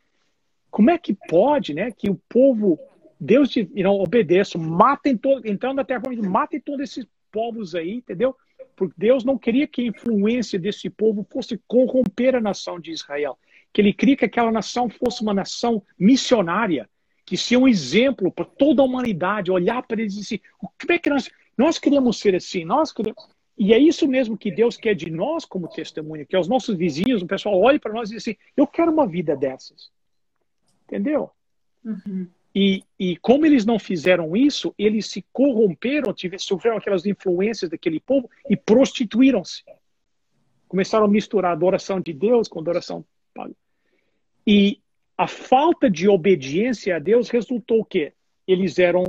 [0.69, 2.77] como é que pode, né, que o povo,
[3.19, 7.93] Deus te, you know, obedeça, matem todos, entrando até a matem todos esses povos aí,
[7.93, 8.35] entendeu?
[8.77, 13.37] Porque Deus não queria que a influência desse povo fosse corromper a nação de Israel.
[13.73, 16.87] Que ele queria que aquela nação fosse uma nação missionária,
[17.25, 20.99] que seja um exemplo para toda a humanidade, olhar para eles e dizer, como é
[20.99, 23.27] que nós, nós queremos ser assim, nós queremos...
[23.57, 27.23] E é isso mesmo que Deus quer de nós como testemunha, que os nossos vizinhos,
[27.23, 29.89] o pessoal olhe para nós e diz assim, eu quero uma vida dessas.
[30.85, 31.31] Entendeu?
[31.83, 32.27] Uhum.
[32.59, 37.99] E, e como eles não fizeram isso, eles se corromperam, tiveram, sofreram aquelas influências daquele
[37.99, 39.63] povo e prostituíram-se.
[40.67, 43.53] Começaram a misturar a adoração de Deus com a adoração paga.
[44.47, 44.81] E
[45.15, 48.11] a falta de obediência a Deus resultou que
[48.47, 49.03] eles eram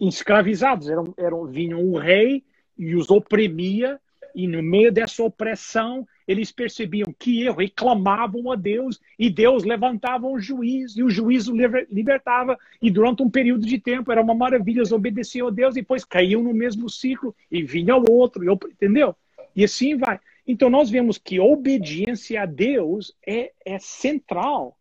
[0.00, 2.42] escravizados, eram, eram, vinham um rei
[2.76, 4.00] e os oprimia,
[4.34, 9.64] e no meio dessa opressão eles percebiam que erro e clamavam a Deus, e Deus
[9.64, 11.54] levantava um juiz, e o juiz o
[11.90, 15.80] libertava, e durante um período de tempo era uma maravilha, eles obedeciam a Deus, e
[15.80, 19.16] depois caíam no mesmo ciclo, e vinha o outro, entendeu?
[19.56, 20.20] E assim vai.
[20.46, 24.78] Então nós vemos que obediência a Deus é, é central.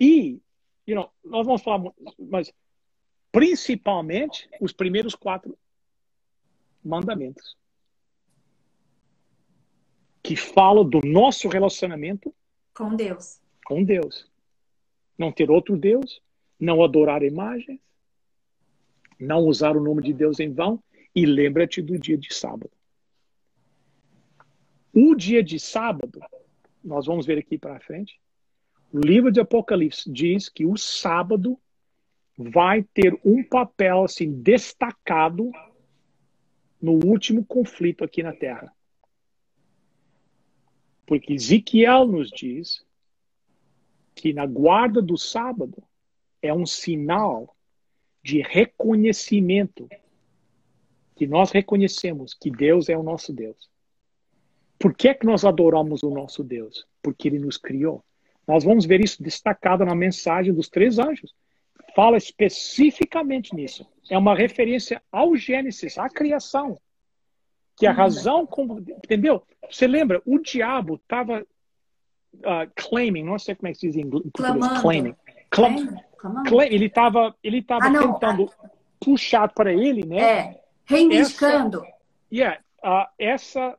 [0.00, 0.40] E,
[0.86, 2.50] you know, nós vamos falar, mas
[3.30, 5.56] principalmente os primeiros quatro
[6.82, 7.56] mandamentos
[10.24, 12.34] que fala do nosso relacionamento
[12.72, 13.40] com Deus.
[13.66, 14.26] Com Deus.
[15.18, 16.22] Não ter outro Deus,
[16.58, 17.78] não adorar imagens,
[19.20, 20.82] não usar o nome de Deus em vão
[21.14, 22.70] e lembra-te do dia de sábado.
[24.94, 26.18] O dia de sábado,
[26.82, 28.18] nós vamos ver aqui para frente,
[28.90, 31.60] o livro de Apocalipse diz que o sábado
[32.38, 35.52] vai ter um papel assim destacado
[36.80, 38.72] no último conflito aqui na Terra.
[41.06, 42.84] Porque Ezequiel nos diz
[44.14, 45.82] que na guarda do sábado
[46.40, 47.54] é um sinal
[48.22, 49.88] de reconhecimento
[51.14, 53.70] que nós reconhecemos que Deus é o nosso Deus.
[54.78, 56.86] Por que, é que nós adoramos o nosso Deus?
[57.02, 58.04] Porque Ele nos criou.
[58.46, 61.34] Nós vamos ver isso destacado na mensagem dos três anjos.
[61.94, 63.86] Fala especificamente nisso.
[64.10, 66.78] É uma referência ao Gênesis, à criação.
[67.76, 67.96] Que a uhum.
[67.96, 69.42] razão, como, entendeu?
[69.70, 70.22] Você lembra?
[70.24, 71.44] O diabo estava
[72.34, 74.24] uh, claiming, não sei como é que se diz em inglês.
[74.80, 75.14] Claiming.
[75.50, 75.86] Clam,
[76.46, 78.50] claim, ele estava ele tava ah, tentando
[79.00, 80.18] puxar para ele, né?
[80.18, 81.78] É, reivindicando.
[81.78, 81.94] Essa,
[82.32, 83.76] yeah, uh, essa,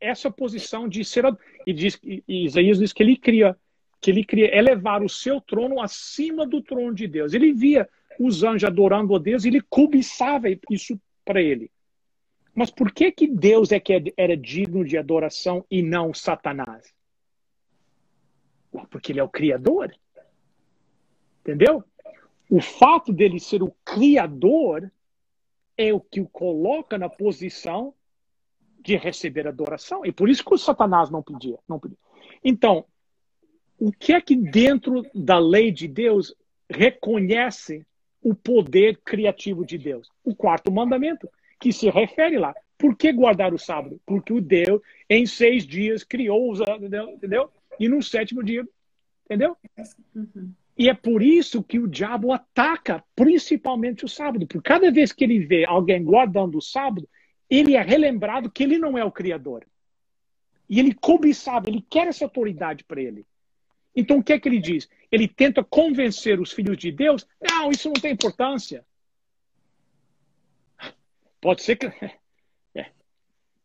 [0.00, 1.24] essa posição de ser.
[1.66, 3.56] E, diz, e Isaías diz que ele cria
[4.00, 7.34] que ele queria elevar o seu trono acima do trono de Deus.
[7.34, 7.88] Ele via
[8.18, 11.70] os anjos adorando a Deus e ele cobiçava isso para ele.
[12.58, 16.92] Mas por que que Deus é que era digno de adoração e não Satanás?
[18.90, 19.94] Porque ele é o criador.
[21.40, 21.84] Entendeu?
[22.50, 24.90] O fato dele ser o criador
[25.76, 27.94] é o que o coloca na posição
[28.80, 30.04] de receber adoração.
[30.04, 31.96] E por isso que o Satanás não pedia, não pedia.
[32.42, 32.84] Então,
[33.78, 36.34] o que é que dentro da lei de Deus
[36.68, 37.86] reconhece
[38.20, 40.10] o poder criativo de Deus?
[40.24, 42.54] O quarto mandamento, que se refere lá.
[42.76, 44.00] Por que guardar o sábado?
[44.06, 44.80] Porque o Deus,
[45.10, 47.50] em seis dias, criou os entendeu?
[47.78, 48.66] E no sétimo dia,
[49.24, 49.56] entendeu?
[50.14, 50.52] Uhum.
[50.78, 54.46] E é por isso que o diabo ataca principalmente o sábado.
[54.46, 57.08] Por cada vez que ele vê alguém guardando o sábado,
[57.50, 59.66] ele é relembrado que ele não é o Criador.
[60.70, 63.26] E ele cobiçava, ele quer essa autoridade para ele.
[63.96, 64.88] Então o que é que ele diz?
[65.10, 68.84] Ele tenta convencer os filhos de Deus: não, isso não tem importância.
[71.40, 71.86] Pode ser que.
[72.74, 72.86] É.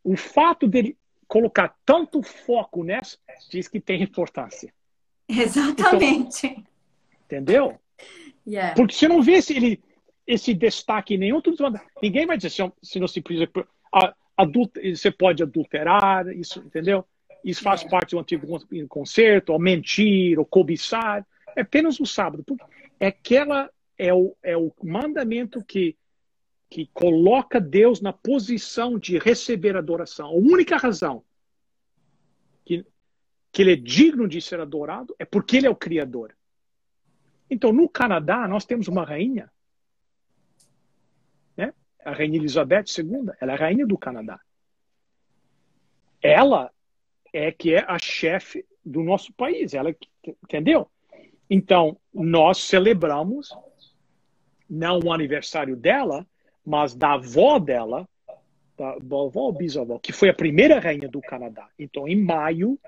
[0.04, 0.98] O fato dele
[1.28, 3.18] colocar tanto foco nessa
[3.50, 4.74] diz que tem importância.
[5.28, 6.48] Exatamente.
[6.48, 6.64] Então,
[7.26, 7.80] entendeu?
[8.46, 8.76] Yeah.
[8.76, 9.82] Porque se não vê esse, ele,
[10.28, 11.58] esse destaque nenhum, tudo,
[12.02, 12.50] ninguém vai dizer
[12.82, 13.50] se não se precisa.
[14.36, 17.06] Adulter, você pode adulterar, isso, entendeu?
[17.44, 18.48] Isso faz parte do antigo
[18.88, 21.26] concerto, ou mentir, ou cobiçar.
[21.56, 22.44] É apenas o sábado.
[23.00, 25.96] É aquela é o, é o mandamento que,
[26.74, 30.30] que coloca Deus na posição de receber adoração.
[30.30, 31.24] A única razão
[32.66, 32.84] que,
[33.52, 36.36] que ele é digno de ser adorado é porque ele é o Criador.
[37.48, 39.52] Então, no Canadá, nós temos uma rainha,
[41.56, 41.72] né?
[42.04, 44.42] a Rainha Elizabeth II, ela é a rainha do Canadá.
[46.24, 46.72] Ela
[47.32, 49.96] é que é a chefe do nosso país, ela
[50.44, 50.90] entendeu?
[51.48, 53.56] Então, nós celebramos
[54.68, 56.26] não o aniversário dela,
[56.66, 58.08] mas da avó dela,
[58.78, 61.68] da avó ou bisavó, que foi a primeira rainha do Canadá.
[61.78, 62.80] Então, em maio,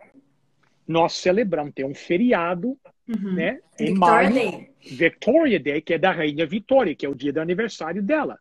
[0.88, 2.78] nós celebramos, tem um feriado,
[3.08, 3.34] uhum.
[3.34, 3.60] né?
[3.80, 4.70] Em Victoria maio, Day.
[4.82, 8.40] Victoria Day, que é da rainha Vitória, que é o dia do aniversário dela.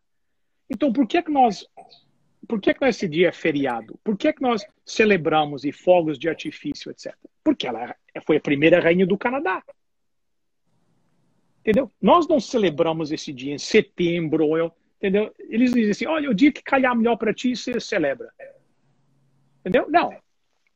[0.69, 1.67] Então, por que que nós
[2.47, 3.99] por que, que esse dia é feriado?
[4.03, 7.15] Por que, que nós celebramos e fogos de artifício, etc?
[7.43, 7.95] Porque ela
[8.25, 9.63] foi a primeira rainha do Canadá.
[11.61, 11.91] Entendeu?
[11.99, 14.55] Nós não celebramos esse dia em setembro,
[14.97, 15.33] entendeu?
[15.39, 18.31] Eles dizem assim, olha, o dia que calhar melhor para ti, você celebra.
[19.59, 19.89] Entendeu?
[19.89, 20.15] Não.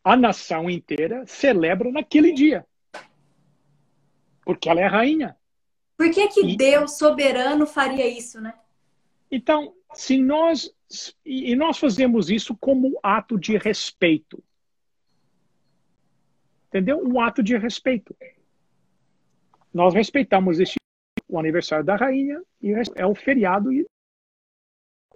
[0.03, 2.65] A nação inteira celebra naquele dia.
[4.43, 5.37] Porque ela é rainha.
[5.97, 6.57] Por que que e...
[6.57, 8.53] Deus soberano faria isso, né?
[9.29, 10.73] Então, se nós
[11.23, 14.43] e nós fazemos isso como ato de respeito.
[16.67, 16.99] Entendeu?
[17.03, 18.15] Um ato de respeito.
[19.73, 20.77] Nós respeitamos este,
[21.27, 23.85] o aniversário da rainha e é o feriado e,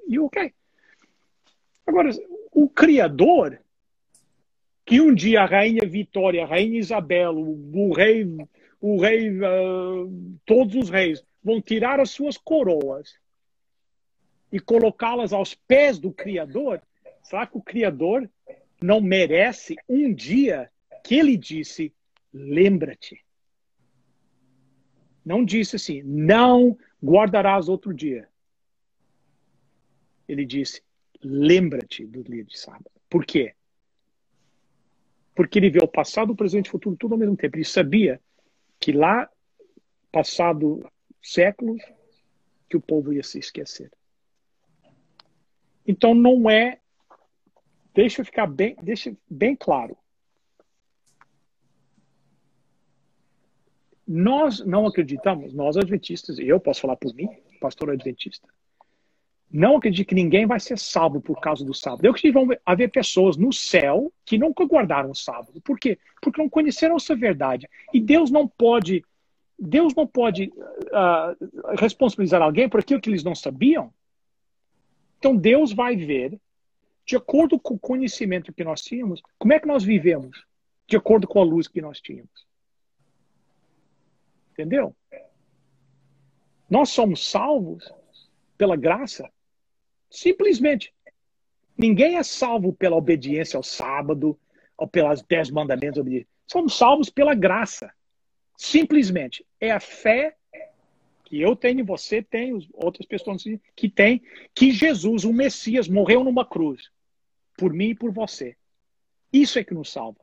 [0.07, 0.53] e ok.
[1.85, 2.09] Agora,
[2.51, 3.59] o Criador,
[4.85, 8.25] que um dia a rainha Vitória, a rainha Isabel, o, o rei,
[8.79, 13.17] o rei, uh, todos os reis vão tirar as suas coroas
[14.51, 16.81] e colocá-las aos pés do Criador,
[17.23, 18.29] será que o Criador
[18.81, 20.69] não merece um dia
[21.03, 21.93] que ele disse:
[22.31, 23.23] lembra-te?
[25.25, 28.27] Não disse assim, não guardarás outro dia.
[30.27, 30.81] Ele disse:
[31.21, 32.91] lembra-te do dia de sábado.
[33.09, 33.53] Por quê?
[35.35, 37.57] Porque ele vê o passado, o presente e o futuro tudo ao mesmo tempo.
[37.57, 38.21] Ele sabia
[38.79, 39.29] que lá,
[40.11, 40.85] passado
[41.21, 41.81] séculos,
[42.69, 43.91] que o povo ia se esquecer.
[45.87, 46.79] Então não é.
[47.93, 49.97] Deixa eu ficar bem, deixa bem claro.
[54.05, 57.29] Nós não acreditamos, nós adventistas, eu posso falar por mim,
[57.61, 58.47] pastor adventista,
[59.53, 62.03] não acredito que ninguém vai ser salvo por causa do sábado.
[62.03, 65.61] Eu acredito que vão haver pessoas no céu que nunca guardaram o sábado.
[65.61, 65.99] Por quê?
[66.19, 67.69] Porque não conheceram essa verdade.
[67.93, 69.05] E Deus não pode,
[69.57, 73.93] Deus não pode uh, responsabilizar alguém por aquilo que eles não sabiam.
[75.19, 76.39] Então Deus vai ver,
[77.05, 80.45] de acordo com o conhecimento que nós tínhamos, como é que nós vivemos,
[80.87, 82.47] de acordo com a luz que nós tínhamos.
[84.51, 84.95] Entendeu?
[86.67, 87.93] Nós somos salvos
[88.57, 89.29] pela graça.
[90.13, 90.93] Simplesmente.
[91.75, 94.39] Ninguém é salvo pela obediência ao sábado
[94.77, 96.05] ou pelas dez mandamentos.
[96.45, 97.91] Somos salvos pela graça.
[98.55, 99.43] Simplesmente.
[99.59, 100.37] É a fé
[101.25, 103.43] que eu tenho, você tem, outras pessoas
[103.75, 104.21] que têm,
[104.53, 106.91] que Jesus, o Messias, morreu numa cruz.
[107.57, 108.55] Por mim e por você.
[109.31, 110.19] Isso é que nos salva.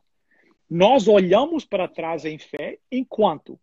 [0.69, 3.59] Nós olhamos para trás em fé enquanto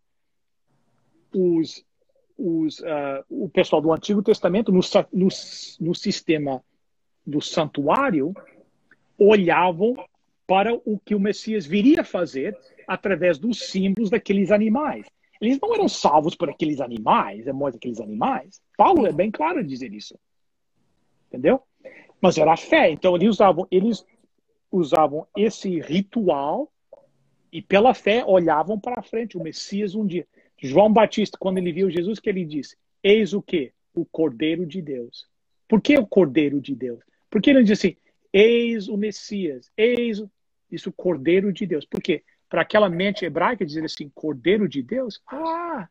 [1.34, 1.82] os,
[2.38, 4.80] os, uh, o pessoal do Antigo Testamento, no,
[5.12, 5.28] no,
[5.80, 6.62] no sistema
[7.26, 8.32] do santuário,
[9.18, 9.96] olhavam
[10.46, 12.56] para o que o Messias viria fazer
[12.86, 15.04] através dos símbolos daqueles animais.
[15.40, 18.60] Eles não eram salvos por aqueles animais, amor daqueles animais.
[18.76, 20.18] Paulo é bem claro em dizer isso.
[21.28, 21.60] Entendeu?
[22.20, 22.90] Mas era a fé.
[22.90, 24.04] Então eles usavam, eles
[24.70, 26.70] usavam esse ritual
[27.52, 30.26] e pela fé olhavam para frente o Messias um dia.
[30.60, 33.72] João Batista, quando ele viu Jesus, que ele disse: Eis o que?
[33.94, 35.26] O Cordeiro de Deus.
[35.68, 37.00] Por que o Cordeiro de Deus?
[37.30, 37.96] Porque ele diz assim:
[38.32, 40.30] Eis o Messias, eis o...
[40.70, 41.84] isso, Cordeiro de Deus.
[41.84, 42.24] Por quê?
[42.48, 45.20] Para aquela mente hebraica dizer assim: Cordeiro de Deus?
[45.26, 45.88] Ah,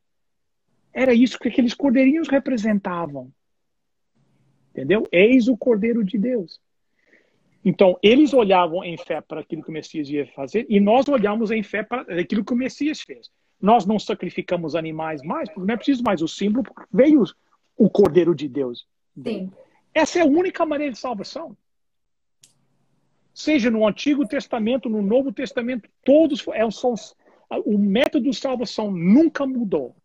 [0.93, 3.31] era isso que aqueles cordeirinhos representavam.
[4.71, 5.07] Entendeu?
[5.11, 6.59] Eis o Cordeiro de Deus.
[7.63, 11.51] Então, eles olhavam em fé para aquilo que o Messias ia fazer e nós olhamos
[11.51, 13.29] em fé para aquilo que o Messias fez.
[13.59, 17.23] Nós não sacrificamos animais mais, porque não é preciso mais o símbolo, porque veio
[17.75, 18.87] o Cordeiro de Deus.
[19.23, 19.51] Sim.
[19.93, 21.57] Essa é a única maneira de salvação.
[23.33, 26.93] Seja no Antigo Testamento, no Novo Testamento, todos é, são,
[27.65, 29.95] o método de salvação nunca mudou.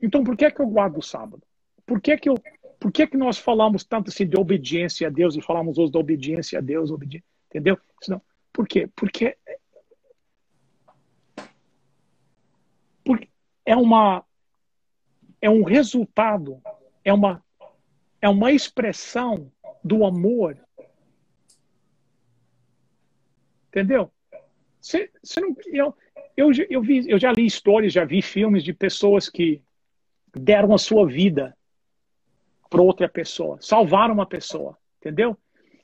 [0.00, 1.42] Então, por que é que eu guardo o sábado?
[1.84, 2.36] Por que, que, eu,
[2.78, 5.98] por que, que nós falamos tanto assim de obediência a Deus e falamos hoje da
[5.98, 7.78] obediência a Deus, obedi entendeu?
[8.06, 8.20] Não.
[8.52, 8.88] Por quê?
[8.94, 9.36] Porque
[13.68, 14.24] é uma
[15.42, 16.58] é um resultado,
[17.04, 17.44] é uma
[18.20, 19.52] é uma expressão
[19.84, 20.58] do amor.
[23.68, 24.10] Entendeu?
[24.80, 25.94] Você, você não, eu,
[26.34, 29.62] eu, eu, vi, eu já li histórias, já vi filmes de pessoas que
[30.34, 31.54] deram a sua vida
[32.70, 35.36] para outra pessoa, salvaram uma pessoa, entendeu?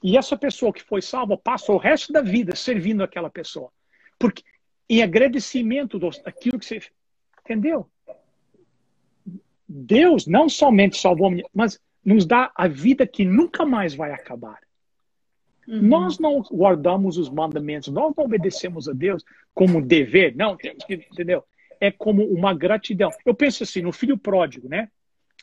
[0.02, 3.70] E essa pessoa que foi salva passa o resto da vida servindo aquela pessoa.
[4.18, 4.42] Porque
[4.88, 6.80] em agradecimento daquilo que você
[7.44, 7.88] Entendeu?
[9.68, 14.60] Deus não somente salvou, mas nos dá a vida que nunca mais vai acabar.
[15.66, 15.82] Uhum.
[15.82, 20.94] Nós não guardamos os mandamentos, nós não obedecemos a Deus como dever, não, temos que,
[20.94, 21.42] entendeu?
[21.80, 23.10] É como uma gratidão.
[23.24, 24.90] Eu penso assim, no filho pródigo, né?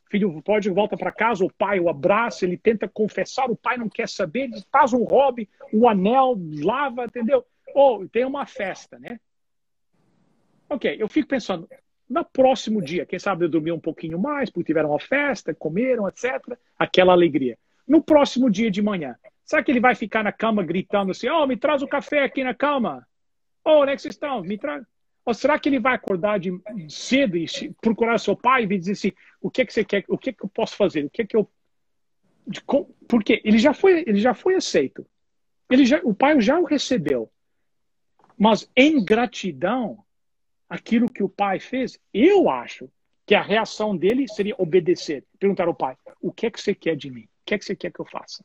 [0.08, 3.78] O filho pródigo volta para casa, o pai o abraça, ele tenta confessar, o pai
[3.78, 7.44] não quer saber, ele faz um hobby, o anel, lava, entendeu?
[7.74, 9.20] Ou tem uma festa, né?
[10.70, 11.68] Ok, eu fico pensando,
[12.12, 16.58] no próximo dia, quem sabe dormir um pouquinho mais, porque tiveram uma festa, comeram, etc.
[16.78, 17.58] Aquela alegria.
[17.88, 19.16] No próximo dia de manhã,
[19.46, 22.44] será que ele vai ficar na cama gritando assim: Oh, me traz o café aqui
[22.44, 23.08] na cama?
[23.64, 24.42] Oh, onde é que vocês estão?
[24.42, 24.84] Me traz.
[25.26, 26.52] Ou será que ele vai acordar de
[26.90, 27.46] cedo e
[27.82, 30.04] procurar seu pai e dizer assim: O que é que você quer?
[30.10, 31.06] O que é que eu posso fazer?
[31.06, 31.50] O que é que eu.
[33.08, 35.06] Porque ele já foi, ele já foi aceito.
[35.70, 37.32] Ele já, o pai já o recebeu.
[38.38, 40.04] Mas em gratidão,
[40.72, 42.90] aquilo que o pai fez, eu acho
[43.26, 45.26] que a reação dele seria obedecer.
[45.38, 47.24] Perguntar ao pai: o que é que você quer de mim?
[47.24, 48.44] O que é que você quer que eu faça?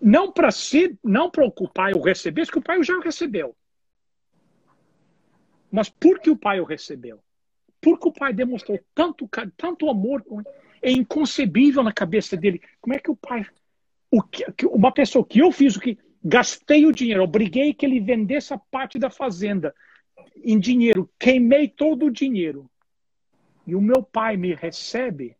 [0.00, 3.54] Não para si, não para o pai o receber, porque o pai já o recebeu.
[5.70, 7.22] Mas por que o pai o recebeu?
[7.78, 10.24] Porque o pai demonstrou tanto, tanto amor,
[10.80, 12.62] é inconcebível na cabeça dele.
[12.80, 13.44] Como é que o pai,
[14.10, 18.00] o que, uma pessoa que eu fiz o que gastei o dinheiro, obriguei que ele
[18.00, 19.74] vendesse a parte da fazenda,
[20.44, 22.70] em dinheiro, queimei todo o dinheiro.
[23.66, 25.36] E o meu pai me recebe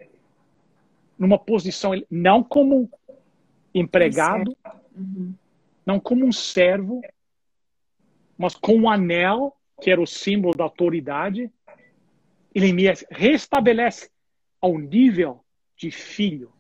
[1.19, 2.91] numa posição, não como
[3.73, 4.57] empregado,
[4.95, 5.33] uhum.
[5.85, 7.01] não como um servo,
[8.37, 11.51] mas com um anel, que era o símbolo da autoridade.
[12.55, 14.11] Ele me restabelece
[14.61, 15.45] ao nível
[15.77, 16.53] de filho.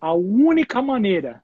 [0.00, 1.42] A única maneira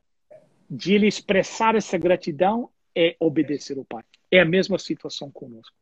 [0.70, 4.04] de ele expressar essa gratidão é obedecer ao pai.
[4.30, 5.74] É a mesma situação conosco.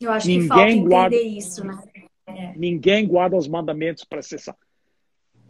[0.00, 1.82] Eu acho ninguém que falta entender guarda, isso, né?
[2.26, 2.56] É.
[2.56, 4.56] Ninguém guarda os mandamentos para cessar.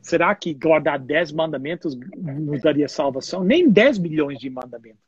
[0.02, 3.42] Será que guardar 10 mandamentos nos daria salvação?
[3.42, 5.00] Nem 10 milhões de mandamentos.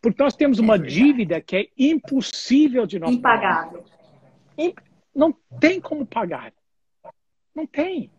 [0.00, 3.82] Porque nós temos uma é dívida que é impossível de nós Impagável.
[4.56, 4.84] pagar.
[5.14, 6.52] Não tem como pagar.
[7.54, 8.10] Não tem.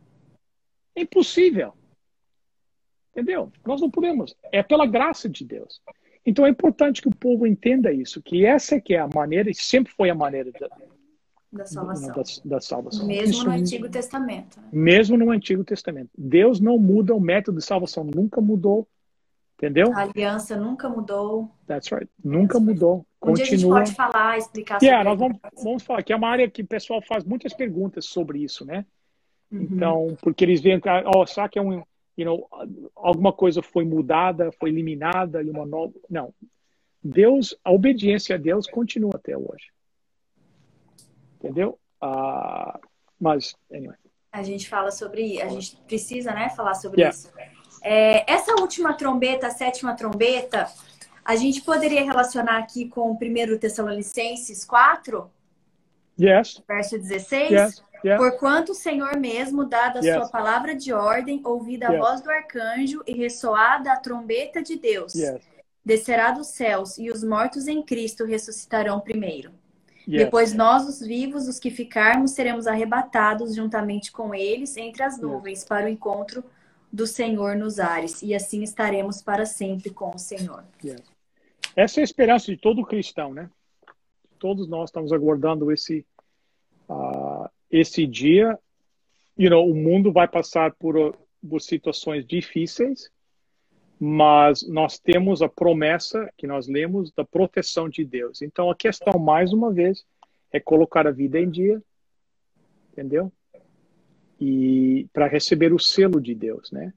[0.95, 1.73] É impossível.
[3.11, 3.51] Entendeu?
[3.65, 4.35] Nós não podemos.
[4.51, 5.81] É pela graça de Deus.
[6.25, 9.53] Então é importante que o povo entenda isso, que essa que é a maneira, e
[9.53, 10.67] sempre foi a maneira da,
[11.51, 12.15] da salvação.
[12.15, 13.05] Da, da salvação.
[13.05, 14.59] Mesmo isso, no Antigo Testamento.
[14.59, 14.67] Né?
[14.71, 16.09] Mesmo no Antigo Testamento.
[16.17, 18.87] Deus não muda, o método de salvação nunca mudou.
[19.57, 19.93] Entendeu?
[19.93, 21.49] A aliança nunca mudou.
[21.65, 22.09] That's right.
[22.21, 23.05] Nunca mudou.
[23.21, 23.35] Um Continua.
[23.35, 26.27] dia a gente pode falar, explicar yeah, sobre nós vamos, vamos falar que é uma
[26.27, 28.85] área que o pessoal faz muitas perguntas sobre isso, né?
[29.49, 29.61] Uhum.
[29.61, 31.81] Então, porque eles veem que, oh, será que é um,
[32.17, 32.47] you know,
[32.95, 35.93] alguma coisa foi mudada, foi eliminada e uma nova.
[36.09, 36.33] Não.
[37.03, 39.71] Deus, a obediência a Deus continua até hoje.
[41.35, 41.77] Entendeu?
[42.01, 42.79] Uh,
[43.19, 43.97] mas, anyway.
[44.31, 47.15] A gente fala sobre, a gente precisa, né, falar sobre yeah.
[47.15, 47.31] isso.
[47.81, 50.67] É, essa última trombeta, a sétima trombeta,
[51.23, 55.29] a gente poderia relacionar aqui com o 1 Tessalonicenses 4?
[56.19, 56.61] Yes.
[56.67, 57.51] Verso 16?
[57.51, 57.83] Yes.
[58.05, 58.23] Yeah.
[58.23, 60.13] Porquanto o Senhor mesmo, dada a yes.
[60.13, 61.99] sua palavra de ordem, ouvida a yes.
[61.99, 65.41] voz do arcanjo e ressoada a trombeta de Deus, yes.
[65.83, 69.51] descerá dos céus e os mortos em Cristo ressuscitarão primeiro.
[70.07, 75.65] Depois nós, os vivos, os que ficarmos, seremos arrebatados juntamente com eles entre as nuvens
[75.65, 76.43] para o encontro
[76.93, 80.63] do Senhor nos ares, e assim estaremos para sempre com o Senhor.
[81.75, 83.49] Essa é a esperança de todo cristão, né?
[84.37, 86.05] Todos nós estamos aguardando esse
[86.87, 87.49] uh,
[87.79, 88.57] esse dia.
[89.37, 93.09] You know, o mundo vai passar por, por situações difíceis,
[93.99, 98.41] mas nós temos a promessa que nós lemos da proteção de Deus.
[98.41, 100.05] Então a questão, mais uma vez,
[100.51, 101.81] é colocar a vida em dia,
[102.91, 103.31] entendeu?
[104.39, 106.93] e para receber o selo de Deus, né?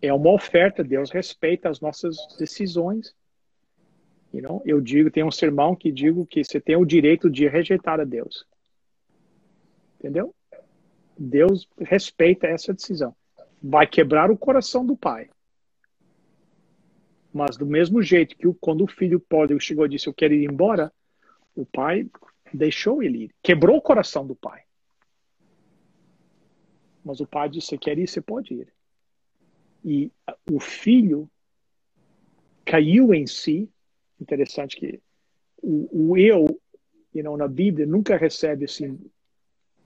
[0.00, 3.14] É uma oferta, Deus respeita as nossas decisões.
[4.32, 4.62] You know?
[4.64, 8.04] Eu digo, tem um sermão que digo que você tem o direito de rejeitar a
[8.04, 8.46] Deus.
[10.00, 10.34] Entendeu?
[11.16, 13.14] Deus respeita essa decisão.
[13.62, 15.28] Vai quebrar o coração do pai.
[17.30, 20.50] Mas do mesmo jeito que quando o filho pródigo chegou e disse eu quero ir
[20.50, 20.90] embora,
[21.54, 22.08] o pai
[22.52, 23.34] deixou ele ir.
[23.42, 24.62] Quebrou o coração do pai.
[27.04, 28.08] Mas o pai disse: Você quer ir?
[28.08, 28.72] Você pode ir.
[29.84, 30.10] E
[30.50, 31.30] o filho
[32.64, 33.70] caiu em si.
[34.18, 35.00] Interessante que
[35.62, 36.46] o, o eu,
[37.14, 38.98] you know, na Bíblia, nunca recebe assim,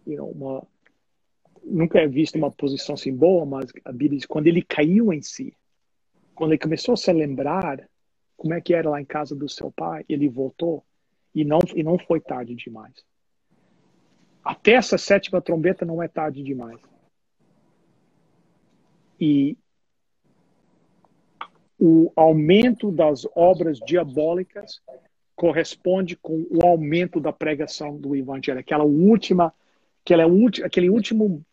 [0.07, 0.67] you know, uma,
[1.65, 5.23] nunca é visto uma posição assim boa, mas a Bíblia diz quando ele caiu em
[5.23, 5.55] si,
[6.35, 7.89] quando ele começou a se lembrar
[8.37, 10.85] como é que era lá em casa do seu pai, ele voltou
[11.35, 12.95] e não e não foi tarde demais.
[14.45, 16.79] Até essa sétima trombeta não é tarde demais.
[19.19, 19.57] E
[21.79, 24.83] o aumento das obras diabólicas
[25.35, 29.53] corresponde com o aumento da pregação do evangelho, aquela última,
[30.05, 30.25] aquela
[30.65, 31.45] aquele último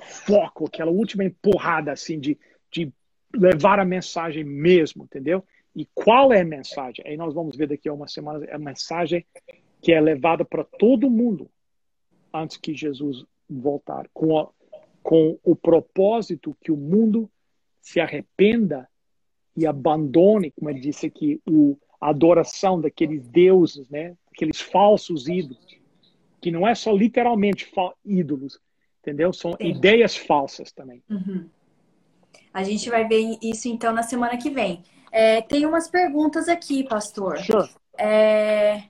[0.00, 2.38] foco, aquela última empurrada assim de,
[2.70, 2.92] de
[3.34, 5.44] levar a mensagem mesmo, entendeu?
[5.74, 7.04] E qual é a mensagem?
[7.06, 9.24] Aí nós vamos ver daqui a uma semana é a mensagem
[9.80, 11.50] que é levada para todo mundo
[12.32, 14.48] antes que Jesus voltar, com a,
[15.02, 17.30] com o propósito que o mundo
[17.80, 18.88] se arrependa
[19.56, 24.16] e abandone, como ele disse aqui, o, a adoração daqueles deuses, né?
[24.32, 25.78] aqueles falsos ídolos,
[26.44, 27.72] que não é só literalmente
[28.04, 28.60] ídolos,
[29.00, 29.32] entendeu?
[29.32, 29.66] São Sim.
[29.66, 31.02] ideias falsas também.
[31.08, 31.48] Uhum.
[32.52, 34.84] A gente vai ver isso então na semana que vem.
[35.10, 37.38] É, tem umas perguntas aqui, pastor.
[37.38, 37.70] Sure.
[37.96, 38.82] É,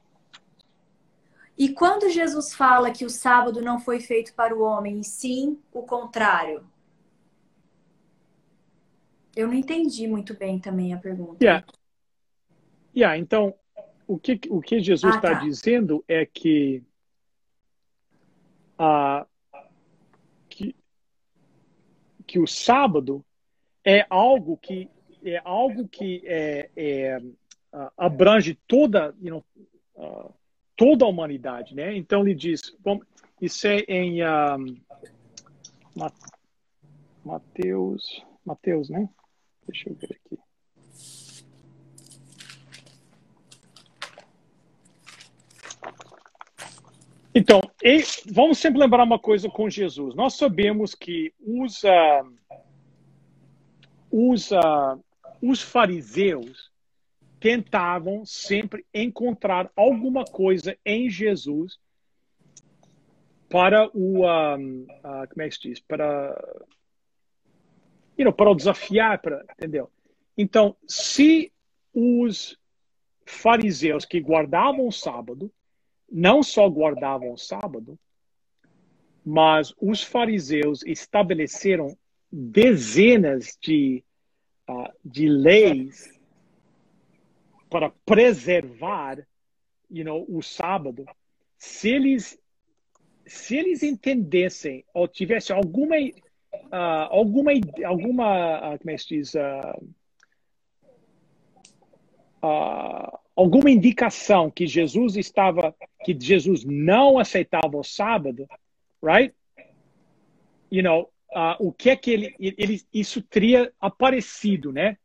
[1.56, 5.56] e quando Jesus fala que o sábado não foi feito para o homem, e sim
[5.72, 6.66] o contrário?
[9.36, 11.36] Eu não entendi muito bem também a pergunta.
[11.40, 11.64] Yeah.
[12.96, 13.54] Yeah, então,
[14.08, 15.40] o que, o que Jesus está ah, tá.
[15.40, 16.82] dizendo é que,
[20.48, 20.74] que,
[22.26, 23.24] que o sábado
[23.84, 24.88] é algo que
[25.24, 27.18] é algo que é, é
[27.96, 30.34] abrange toda you know,
[30.76, 31.96] toda a humanidade, né?
[31.96, 33.06] Então ele diz, vamos,
[33.40, 34.76] isso é em um,
[37.24, 39.08] Mateus, Mateus, né?
[39.66, 40.43] Deixa eu ver aqui.
[47.34, 47.60] Então,
[48.26, 50.14] vamos sempre lembrar uma coisa com Jesus.
[50.14, 52.32] Nós sabemos que os, uh,
[54.08, 55.02] os, uh,
[55.42, 56.70] os fariseus
[57.40, 61.76] tentavam sempre encontrar alguma coisa em Jesus
[63.48, 66.34] para o um, uh, como é que se diz para
[68.16, 69.90] you know, para o desafiar para entendeu
[70.38, 71.52] então se
[71.92, 72.58] os
[73.26, 75.52] fariseus que guardavam o sábado
[76.14, 77.98] não só guardavam o sábado
[79.24, 81.96] mas os fariseus estabeleceram
[82.30, 84.04] dezenas de,
[84.68, 86.20] uh, de leis
[87.70, 89.26] para preservar
[89.90, 91.06] you know, o sábado,
[91.56, 92.38] se eles
[93.26, 97.52] se eles entendessem ou tivessem alguma uh, alguma
[97.86, 99.94] alguma uh, como é que se diz uh,
[103.36, 105.74] alguma indicação que Jesus estava
[106.04, 108.46] que Jesus não aceitava o sábado
[109.02, 109.34] right
[110.70, 111.10] you know
[111.58, 114.96] o que é que ele, ele isso teria aparecido né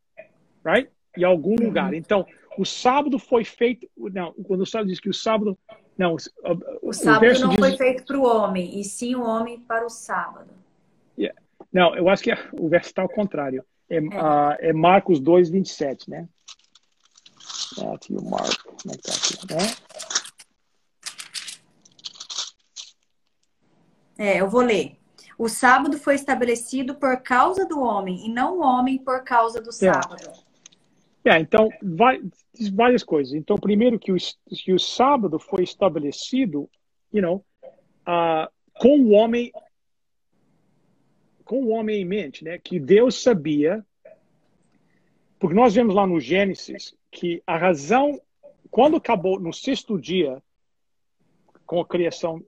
[0.63, 2.25] right em algum lugar então
[2.59, 3.89] o sábado foi feito.
[3.97, 5.57] Não, quando o sábado diz que o sábado.
[5.97, 9.57] Não, o, o sábado não diz, foi feito para o homem, e sim o homem
[9.61, 10.49] para o sábado.
[11.17, 11.39] Yeah.
[11.71, 13.63] Não, eu acho que é, o verso está ao contrário.
[13.89, 13.99] É, é.
[14.01, 16.27] Uh, é Marcos 2, 27, né?
[17.77, 18.57] O Marcos.
[18.57, 19.75] Como é que tá aqui, né?
[24.17, 24.97] É, eu vou ler.
[25.37, 29.71] O sábado foi estabelecido por causa do homem e não o homem por causa do
[29.71, 30.29] sábado.
[31.23, 32.21] É, então, vai,
[32.73, 33.33] várias coisas.
[33.33, 34.17] Então, primeiro que o,
[34.49, 36.69] que o sábado foi estabelecido,
[37.13, 37.45] you know,
[38.01, 39.51] uh, com o homem
[41.45, 42.59] com o homem em mente, né?
[42.59, 43.83] Que Deus sabia,
[45.39, 48.21] porque nós vemos lá no Gênesis que a razão,
[48.69, 50.43] quando acabou no sexto dia,
[51.65, 52.43] com a criação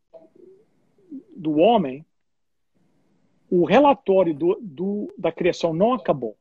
[1.36, 2.06] do homem,
[3.50, 6.38] o relatório do, do, da criação não acabou.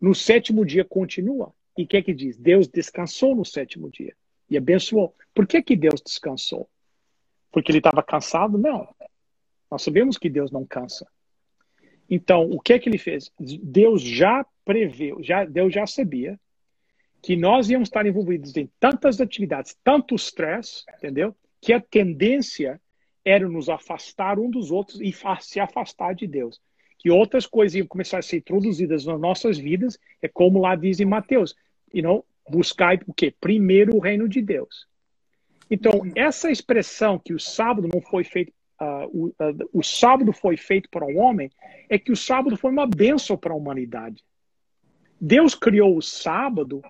[0.00, 1.52] No sétimo dia continua.
[1.76, 2.36] E o que é que diz?
[2.36, 4.14] Deus descansou no sétimo dia
[4.48, 5.14] e abençoou.
[5.34, 6.68] Por que, que Deus descansou?
[7.50, 8.56] Porque ele estava cansado?
[8.56, 8.88] Não.
[9.70, 11.06] Nós sabemos que Deus não cansa.
[12.08, 13.32] Então, o que é que ele fez?
[13.38, 16.38] Deus já preveu, já, Deus já sabia
[17.22, 21.34] que nós íamos estar envolvidos em tantas atividades, tanto estresse, entendeu?
[21.60, 22.80] Que a tendência
[23.24, 26.60] era nos afastar um dos outros e se afastar de Deus
[27.04, 31.00] que outras coisas iam começar a ser introduzidas nas nossas vidas, é como lá diz
[31.00, 31.54] em Mateus,
[31.92, 33.32] you know, buscar o quê?
[33.38, 34.88] Primeiro o reino de Deus.
[35.70, 40.56] Então, essa expressão que o sábado não foi feito, uh, o, uh, o sábado foi
[40.56, 41.50] feito para o homem,
[41.90, 44.24] é que o sábado foi uma bênção para a humanidade.
[45.20, 46.82] Deus criou o sábado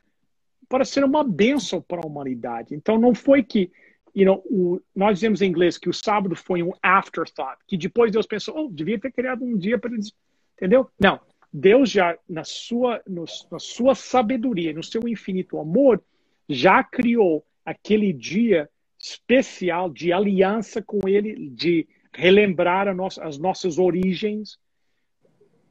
[0.68, 2.74] para ser uma bênção para a humanidade.
[2.74, 3.70] Então, não foi que
[4.14, 8.12] you know, o, nós dizemos em inglês que o sábado foi um afterthought, que depois
[8.12, 10.12] Deus pensou, oh, devia ter criado um dia para eles,
[10.56, 10.88] entendeu?
[10.98, 11.20] Não,
[11.52, 16.02] Deus já, na sua, no, na sua sabedoria, no seu infinito amor,
[16.48, 18.68] já criou aquele dia
[18.98, 24.58] especial de aliança com Ele, de relembrar nossa, as nossas origens,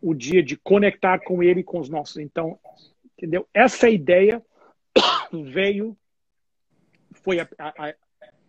[0.03, 2.17] o dia de conectar com Ele, com os nossos.
[2.17, 2.59] Então,
[3.17, 3.47] entendeu?
[3.53, 4.43] Essa ideia
[5.31, 5.97] veio,
[7.13, 7.95] foi a, a,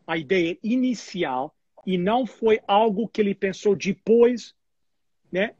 [0.05, 1.55] a ideia inicial
[1.86, 4.52] e não foi algo que ele pensou depois,
[5.31, 5.55] né?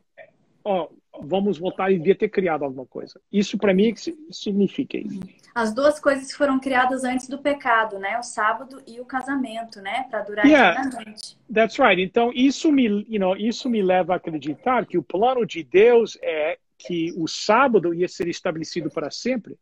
[0.65, 0.89] Oh,
[1.23, 3.21] vamos voltar e devia ter criado alguma coisa.
[3.33, 3.95] Isso para mim é
[4.31, 5.21] significa isso.
[5.55, 8.19] As duas coisas foram criadas antes do pecado, né?
[8.19, 10.07] O sábado e o casamento, né?
[10.11, 11.37] Para durar yeah, eternamente.
[11.53, 12.03] That's right.
[12.03, 16.19] Então isso me, you know, isso me leva a acreditar que o plano de Deus
[16.23, 19.57] é que o sábado ia ser estabelecido para sempre,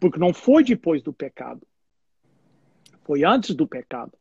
[0.00, 1.66] porque não foi depois do pecado.
[3.04, 4.12] Foi antes do pecado.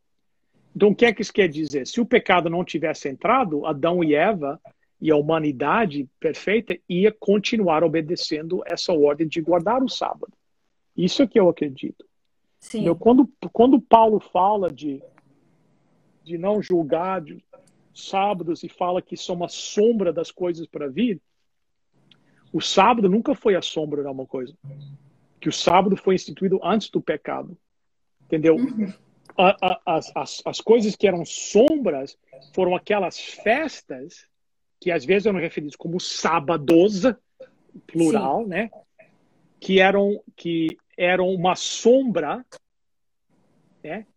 [0.75, 1.85] Então, o que é que isso quer dizer?
[1.85, 4.59] Se o pecado não tivesse entrado, Adão e Eva
[5.01, 10.31] e a humanidade perfeita ia continuar obedecendo essa ordem de guardar o sábado.
[10.95, 12.05] Isso é que eu acredito.
[12.59, 12.93] Sim.
[12.95, 15.01] Quando, quando Paulo fala de,
[16.23, 17.43] de não julgar de
[17.95, 21.19] sábados e fala que são uma sombra das coisas para vir,
[22.53, 24.53] o sábado nunca foi a sombra de uma coisa.
[25.39, 27.57] Que o sábado foi instituído antes do pecado.
[28.25, 28.55] Entendeu?
[28.55, 28.93] Uhum.
[29.35, 32.15] A, a, as, as, as coisas que eram sombras
[32.53, 34.29] foram aquelas festas
[34.81, 37.03] que às vezes eram referidas como sábados,
[37.85, 38.49] plural, Sim.
[38.49, 38.69] né?
[39.59, 42.43] Que eram, que eram uma sombra,
[43.83, 44.07] né?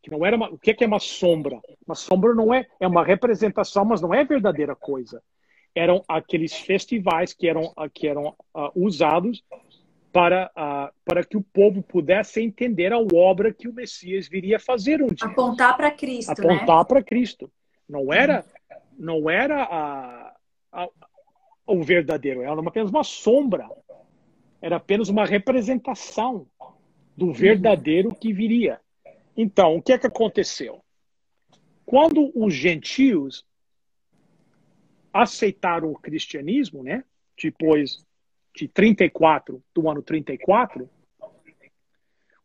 [0.00, 1.60] Que não era uma, o que é, que é uma sombra?
[1.84, 5.20] Uma sombra não é, é uma representação, mas não é verdadeira coisa.
[5.74, 9.42] Eram aqueles festivais que eram, que eram uh, usados
[10.12, 15.02] para, uh, para que o povo pudesse entender a obra que o Messias viria fazer
[15.02, 15.26] um dia.
[15.26, 16.84] Apontar para Cristo, Apontar né?
[16.84, 17.50] para Cristo.
[17.88, 18.44] Não era,
[18.98, 20.36] não era a,
[20.72, 20.88] a,
[21.66, 23.68] o verdadeiro, era apenas uma sombra.
[24.60, 26.46] Era apenas uma representação
[27.16, 28.80] do verdadeiro que viria.
[29.36, 30.82] Então, o que é que aconteceu?
[31.84, 33.44] Quando os gentios
[35.12, 37.04] aceitaram o cristianismo, né?
[37.40, 38.04] Depois
[38.54, 40.88] de 34, do ano 34,
[41.20, 41.30] o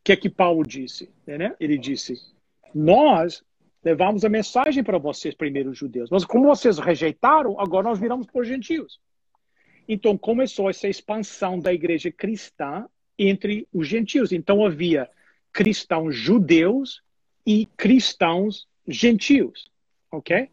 [0.03, 1.09] que é que Paulo disse?
[1.25, 1.55] Né?
[1.59, 2.15] Ele disse:
[2.73, 3.43] Nós
[3.87, 8.43] levamos a mensagem para vocês, primeiros judeus, mas como vocês rejeitaram, agora nós viramos por
[8.43, 8.99] gentios.
[9.87, 12.85] Então começou essa expansão da igreja cristã
[13.17, 14.33] entre os gentios.
[14.33, 15.09] Então havia
[15.53, 17.01] cristãos judeus
[17.45, 19.71] e cristãos gentios,
[20.11, 20.49] ok?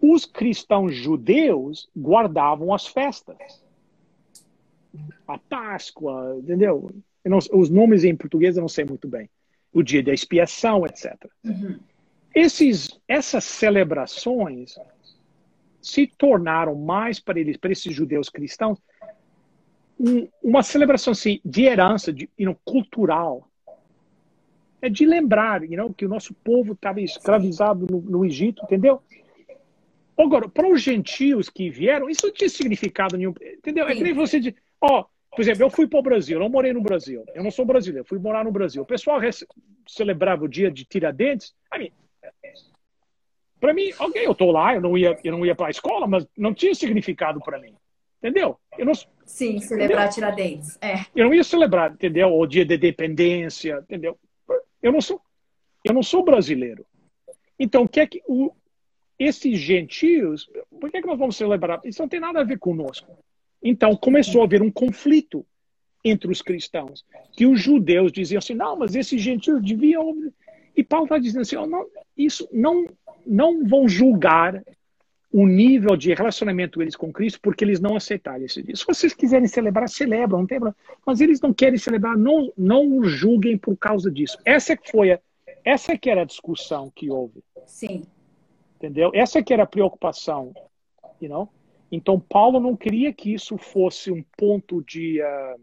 [0.00, 3.64] Os cristãos judeus guardavam as festas,
[5.28, 6.90] a Páscoa, entendeu?
[7.24, 9.30] Não, os nomes em português eu não sei muito bem.
[9.72, 11.14] O dia da expiação, etc.
[11.44, 11.78] Uhum.
[12.34, 14.76] Esses, essas celebrações
[15.82, 18.78] se tornaram mais para eles, para esses judeus cristãos,
[19.98, 23.46] um, uma celebração assim, de herança, de, you know, cultural.
[24.82, 29.02] É de lembrar you know, que o nosso povo estava escravizado no, no, Egito, entendeu?
[30.16, 33.86] Agora, para os gentios que vieram, isso não tinha significado nenhum, entendeu?
[33.86, 35.04] É que nem você diz, ó, oh,
[35.34, 37.64] por exemplo, eu fui para o Brasil, eu não morei no Brasil, eu não sou
[37.64, 38.82] brasileiro, fui morar no Brasil.
[38.82, 39.20] O pessoal
[39.86, 41.90] celebrava o dia de Tiradentes, I mean,
[43.60, 46.06] para mim, ok, eu estou lá, eu não ia, eu não ia para a escola,
[46.06, 47.74] mas não tinha significado para mim.
[48.18, 48.58] Entendeu?
[48.76, 48.92] Eu não,
[49.24, 50.14] Sim, celebrar entendeu?
[50.14, 50.78] Tiradentes.
[50.82, 51.06] É.
[51.14, 52.34] Eu não ia celebrar, entendeu?
[52.34, 54.18] O dia de dependência, entendeu?
[54.82, 55.20] Eu não sou,
[55.84, 56.84] eu não sou brasileiro.
[57.58, 58.52] Então, o que é que o,
[59.18, 60.48] esses gentios,
[60.80, 61.80] por que, é que nós vamos celebrar?
[61.84, 63.18] Isso não tem nada a ver conosco.
[63.62, 65.46] Então, começou a haver um conflito
[66.02, 70.14] entre os cristãos, que os judeus diziam assim, não, mas esses gentios deviam...
[70.76, 71.86] E Paulo está dizendo assim, oh, não,
[72.16, 72.86] isso não
[73.26, 74.62] não vão julgar
[75.32, 78.74] o nível de relacionamento deles com Cristo porque eles não aceitaram esse dia.
[78.74, 80.76] Se vocês quiserem celebrar, celebram, não tem problema.
[81.06, 84.38] Mas eles não querem celebrar, não, não julguem por causa disso.
[84.44, 85.20] Essa que foi a,
[85.64, 87.44] essa que era a discussão que houve.
[87.66, 88.04] Sim.
[88.76, 89.10] Entendeu?
[89.14, 90.52] Essa que era a preocupação,
[91.20, 91.48] you know?
[91.92, 95.60] Então Paulo não queria que isso fosse um ponto de uh,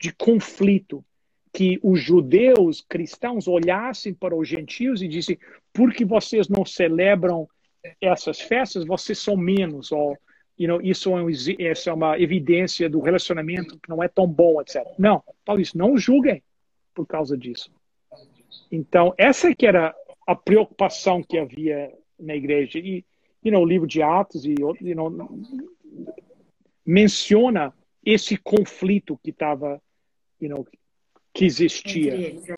[0.00, 1.04] de conflito
[1.52, 5.38] que os judeus cristãos olhassem para os gentios e dissem:
[5.72, 7.48] porque vocês não celebram
[8.00, 10.16] essas festas, vocês são menos, ou
[10.58, 14.26] you know, isso, é um, isso é uma evidência do relacionamento que não é tão
[14.26, 14.84] bom, etc.
[14.98, 16.42] Não, Paulo disse: não julguem
[16.94, 17.70] por causa disso.
[18.70, 19.94] Então, essa que era
[20.26, 22.78] a preocupação que havia na igreja.
[22.78, 23.04] E
[23.42, 25.10] you know, o livro de Atos e, you know,
[26.84, 27.72] menciona
[28.04, 29.80] esse conflito que estava
[30.40, 30.66] you know,
[31.38, 32.48] que existia entre eles.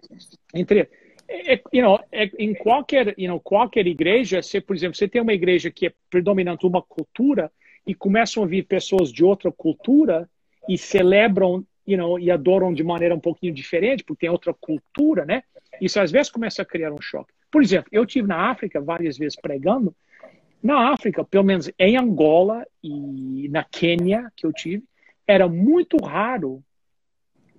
[0.52, 0.58] É.
[0.58, 0.88] Entre,
[1.28, 5.20] é, you know, é, em qualquer, you know, qualquer igreja, se, por exemplo, você tem
[5.20, 7.52] uma igreja que é predominante uma cultura
[7.86, 10.28] e começam a vir pessoas de outra cultura
[10.68, 15.24] e celebram you know, e adoram de maneira um pouquinho diferente, porque tem outra cultura,
[15.24, 15.42] né?
[15.80, 17.32] Isso às vezes começa a criar um choque.
[17.50, 19.94] Por exemplo, eu tive na África várias vezes pregando.
[20.62, 24.84] Na África, pelo menos em Angola e na Quênia, que eu tive,
[25.26, 26.62] era muito raro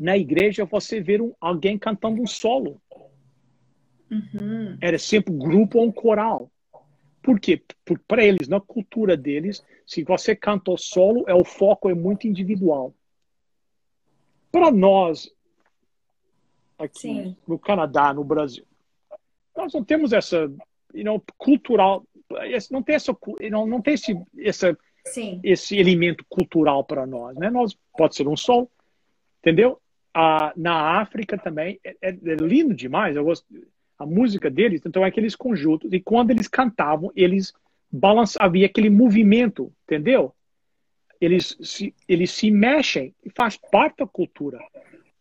[0.01, 2.81] na igreja você ver um, alguém cantando um solo.
[4.09, 4.75] Uhum.
[4.81, 6.51] Era sempre grupo ou um coral.
[7.21, 7.61] Por quê?
[7.85, 11.93] Porque para eles, na cultura deles, se você canta o solo, é o foco é
[11.93, 12.95] muito individual.
[14.51, 15.31] Para nós,
[16.79, 17.37] aqui Sim.
[17.47, 18.65] no Canadá, no Brasil,
[19.55, 20.51] nós não temos essa,
[20.95, 22.03] you know, cultural,
[22.71, 23.15] não tem essa,
[23.51, 24.75] não, não tem esse, essa,
[25.43, 27.51] esse elemento cultural para nós, né?
[27.51, 28.69] Nós pode ser um sol,
[29.39, 29.79] entendeu?
[30.13, 33.15] Ah, na África também é, é, é, lindo demais.
[33.15, 33.45] Eu gosto
[34.01, 34.81] a música deles.
[34.85, 37.53] Então é aqueles conjuntos e quando eles cantavam, eles
[37.91, 40.33] balançavam, havia aquele movimento, entendeu?
[41.19, 44.59] Eles se, eles se mexem e faz parte da cultura.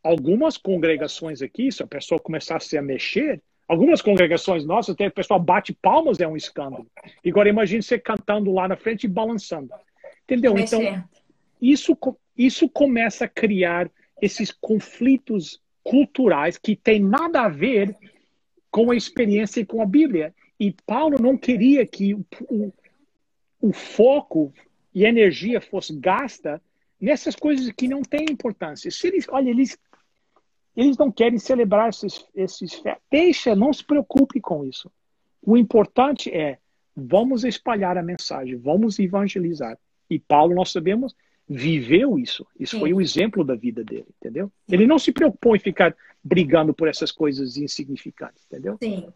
[0.03, 5.39] Algumas congregações aqui, se a pessoa começasse a mexer, algumas congregações nossas, até o pessoal
[5.39, 6.87] bate palmas, é um escândalo.
[7.27, 9.69] Agora imagine você cantando lá na frente e balançando.
[10.25, 10.57] Entendeu?
[10.57, 11.05] Então,
[11.61, 11.95] isso,
[12.35, 13.91] isso começa a criar
[14.21, 17.97] esses conflitos culturais que têm nada a ver
[18.71, 20.35] com a experiência e com a Bíblia.
[20.59, 22.73] E Paulo não queria que o, o,
[23.61, 24.53] o foco
[24.95, 26.61] e energia fosse gasta
[27.01, 28.91] nessas coisas que não têm importância.
[28.91, 29.79] Se eles, olha, eles,
[30.77, 34.91] eles não querem celebrar esses, esses deixa, não se preocupe com isso.
[35.43, 36.59] O importante é
[36.95, 39.79] vamos espalhar a mensagem, vamos evangelizar.
[40.09, 41.15] E Paulo, nós sabemos,
[41.51, 42.47] viveu isso.
[42.59, 42.81] Isso Sim.
[42.81, 44.53] foi o exemplo da vida dele, entendeu?
[44.69, 48.79] Ele não se preocupou em ficar brigando por essas coisas insignificantes, entendeu?
[48.81, 49.13] Sim.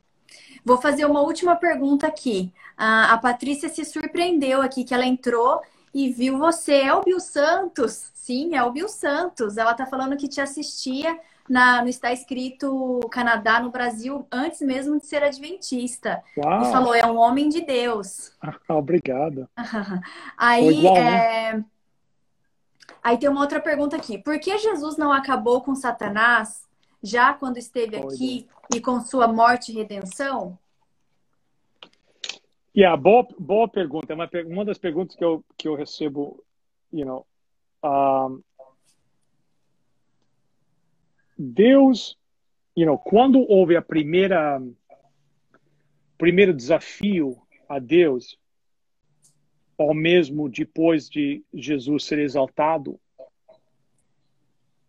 [0.65, 2.53] Vou fazer uma última pergunta aqui.
[2.77, 5.61] A, Patrícia se surpreendeu aqui que ela entrou
[5.95, 6.75] e viu você.
[6.75, 8.11] É o Bill Santos?
[8.15, 9.57] Sim, é o Bill Santos.
[9.57, 11.17] Ela tá falando que te assistia
[11.49, 16.21] na, no Está Escrito Canadá no Brasil antes mesmo de ser adventista.
[16.37, 16.63] Uau.
[16.63, 18.33] E falou, é um homem de Deus.
[18.41, 19.49] Ah, obrigado.
[20.37, 21.05] Aí, igual, é...
[21.05, 21.65] né?
[23.05, 24.17] Aí tem uma outra pergunta aqui.
[24.17, 26.67] Por que Jesus não acabou com Satanás
[27.03, 30.59] já quando esteve aqui e com sua morte e redenção?
[32.75, 34.15] Yeah, boa, boa pergunta.
[34.15, 36.43] É uma, uma das perguntas que eu, que eu recebo
[36.91, 37.27] you know,
[37.83, 38.43] um,
[41.37, 42.17] Deus,
[42.75, 44.63] you know, quando houve a primeira
[46.17, 47.37] primeiro desafio
[47.69, 48.39] a Deus,
[49.77, 52.99] ou mesmo depois de Jesus ser exaltado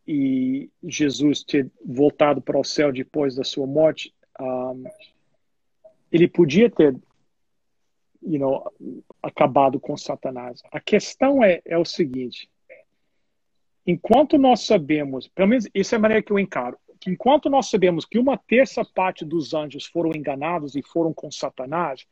[0.07, 4.83] e Jesus ter voltado para o céu depois da sua morte, um,
[6.11, 6.95] ele podia ter
[8.21, 8.71] you know,
[9.21, 10.61] acabado com Satanás.
[10.71, 12.49] A questão é, é o seguinte:
[13.85, 17.69] enquanto nós sabemos, pelo menos essa é a maneira que eu encaro, que enquanto nós
[17.69, 22.05] sabemos que uma terça parte dos anjos foram enganados e foram com Satanás,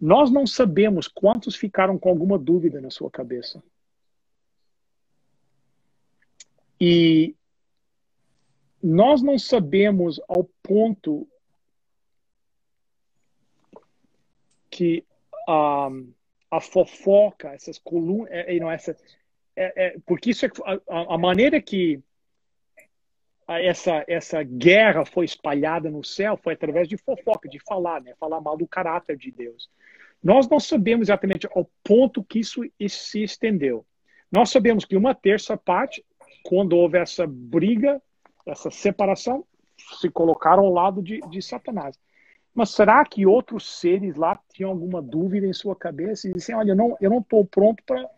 [0.00, 3.62] nós não sabemos quantos ficaram com alguma dúvida na sua cabeça.
[6.80, 7.34] E
[8.82, 11.26] nós não sabemos ao ponto
[14.70, 15.04] que
[15.48, 16.12] um,
[16.50, 18.96] a fofoca, essas colunas, é, não, essa,
[19.54, 20.50] é, é, porque isso é
[20.88, 22.00] a, a, maneira que
[23.48, 28.14] essa, essa guerra foi espalhada no céu foi através de fofoca, de falar, né?
[28.18, 29.70] falar mal do caráter de Deus.
[30.22, 33.86] Nós não sabemos exatamente ao ponto que isso, se estendeu.
[34.32, 36.04] Nós sabemos que uma terça parte,
[36.42, 38.02] quando houve essa briga,
[38.44, 39.44] essa separação,
[40.00, 41.96] se colocaram ao lado de, de Satanás.
[42.52, 46.74] Mas será que outros seres lá tinham alguma dúvida em sua cabeça e disseram, olha,
[46.74, 48.08] não eu não estou pronto para,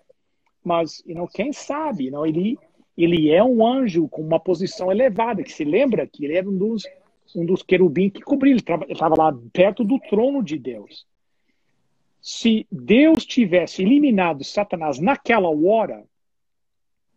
[0.65, 2.57] mas you know, quem sabe, you know, ele
[2.99, 6.59] ele é um anjo com uma posição elevada, que se lembra que ele era um
[6.59, 6.83] dos
[7.37, 11.07] um dos querubins que cobria, ele estava lá perto do trono de Deus.
[12.23, 16.05] Se Deus tivesse eliminado Satanás naquela hora,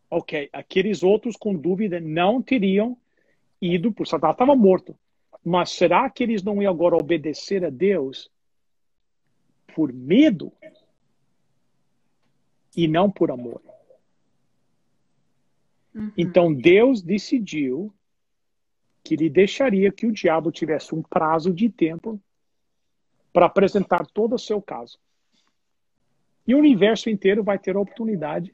[0.10, 2.98] ok, aqueles outros com dúvida não teriam
[3.62, 4.95] ido, por Satanás estava morto.
[5.44, 8.30] Mas será que eles não iam agora obedecer a Deus
[9.74, 10.52] por medo
[12.76, 13.62] e não por amor?
[15.93, 16.11] Uhum.
[16.18, 17.93] Então Deus decidiu
[19.03, 22.22] que ele deixaria que o diabo tivesse um prazo de tempo
[23.34, 24.99] para apresentar todo o seu caso.
[26.47, 28.53] E o universo inteiro vai ter a oportunidade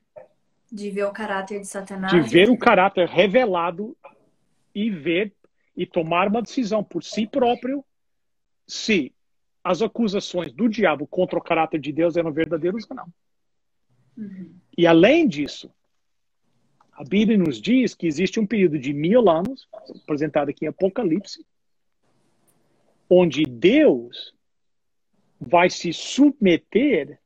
[0.72, 3.96] de ver o caráter de Satanás, de ver o caráter revelado
[4.76, 5.34] e ver
[5.76, 7.84] e tomar uma decisão por si próprio
[8.66, 9.14] se
[9.64, 13.14] as acusações do diabo contra o caráter de Deus eram verdadeiras ou não.
[14.18, 14.56] Uhum.
[14.78, 15.72] E além disso,
[16.98, 19.68] a Bíblia nos diz que existe um período de mil anos,
[20.04, 21.46] apresentado aqui em Apocalipse,
[23.10, 24.34] onde Deus
[25.40, 27.20] vai se submeter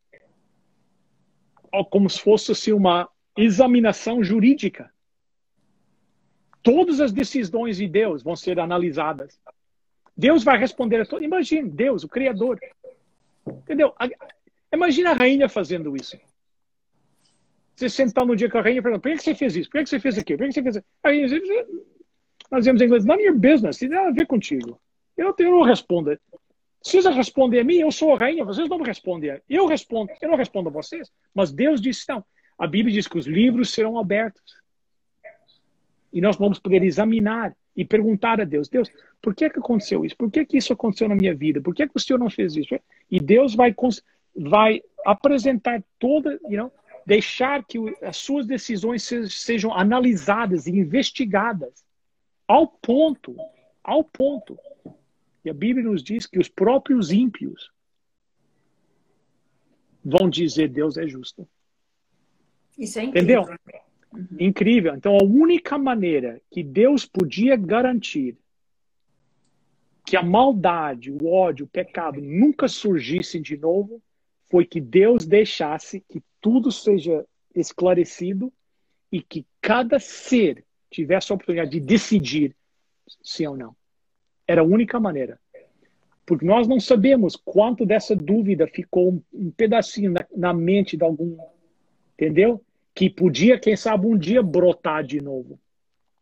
[1.90, 4.92] como se fosse assim, uma examinação jurídica
[6.64, 9.40] Todas as decisões de Deus vão ser analisadas.
[10.16, 11.26] Deus vai responder a todos.
[11.26, 12.60] Imagine, Deus, o Criador.
[13.48, 13.94] Entendeu?
[14.72, 16.18] Imagina a rainha fazendo isso.
[17.76, 19.70] Você sentar no dia com a rainha e perguntar, por que você fez isso?
[19.70, 20.40] Por que você fez aquilo?
[20.40, 21.86] Por que você fez aquilo?
[22.52, 24.80] Nós dizemos em inglês, none of your business, tem nada a ver contigo.
[25.18, 26.18] Eu, eu não respondo.
[26.82, 29.40] Precisa responder a mim, eu sou a rainha, vocês não me respondem.
[29.48, 32.24] Eu respondo, eu não respondo a vocês, mas Deus disse não.
[32.58, 34.62] A Bíblia diz que os livros serão abertos.
[36.12, 38.90] E nós vamos poder examinar e perguntar a Deus: Deus,
[39.22, 40.18] por que, que aconteceu isso?
[40.18, 41.62] Por que, que isso aconteceu na minha vida?
[41.62, 42.76] Por que, que o Senhor não fez isso?
[43.10, 43.74] E Deus vai,
[44.36, 46.72] vai apresentar toda, you know,
[47.06, 51.84] deixar que as suas decisões sejam analisadas e investigadas
[52.48, 53.36] ao ponto,
[53.84, 54.58] ao ponto.
[55.44, 57.72] E a Bíblia nos diz que os próprios ímpios
[60.04, 61.48] vão dizer Deus é justo.
[62.78, 63.42] Isso é incrível.
[63.42, 63.58] Entendeu?
[64.14, 64.28] Uhum.
[64.40, 64.96] Incrível.
[64.96, 68.38] Então, a única maneira que Deus podia garantir
[70.06, 74.02] que a maldade, o ódio, o pecado nunca surgissem de novo
[74.52, 77.26] foi que Deus deixasse que tudo seja
[77.56, 78.54] esclarecido
[79.12, 82.56] e que cada ser tivesse a oportunidade de decidir
[83.24, 83.76] sim ou não.
[84.48, 85.40] Era a única maneira.
[86.26, 91.38] Porque nós não sabemos quanto dessa dúvida ficou um pedacinho na, na mente de algum.
[92.14, 92.64] Entendeu?
[92.94, 95.60] que podia, quem sabe, um dia brotar de novo.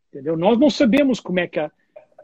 [0.09, 0.37] Entendeu?
[0.37, 1.71] Nós não sabemos como é que a,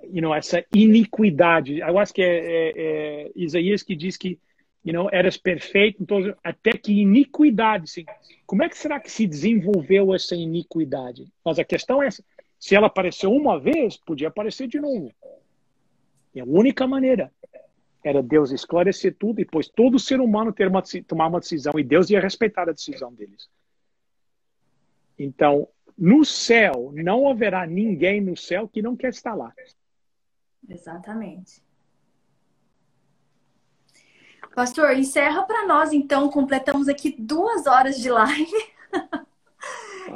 [0.03, 1.79] you know, essa iniquidade.
[1.79, 4.39] Eu acho que é, é, é Isaías que diz que
[4.85, 7.89] you know, eras perfeito, então, até que iniquidade.
[7.89, 8.05] Sim.
[8.45, 11.27] Como é que será que se desenvolveu essa iniquidade?
[11.43, 12.09] Mas a questão é:
[12.59, 15.11] se ela apareceu uma vez, podia aparecer de novo.
[16.35, 17.31] E a única maneira
[18.03, 21.83] era Deus esclarecer tudo e depois todo ser humano ter uma, tomar uma decisão e
[21.83, 23.49] Deus ia respeitar a decisão deles.
[25.17, 25.67] Então,
[25.97, 29.51] no céu, não haverá ninguém no céu que não quer estar lá.
[30.69, 31.64] Exatamente.
[34.55, 36.29] Pastor, encerra para nós, então.
[36.29, 38.75] Completamos aqui duas horas de live.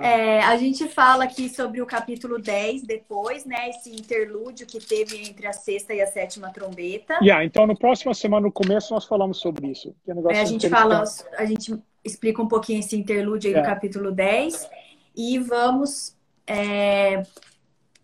[0.02, 3.70] É, a gente fala aqui sobre o capítulo 10 depois, né?
[3.70, 7.16] Esse interlúdio que teve entre a sexta e a sétima trombeta.
[7.22, 9.94] Yeah, então, no próxima semana, no começo, nós falamos sobre isso.
[10.07, 11.03] É, é a gente fala,
[11.36, 11.76] a gente
[12.06, 13.68] explica um pouquinho esse interlúdio aí yeah.
[13.68, 14.70] do capítulo 10
[15.18, 17.24] e vamos é,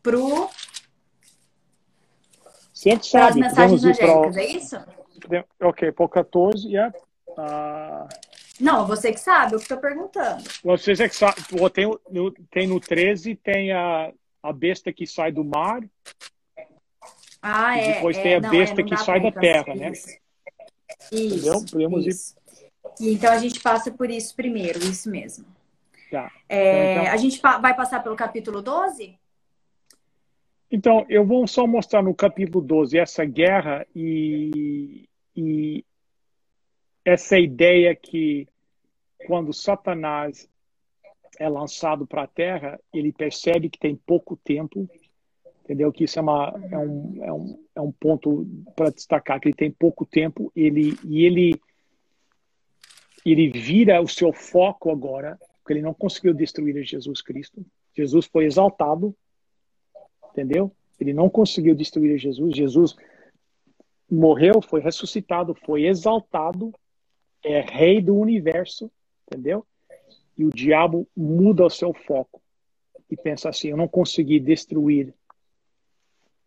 [0.01, 0.49] pro
[2.73, 3.29] Sempre sabe.
[3.29, 4.94] As mensagens angélicas, é isso?
[5.61, 6.93] Ok, por 14, yeah.
[7.29, 8.07] Uh...
[8.59, 10.43] Não, você que sabe, eu que estou perguntando.
[10.63, 11.35] Vocês é que sabe.
[11.73, 15.81] Tem, no, tem no 13, tem a, a besta que sai do mar.
[17.41, 17.93] Ah, é.
[17.93, 19.91] Depois é, tem a não, besta é, que sai da terra, né?
[19.91, 20.17] Isso.
[21.11, 22.35] Isso, Podemos isso.
[22.99, 23.13] Ir...
[23.13, 25.45] Então a gente passa por isso primeiro, isso mesmo.
[26.09, 26.31] Tá.
[26.47, 27.13] É, então, então...
[27.13, 29.19] A gente vai passar pelo capítulo 12?
[30.71, 35.85] Então, eu vou só mostrar no capítulo 12 essa guerra e, e
[37.03, 38.47] essa ideia que
[39.27, 40.49] quando Satanás
[41.37, 44.89] é lançado para a Terra, ele percebe que tem pouco tempo,
[45.63, 45.91] entendeu?
[45.91, 49.55] Que isso é, uma, é, um, é, um, é um ponto para destacar, que ele
[49.55, 51.59] tem pouco tempo ele, e ele,
[53.25, 57.65] ele vira o seu foco agora, porque ele não conseguiu destruir Jesus Cristo.
[57.93, 59.15] Jesus foi exaltado,
[60.31, 60.71] entendeu?
[60.99, 62.55] Ele não conseguiu destruir Jesus.
[62.55, 62.95] Jesus
[64.09, 66.73] morreu, foi ressuscitado, foi exaltado,
[67.43, 68.91] é rei do universo,
[69.27, 69.65] entendeu?
[70.37, 72.41] E o diabo muda o seu foco
[73.09, 75.13] e pensa assim: eu não consegui destruir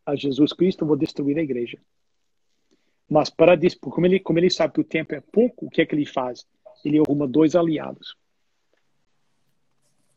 [0.04, 1.78] a Jesus Cristo, vou destruir a igreja.
[3.08, 5.86] Mas para como ele, como ele sabe que o tempo é pouco, o que é
[5.86, 6.46] que ele faz?
[6.84, 8.16] Ele arruma dois aliados.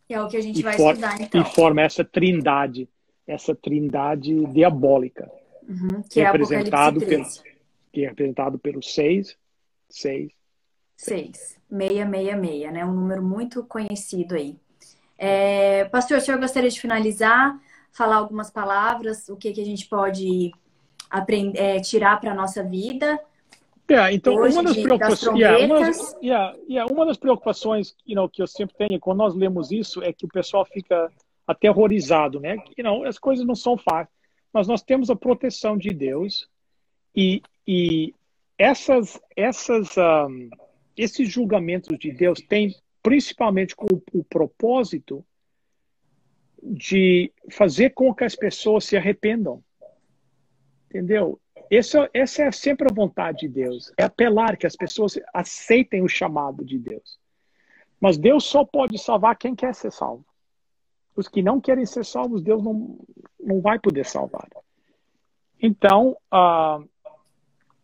[0.09, 1.41] É o que a gente e vai for, estudar, então.
[1.41, 2.89] E forma essa trindade,
[3.26, 5.31] essa trindade diabólica.
[5.67, 7.25] Uhum, que, é representado pelo,
[7.91, 9.38] que é representado seis,
[10.95, 11.57] Seis.
[11.69, 12.85] Meia, meia, meia, né?
[12.85, 14.55] Um número muito conhecido aí.
[15.17, 17.59] É, pastor, o senhor gostaria de finalizar,
[17.91, 20.51] falar algumas palavras, o que, que a gente pode
[21.09, 23.19] aprender, é, tirar para a nossa vida?
[23.89, 26.55] Yeah, então, Hoje, uma das preocupações, yeah, uma, das, yeah,
[26.89, 30.25] uma das preocupações you know, que eu sempre tenho quando nós lemos isso é que
[30.25, 31.11] o pessoal fica
[31.45, 32.55] aterrorizado, né?
[32.77, 34.15] You know, as coisas não são fáceis,
[34.53, 36.49] mas nós temos a proteção de Deus
[37.15, 38.14] e, e
[38.57, 40.49] essas, essas um,
[40.95, 45.26] esses julgamentos de Deus têm principalmente com o, o propósito
[46.61, 49.64] de fazer com que as pessoas se arrependam.
[50.90, 51.40] Entendeu?
[51.72, 53.91] Essa, essa é sempre a vontade de Deus.
[53.98, 57.18] É apelar que as pessoas aceitem o chamado de Deus.
[57.99, 60.26] Mas Deus só pode salvar quem quer ser salvo.
[61.15, 62.97] Os que não querem ser salvos, Deus não,
[63.39, 64.47] não vai poder salvar.
[65.61, 66.88] Então, uh,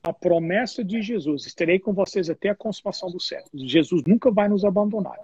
[0.02, 3.70] a promessa de Jesus, estarei com vocês até a consumação dos séculos.
[3.70, 5.20] Jesus nunca vai nos abandonar.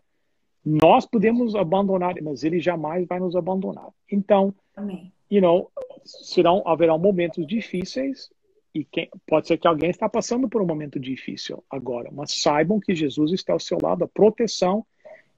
[0.65, 3.89] Nós podemos abandonar, mas ele jamais vai nos abandonar.
[4.11, 5.11] Então, Amém.
[5.29, 5.71] you know,
[6.05, 8.29] serão haverão momentos difíceis
[8.73, 12.79] e quem, pode ser que alguém está passando por um momento difícil agora, mas saibam
[12.79, 14.85] que Jesus está ao seu lado, a proteção,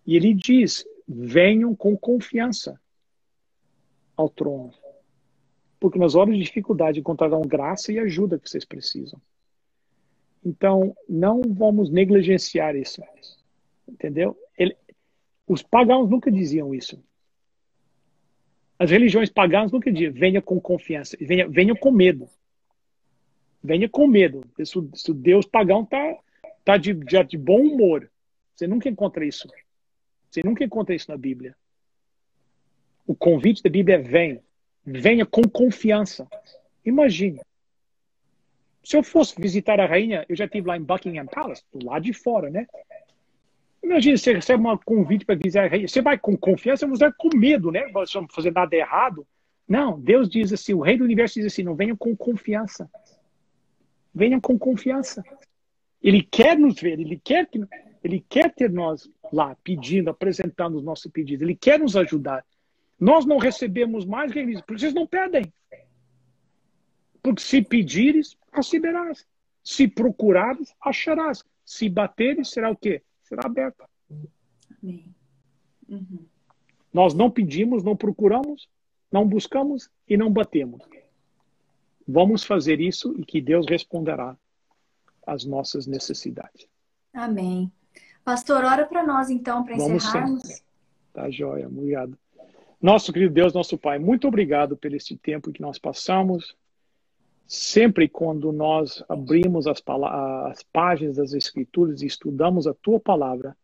[0.07, 2.79] e ele diz: venham com confiança
[4.15, 4.73] ao trono.
[5.79, 9.21] Porque nas horas de dificuldade encontrarão graça e ajuda que vocês precisam.
[10.43, 13.01] Então, não vamos negligenciar isso.
[13.87, 14.37] Entendeu?
[14.57, 14.75] Ele,
[15.47, 17.03] os pagãos nunca diziam isso.
[18.77, 22.29] As religiões pagãs nunca diziam, venha com confiança, venha, venha com medo.
[23.63, 24.41] Venha com medo.
[24.63, 26.17] Se, Deus pagão está
[26.63, 28.09] tá de, de, de bom humor,
[28.53, 29.47] você nunca encontra isso.
[30.35, 31.55] Você nunca encontra isso na Bíblia.
[33.07, 34.41] O convite da Bíblia é vem.
[34.85, 36.27] Venha com confiança.
[36.83, 37.39] Imagine.
[38.83, 42.03] Se eu fosse visitar a rainha, eu já estive lá em Buckingham Palace, do lado
[42.03, 42.67] de fora, né?
[43.81, 45.87] Imagina, você recebe um convite para visitar a rainha.
[45.87, 47.87] Você vai com confiança, você vai com medo, né?
[47.93, 49.25] Você não fazer nada errado.
[49.65, 52.91] Não, Deus diz assim, o rei do universo diz assim, não venham com confiança.
[54.13, 55.23] Venham com confiança.
[56.03, 57.57] Ele quer nos ver, ele quer que
[58.05, 61.41] ele quer ter nós lá pedindo, apresentando os nossos pedidos.
[61.41, 62.45] Ele quer nos ajudar.
[62.99, 65.51] Nós não recebemos mais, porque vocês não pedem.
[67.23, 69.25] Porque se pedires, receberás.
[69.63, 71.43] Se procurares, acharás.
[71.65, 73.01] Se bateres, será o quê?
[73.23, 73.83] Será aberto.
[74.83, 75.15] Amém.
[75.89, 76.27] Uhum.
[76.93, 78.69] Nós não pedimos, não procuramos,
[79.11, 80.87] não buscamos e não batemos.
[82.07, 84.37] Vamos fazer isso e que Deus responderá
[85.25, 86.67] às nossas necessidades.
[87.11, 87.71] Amém.
[88.25, 90.41] Pastor, ora para nós então, para encerrarmos.
[90.41, 90.63] Sempre.
[91.13, 92.17] Tá joia, obrigado.
[92.81, 96.57] Nosso querido Deus, nosso Pai, muito obrigado pelo este tempo que nós passamos
[97.47, 103.55] Sempre quando nós abrimos as, as páginas das Escrituras e estudamos a tua palavra,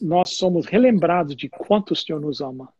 [0.00, 2.72] nós somos relembrados de quanto o Senhor nos ama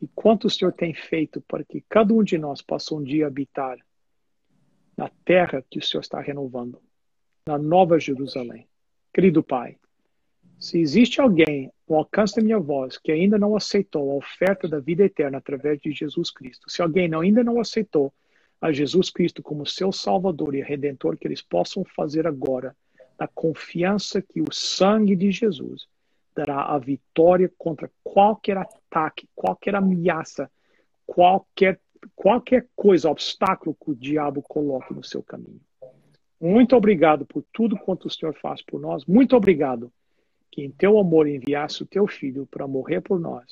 [0.00, 3.26] e quanto o Senhor tem feito para que cada um de nós possa um dia
[3.26, 3.78] habitar
[4.96, 6.80] na terra que o Senhor está renovando,
[7.46, 8.66] na Nova Jerusalém.
[9.12, 9.76] Querido Pai,
[10.58, 14.80] se existe alguém ao alcance da minha voz que ainda não aceitou a oferta da
[14.80, 18.12] vida eterna através de Jesus Cristo, se alguém ainda não aceitou
[18.60, 22.76] a Jesus Cristo como seu Salvador e Redentor, que eles possam fazer agora,
[23.18, 25.86] na confiança que o sangue de Jesus
[26.34, 30.50] dará a vitória contra qualquer ataque, qualquer ameaça,
[31.06, 31.80] qualquer,
[32.14, 35.60] qualquer coisa, obstáculo que o diabo coloque no seu caminho.
[36.40, 39.04] Muito obrigado por tudo quanto o Senhor faz por nós.
[39.04, 39.92] Muito obrigado
[40.50, 43.44] que em teu amor enviasse o teu filho para morrer por nós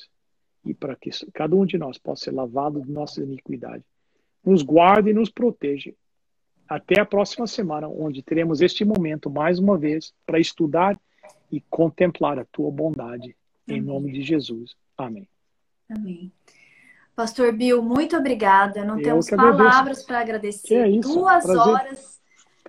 [0.65, 3.83] e para que cada um de nós possa ser lavado de nossa iniquidade.
[4.45, 5.93] Nos guarde e nos proteja.
[6.67, 10.99] Até a próxima semana, onde teremos este momento mais uma vez para estudar
[11.51, 13.35] e contemplar a tua bondade.
[13.67, 13.79] Amém.
[13.79, 14.75] Em nome de Jesus.
[14.97, 15.27] Amém.
[15.89, 16.31] Amém.
[17.15, 18.83] Pastor Bill, muito obrigada.
[18.83, 20.75] Não Eu temos palavras para agradecer.
[20.75, 21.13] É isso.
[21.13, 21.73] Duas Prazer.
[21.73, 22.16] horas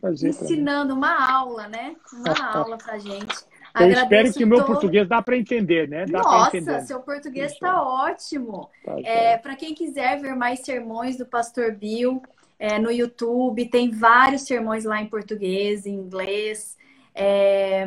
[0.00, 1.96] Prazer ensinando uma aula, né?
[2.12, 3.34] Uma aula para gente.
[3.74, 4.66] Eu Agradeço espero que o meu todo...
[4.66, 6.06] português dá para entender, né?
[6.06, 6.80] Dá Nossa, entender.
[6.82, 8.70] seu português está ótimo.
[8.84, 12.22] Tá, é, para quem quiser ver mais sermões do Pastor Bill
[12.58, 16.76] é, no YouTube, tem vários sermões lá em português, em inglês.
[17.14, 17.86] É...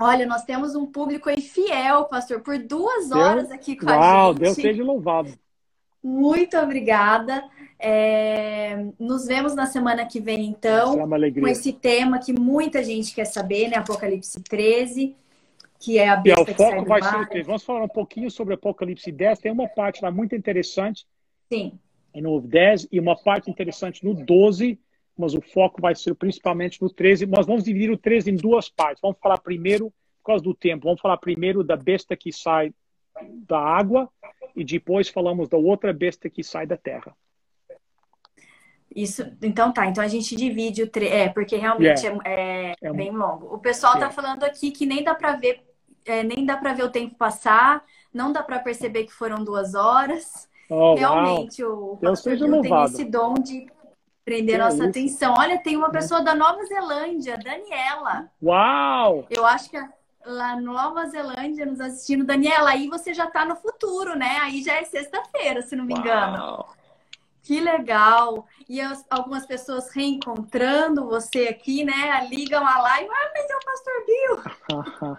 [0.00, 4.32] Olha, nós temos um público aí fiel, pastor, por duas horas aqui com Uau, a
[4.32, 4.40] gente.
[4.40, 5.32] Deus seja louvado.
[6.02, 7.42] Muito obrigada.
[7.78, 8.86] É...
[8.98, 13.24] Nos vemos na semana que vem, então, é com esse tema que muita gente quer
[13.24, 13.76] saber, né?
[13.76, 15.14] Apocalipse 13,
[15.78, 17.44] que é a besta é, o foco vai ser o?
[17.44, 19.38] Vamos falar um pouquinho sobre Apocalipse 10.
[19.38, 21.06] Tem uma parte lá muito interessante.
[21.48, 21.78] Sim.
[22.14, 24.78] No 10 e uma parte interessante no 12
[25.18, 27.26] mas o foco vai ser principalmente no 13.
[27.26, 29.00] Nós vamos dividir o 13 em duas partes.
[29.02, 29.92] Vamos falar primeiro,
[30.22, 32.72] por causa do tempo, vamos falar primeiro da besta que sai
[33.48, 34.08] da água
[34.54, 37.16] e depois falamos da outra besta que sai da terra.
[38.98, 39.86] Isso, então tá.
[39.86, 41.06] Então a gente divide o tre...
[41.06, 42.20] é porque realmente yeah.
[42.24, 43.54] é, é, é, bem longo.
[43.54, 44.08] O pessoal yeah.
[44.08, 45.64] tá falando aqui que nem dá para ver,
[46.04, 49.76] é, nem dá para ver o tempo passar, não dá para perceber que foram duas
[49.76, 50.48] horas.
[50.68, 53.68] Oh, realmente o pastor tem esse dom de
[54.24, 54.88] prender nossa isso?
[54.88, 55.34] atenção.
[55.38, 58.28] Olha, tem uma pessoa da Nova Zelândia, Daniela.
[58.42, 59.26] Uau!
[59.30, 59.78] Eu acho que
[60.26, 62.24] lá na Nova Zelândia nos assistindo.
[62.24, 64.38] Daniela, aí você já está no futuro, né?
[64.40, 66.66] Aí já é sexta-feira, se não me engano.
[67.48, 68.46] Que legal!
[68.68, 72.28] E as, algumas pessoas reencontrando você aqui, né?
[72.28, 75.16] Ligam a live, ah, mas é o Pastor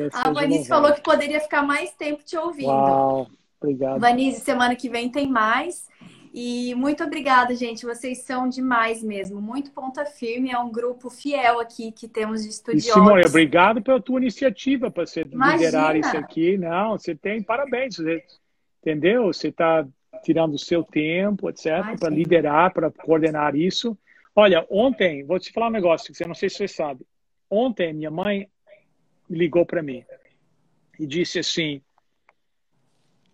[0.00, 0.08] Bill.
[0.14, 2.70] a Vanise falou que poderia ficar mais tempo te ouvindo.
[2.70, 3.26] Uau,
[3.60, 4.00] obrigado.
[4.00, 5.86] Vanise, semana que vem tem mais.
[6.32, 7.84] E muito obrigada, gente.
[7.84, 9.38] Vocês são demais mesmo.
[9.38, 10.50] Muito ponta firme.
[10.50, 12.88] É um grupo fiel aqui que temos de estudiosos.
[12.88, 15.66] E Simone, obrigado pela tua iniciativa para você Imagina.
[15.66, 16.56] liderar isso aqui.
[16.56, 17.96] Não, você tem parabéns.
[17.96, 18.24] Você,
[18.80, 19.26] entendeu?
[19.26, 19.86] Você está
[20.22, 23.96] tirando o seu tempo, etc., para liderar, para coordenar isso.
[24.34, 27.06] Olha, ontem, vou te falar um negócio que eu não sei se você sabe.
[27.48, 28.48] Ontem, minha mãe
[29.28, 30.04] ligou para mim
[30.98, 31.80] e disse assim: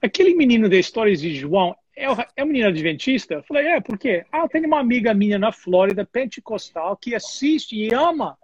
[0.00, 2.06] aquele menino da Histórias de João é,
[2.36, 3.34] é um menino adventista?
[3.34, 4.24] Eu falei, é, por quê?
[4.32, 8.36] Ah, eu tenho uma amiga minha na Flórida, pentecostal, que assiste e ama.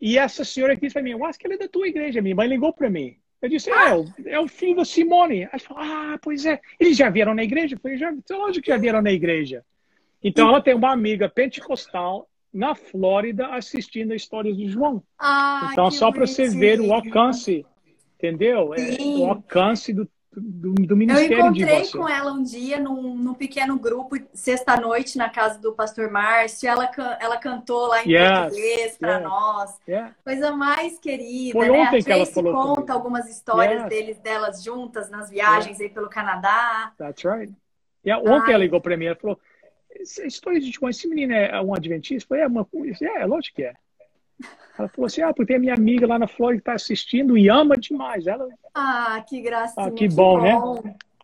[0.00, 2.22] E essa senhora aqui disse para mim, eu acho que ela é da tua igreja.
[2.22, 3.16] Minha mãe ligou para mim.
[3.40, 3.96] Eu disse, ah.
[4.24, 5.42] é, é o filho da Simone.
[5.42, 6.60] Ela falou, ah, pois é.
[6.78, 7.74] Eles já vieram na igreja?
[7.74, 9.64] Eu falei, já, lógico que já vieram na igreja.
[10.22, 15.02] Então, ela tem uma amiga pentecostal na Flórida assistindo a história de João.
[15.18, 17.64] Ah, então, só para você ver o alcance,
[18.16, 18.74] entendeu?
[18.74, 20.08] É, o alcance do
[20.40, 25.28] do, do ministério Eu encontrei com ela um dia num, num pequeno grupo, sexta-noite, na
[25.28, 26.68] casa do pastor Márcio.
[26.68, 26.90] Ela,
[27.20, 29.78] ela cantou lá em yes, português para yes, nós.
[29.88, 30.14] Yeah.
[30.24, 31.78] Coisa mais querida, Foi né?
[31.78, 32.92] Ontem a que ela falou conta comigo.
[32.92, 33.88] algumas histórias yes.
[33.88, 36.92] deles, delas juntas nas viagens aí pelo Canadá.
[36.98, 37.52] That's right.
[38.06, 38.54] Yeah, ontem Ai.
[38.54, 39.38] ela ligou para mim, ela falou,
[40.00, 42.24] história de esse menino é um adventista?
[42.24, 42.66] Eu falei, é, uma,
[43.20, 43.74] é, lógico que é.
[44.78, 47.76] Ela falou assim: ah, porque a minha amiga lá na Flórida está assistindo e ama
[47.76, 48.26] demais.
[48.26, 48.48] Ela...
[48.72, 49.86] Ah, que gracinha.
[49.86, 50.54] Ah, que, que bom, né?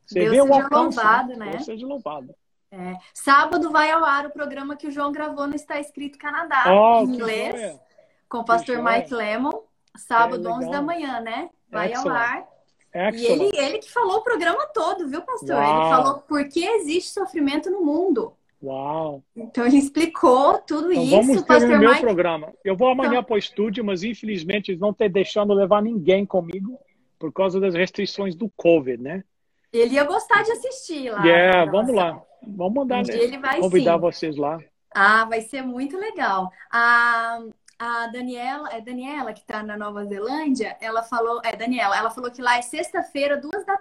[0.04, 1.50] Você Deus vê seja o alcance, louvado, né?
[1.50, 2.34] Deus seja louvado.
[2.72, 2.96] É.
[3.14, 7.04] Sábado vai ao ar o programa que o João gravou no Está Escrito Canadá, oh,
[7.04, 7.78] em inglês,
[8.28, 9.52] com o pastor Mike Lemon.
[9.96, 11.50] Sábado, é, 11 da manhã, né?
[11.70, 12.16] Vai Excellent.
[12.16, 12.48] ao ar.
[12.92, 13.14] Excellent.
[13.14, 15.54] E ele, ele que falou o programa todo, viu, pastor?
[15.54, 15.80] Uau.
[15.80, 18.36] Ele falou por que existe sofrimento no mundo.
[18.64, 19.22] Uau!
[19.36, 21.16] Então ele explicou tudo então, isso.
[21.16, 22.00] Vamos ter o meu Mike...
[22.00, 22.52] programa.
[22.64, 23.24] Eu vou amanhã então...
[23.24, 26.78] para o estúdio, mas infelizmente eles não estão deixando levar ninguém comigo
[27.18, 29.22] por causa das restrições do Covid, né?
[29.72, 31.26] Ele ia gostar de assistir lá.
[31.26, 32.22] É, yeah, vamos lá.
[32.46, 34.00] Vamos mandar um ele vai, convidar sim.
[34.00, 34.58] vocês lá.
[34.94, 36.50] Ah, vai ser muito legal.
[36.70, 37.40] A,
[37.78, 42.30] a Daniela, é Daniela que está na Nova Zelândia, ela falou, é Daniela, ela falou
[42.30, 43.76] que lá é sexta-feira, duas da